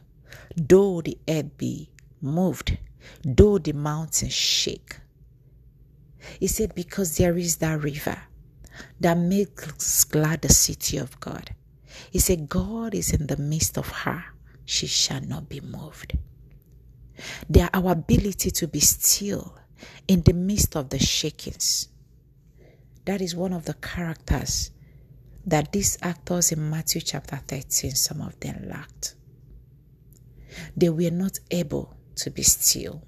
though 0.56 1.02
the 1.02 1.18
earth 1.28 1.58
be 1.58 1.90
moved, 2.22 2.78
though 3.26 3.58
the 3.58 3.72
mountains 3.74 4.32
shake. 4.32 4.98
He 6.40 6.46
said, 6.46 6.76
Because 6.76 7.18
there 7.18 7.36
is 7.36 7.56
that 7.58 7.82
river 7.82 8.20
that 9.00 9.18
makes 9.18 10.04
glad 10.04 10.44
the 10.44 10.54
city 10.54 10.98
of 10.98 11.20
God. 11.20 11.56
He 12.12 12.20
said, 12.20 12.48
God 12.48 12.94
is 12.94 13.12
in 13.12 13.26
the 13.26 13.38
midst 13.38 13.76
of 13.76 13.90
her, 13.90 14.24
she 14.66 14.86
shall 14.86 15.22
not 15.22 15.50
be 15.50 15.60
moved. 15.60 16.16
There 17.50 17.72
our 17.74 17.94
ability 17.94 18.52
to 18.52 18.68
be 18.68 18.82
still 18.82 19.58
in 20.08 20.22
the 20.22 20.34
midst 20.34 20.76
of 20.76 20.90
the 20.90 21.00
shakings. 21.00 21.90
That 23.06 23.20
is 23.20 23.36
one 23.36 23.54
of 23.54 23.66
the 23.66 23.74
characters 23.74 24.70
that 25.48 25.72
these 25.72 25.98
actors 26.02 26.52
in 26.52 26.70
Matthew 26.70 27.00
chapter 27.00 27.38
13, 27.38 27.92
some 27.92 28.22
of 28.22 28.38
them 28.42 28.68
lacked. 28.68 29.16
They 30.76 30.90
were 30.90 31.10
not 31.10 31.40
able 31.50 31.96
to 32.18 32.30
be 32.30 32.44
still, 32.44 33.08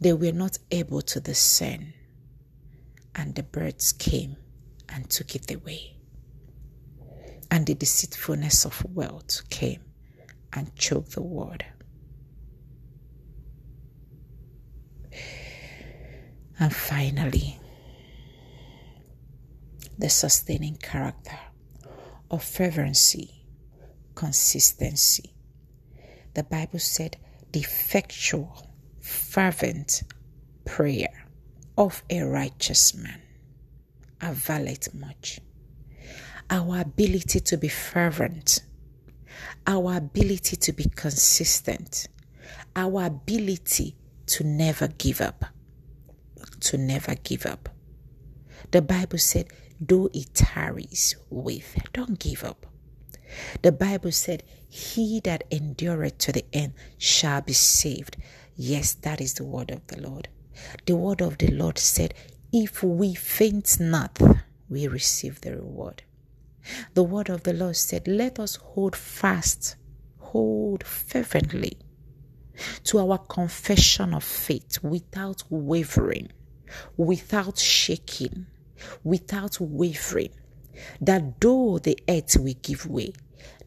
they 0.00 0.14
were 0.14 0.32
not 0.32 0.58
able 0.70 1.02
to 1.02 1.20
discern. 1.20 1.92
And 3.14 3.34
the 3.34 3.42
birds 3.42 3.92
came 3.92 4.36
and 4.88 5.08
took 5.10 5.34
it 5.36 5.50
away. 5.54 5.96
And 7.50 7.66
the 7.66 7.74
deceitfulness 7.74 8.64
of 8.64 8.82
wealth 8.94 9.42
came 9.50 9.82
and 10.54 10.74
choked 10.76 11.12
the 11.12 11.22
word. 11.22 11.66
And 16.58 16.74
finally, 16.74 17.58
the 20.02 20.10
sustaining 20.10 20.74
character 20.74 21.38
of 22.28 22.42
fervency, 22.42 23.46
consistency. 24.16 25.32
The 26.34 26.42
Bible 26.42 26.80
said, 26.80 27.18
the 27.52 27.60
effectual, 27.60 28.68
fervent 28.98 30.02
prayer 30.64 31.28
of 31.78 32.02
a 32.10 32.22
righteous 32.24 32.96
man 32.96 33.22
availeth 34.20 34.92
much. 34.92 35.38
Our 36.50 36.80
ability 36.80 37.38
to 37.38 37.56
be 37.56 37.68
fervent, 37.68 38.64
our 39.68 39.98
ability 39.98 40.56
to 40.56 40.72
be 40.72 40.86
consistent, 40.96 42.08
our 42.74 43.04
ability 43.04 43.94
to 44.26 44.42
never 44.42 44.88
give 44.88 45.20
up, 45.20 45.44
to 46.58 46.76
never 46.76 47.14
give 47.14 47.46
up. 47.46 47.68
The 48.72 48.82
Bible 48.82 49.18
said, 49.18 49.46
though 49.88 50.08
it 50.14 50.34
tarries, 50.34 51.16
with. 51.30 51.76
don't 51.92 52.18
give 52.18 52.44
up. 52.44 52.66
The 53.62 53.72
Bible 53.72 54.12
said, 54.12 54.42
He 54.68 55.20
that 55.24 55.44
endureth 55.50 56.18
to 56.18 56.32
the 56.32 56.44
end 56.52 56.74
shall 56.98 57.40
be 57.40 57.52
saved. 57.52 58.16
Yes, 58.56 58.94
that 58.94 59.20
is 59.20 59.34
the 59.34 59.44
word 59.44 59.70
of 59.70 59.86
the 59.88 60.00
Lord. 60.00 60.28
The 60.86 60.96
word 60.96 61.20
of 61.22 61.38
the 61.38 61.50
Lord 61.50 61.78
said, 61.78 62.14
If 62.52 62.82
we 62.82 63.14
faint 63.14 63.80
not, 63.80 64.20
we 64.68 64.86
receive 64.86 65.40
the 65.40 65.56
reward. 65.56 66.02
The 66.94 67.02
word 67.02 67.28
of 67.28 67.42
the 67.42 67.52
Lord 67.52 67.76
said, 67.76 68.06
Let 68.06 68.38
us 68.38 68.56
hold 68.56 68.94
fast, 68.94 69.76
hold 70.18 70.84
fervently 70.84 71.78
to 72.84 72.98
our 72.98 73.18
confession 73.18 74.14
of 74.14 74.24
faith 74.24 74.78
without 74.82 75.42
wavering, 75.50 76.30
without 76.96 77.58
shaking, 77.58 78.46
without 79.04 79.60
wavering. 79.60 80.30
That 81.00 81.40
though 81.40 81.78
the 81.78 81.98
earth 82.08 82.36
will 82.38 82.54
give 82.62 82.86
way, 82.86 83.12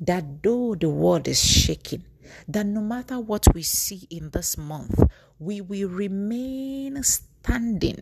that 0.02 0.44
though 0.44 0.76
the 0.76 0.90
world 0.90 1.28
is 1.28 1.44
shaking, 1.44 2.04
that 2.48 2.66
no 2.66 2.82
matter 2.82 3.20
what 3.20 3.48
we 3.54 3.62
see 3.62 4.08
in 4.10 4.30
this 4.32 4.58
month, 4.58 5.00
we 5.40 5.62
will 5.62 5.90
remain 5.90 7.02
standing, 7.04 8.02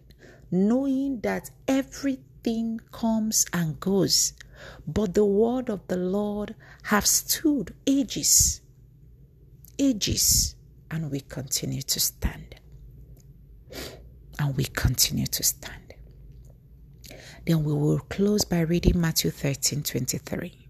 knowing 0.51 1.19
that 1.21 1.51
everything 1.67 2.79
comes 2.91 3.45
and 3.53 3.79
goes. 3.79 4.33
But 4.87 5.13
the 5.13 5.25
word 5.25 5.69
of 5.69 5.87
the 5.87 5.97
Lord 5.97 6.55
have 6.83 7.05
stood 7.05 7.73
ages, 7.85 8.61
ages, 9.77 10.55
and 10.89 11.11
we 11.11 11.21
continue 11.21 11.81
to 11.81 11.99
stand. 11.99 12.55
And 14.39 14.55
we 14.55 14.65
continue 14.65 15.27
to 15.27 15.43
stand. 15.43 15.82
Then 17.45 17.63
we 17.63 17.73
will 17.73 17.99
close 17.99 18.45
by 18.45 18.61
reading 18.61 19.01
Matthew 19.01 19.31
13 19.31 19.83
23. 19.83 20.67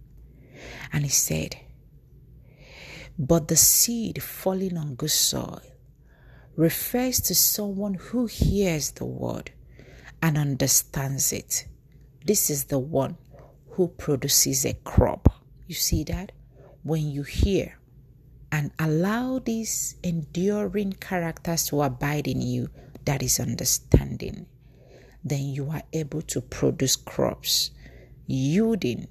And 0.91 1.03
he 1.03 1.09
said, 1.09 1.57
But 3.17 3.47
the 3.47 3.55
seed 3.55 4.23
falling 4.23 4.77
on 4.77 4.95
good 4.95 5.11
soil 5.11 5.61
refers 6.55 7.19
to 7.21 7.35
someone 7.35 7.95
who 7.95 8.25
hears 8.25 8.91
the 8.91 9.05
word 9.05 9.51
and 10.21 10.37
understands 10.37 11.31
it. 11.31 11.67
This 12.25 12.49
is 12.49 12.65
the 12.65 12.79
one 12.79 13.17
who 13.71 13.87
produces 13.89 14.65
a 14.65 14.73
crop. 14.73 15.29
You 15.67 15.75
see 15.75 16.03
that? 16.05 16.31
When 16.83 17.09
you 17.09 17.23
hear 17.23 17.77
and 18.51 18.71
allow 18.79 19.39
these 19.39 19.95
enduring 20.03 20.93
characters 20.93 21.67
to 21.67 21.81
abide 21.81 22.27
in 22.27 22.41
you, 22.41 22.69
that 23.05 23.21
is 23.21 23.39
understanding 23.39 24.47
then 25.23 25.45
you 25.45 25.69
are 25.69 25.83
able 25.93 26.21
to 26.21 26.41
produce 26.41 26.95
crops 26.95 27.71
yielding 28.27 29.07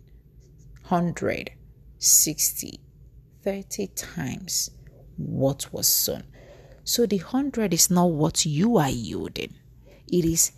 100, 0.88 1.52
60, 1.98 2.80
30 3.42 3.86
times 3.88 4.70
what 5.16 5.72
was 5.72 5.88
sown. 5.88 6.24
So 6.84 7.06
the 7.06 7.18
100 7.18 7.72
is 7.72 7.90
not 7.90 8.10
what 8.10 8.44
you 8.44 8.76
are 8.76 8.90
yielding, 8.90 9.54
it 10.06 10.24
is 10.24 10.52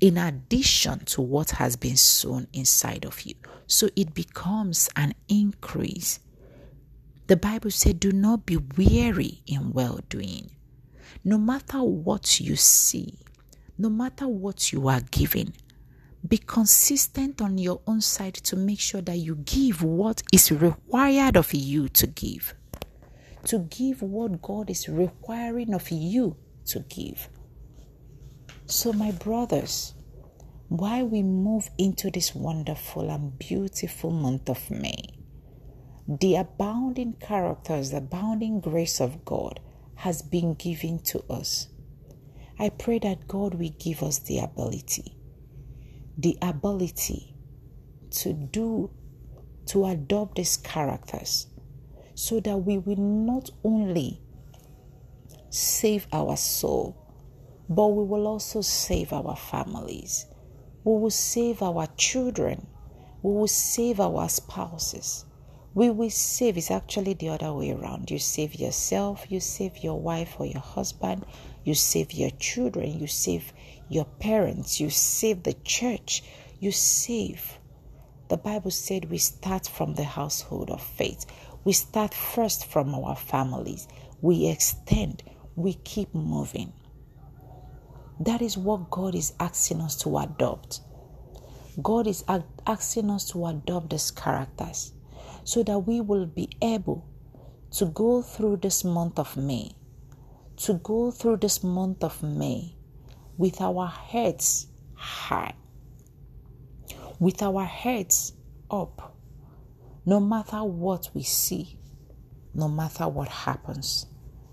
in 0.00 0.18
addition 0.18 1.04
to 1.06 1.22
what 1.22 1.52
has 1.52 1.76
been 1.76 1.96
sown 1.96 2.46
inside 2.52 3.04
of 3.04 3.22
you. 3.22 3.34
So 3.66 3.88
it 3.96 4.14
becomes 4.14 4.90
an 4.94 5.14
increase. 5.28 6.20
The 7.28 7.36
Bible 7.36 7.70
said, 7.70 7.98
Do 7.98 8.12
not 8.12 8.46
be 8.46 8.56
weary 8.56 9.42
in 9.46 9.72
well 9.72 10.00
doing. 10.08 10.50
No 11.24 11.38
matter 11.38 11.82
what 11.82 12.38
you 12.40 12.56
see, 12.56 13.18
no 13.78 13.90
matter 13.90 14.26
what 14.26 14.72
you 14.72 14.88
are 14.88 15.00
giving, 15.10 15.52
be 16.26 16.38
consistent 16.38 17.40
on 17.40 17.58
your 17.58 17.80
own 17.86 18.00
side 18.00 18.34
to 18.34 18.56
make 18.56 18.80
sure 18.80 19.02
that 19.02 19.18
you 19.18 19.36
give 19.36 19.82
what 19.82 20.22
is 20.32 20.50
required 20.50 21.36
of 21.36 21.52
you 21.54 21.88
to 21.90 22.06
give. 22.06 22.54
To 23.44 23.60
give 23.60 24.02
what 24.02 24.42
God 24.42 24.70
is 24.70 24.88
requiring 24.88 25.74
of 25.74 25.88
you 25.90 26.36
to 26.66 26.80
give. 26.80 27.28
So, 28.64 28.92
my 28.92 29.12
brothers, 29.12 29.94
while 30.68 31.06
we 31.06 31.22
move 31.22 31.70
into 31.78 32.10
this 32.10 32.34
wonderful 32.34 33.08
and 33.08 33.38
beautiful 33.38 34.10
month 34.10 34.48
of 34.48 34.68
May, 34.70 35.16
the 36.08 36.36
abounding 36.36 37.14
characters, 37.20 37.90
the 37.90 37.98
abounding 37.98 38.60
grace 38.60 39.00
of 39.00 39.24
God 39.24 39.60
has 39.96 40.22
been 40.22 40.54
given 40.54 40.98
to 41.00 41.22
us. 41.30 41.68
I 42.58 42.70
pray 42.70 42.98
that 43.00 43.28
God 43.28 43.54
will 43.54 43.74
give 43.78 44.02
us 44.02 44.18
the 44.20 44.38
ability, 44.38 45.14
the 46.16 46.38
ability 46.40 47.34
to 48.10 48.32
do, 48.32 48.90
to 49.66 49.86
adopt 49.86 50.36
these 50.36 50.56
characters 50.56 51.48
so 52.14 52.40
that 52.40 52.56
we 52.56 52.78
will 52.78 52.96
not 52.96 53.50
only 53.62 54.22
save 55.50 56.06
our 56.12 56.36
soul, 56.36 56.96
but 57.68 57.88
we 57.88 58.04
will 58.04 58.26
also 58.26 58.62
save 58.62 59.12
our 59.12 59.36
families. 59.36 60.26
We 60.84 60.92
will 60.98 61.10
save 61.10 61.62
our 61.62 61.86
children. 61.96 62.66
We 63.22 63.32
will 63.32 63.48
save 63.48 64.00
our 64.00 64.28
spouses. 64.28 65.26
We 65.74 65.90
will 65.90 66.08
save, 66.08 66.56
it's 66.56 66.70
actually 66.70 67.14
the 67.14 67.28
other 67.28 67.52
way 67.52 67.72
around. 67.72 68.10
You 68.10 68.18
save 68.18 68.54
yourself, 68.54 69.26
you 69.28 69.40
save 69.40 69.78
your 69.84 70.00
wife 70.00 70.36
or 70.38 70.46
your 70.46 70.62
husband, 70.62 71.26
you 71.66 71.74
save 71.74 72.12
your 72.12 72.30
children, 72.30 73.00
you 73.00 73.08
save 73.08 73.52
your 73.88 74.04
parents, 74.04 74.78
you 74.78 74.88
save 74.88 75.42
the 75.42 75.54
church, 75.64 76.22
you 76.60 76.70
save. 76.70 77.58
The 78.28 78.36
Bible 78.36 78.70
said 78.70 79.10
we 79.10 79.18
start 79.18 79.66
from 79.66 79.94
the 79.94 80.04
household 80.04 80.70
of 80.70 80.80
faith. 80.80 81.26
We 81.64 81.72
start 81.72 82.14
first 82.14 82.66
from 82.66 82.94
our 82.94 83.16
families. 83.16 83.88
We 84.20 84.46
extend, 84.46 85.24
we 85.56 85.74
keep 85.74 86.14
moving. 86.14 86.72
That 88.20 88.42
is 88.42 88.56
what 88.56 88.88
God 88.88 89.16
is 89.16 89.32
asking 89.40 89.80
us 89.80 89.96
to 90.04 90.18
adopt. 90.18 90.82
God 91.82 92.06
is 92.06 92.24
asking 92.64 93.10
us 93.10 93.28
to 93.32 93.44
adopt 93.44 93.90
these 93.90 94.12
characters 94.12 94.92
so 95.42 95.64
that 95.64 95.80
we 95.80 96.00
will 96.00 96.26
be 96.26 96.48
able 96.62 97.08
to 97.72 97.86
go 97.86 98.22
through 98.22 98.58
this 98.58 98.84
month 98.84 99.18
of 99.18 99.36
May 99.36 99.72
to 100.56 100.74
go 100.74 101.10
through 101.10 101.38
this 101.38 101.62
month 101.62 102.02
of 102.04 102.22
May 102.22 102.76
with 103.36 103.60
our 103.60 103.86
heads 103.86 104.68
high, 104.94 105.54
with 107.20 107.42
our 107.42 107.64
heads 107.64 108.32
up, 108.70 109.16
no 110.06 110.20
matter 110.20 110.64
what 110.64 111.10
we 111.14 111.22
see, 111.22 111.78
no 112.54 112.68
matter 112.68 113.08
what 113.08 113.28
happens. 113.28 114.06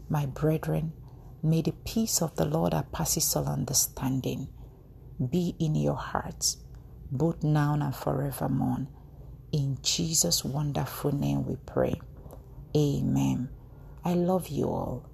My 0.10 0.26
brethren, 0.26 0.94
may 1.42 1.62
the 1.62 1.72
peace 1.72 2.22
of 2.22 2.36
the 2.36 2.46
Lord 2.46 2.74
that 2.74 2.92
passes 2.92 3.36
all 3.36 3.48
understanding 3.48 4.50
be 5.30 5.56
in 5.60 5.76
your 5.76 5.96
hearts, 5.96 6.58
both 7.12 7.44
now 7.44 7.74
and 7.80 7.96
forevermore. 7.96 8.88
In 9.52 9.78
Jesus' 9.82 10.44
wonderful 10.44 11.14
name 11.16 11.46
we 11.46 11.56
pray. 11.66 12.02
Amen. 12.76 13.50
I 14.04 14.16
love 14.16 14.50
you 14.50 14.66
all. 14.66 15.10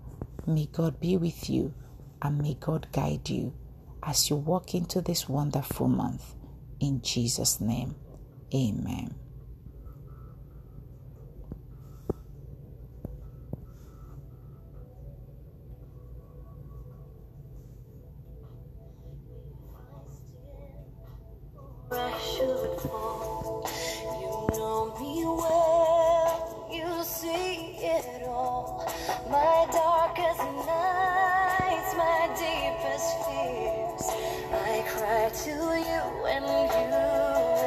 May 0.49 0.65
God 0.65 0.99
be 0.99 1.15
with 1.15 1.47
you 1.47 1.75
and 2.23 2.41
may 2.41 2.55
God 2.55 2.87
guide 2.91 3.29
you 3.29 3.53
as 4.01 4.31
you 4.31 4.35
walk 4.35 4.73
into 4.73 4.99
this 4.99 5.29
wonderful 5.29 5.87
month. 5.87 6.33
In 6.79 7.03
Jesus' 7.03 7.61
name, 7.61 7.93
amen. 8.51 9.13
You 24.19 24.47
know 24.51 24.97
me 24.99 25.25
well. 25.25 25.78
My 29.29 29.67
darkest 29.71 30.39
nights, 30.65 31.93
my 31.95 32.29
deepest 32.33 33.09
fears, 33.25 34.09
I 34.51 34.83
cry 34.87 35.29
to 35.29 35.51
you 35.51 36.25
and 36.25 36.45
you. 36.73 37.58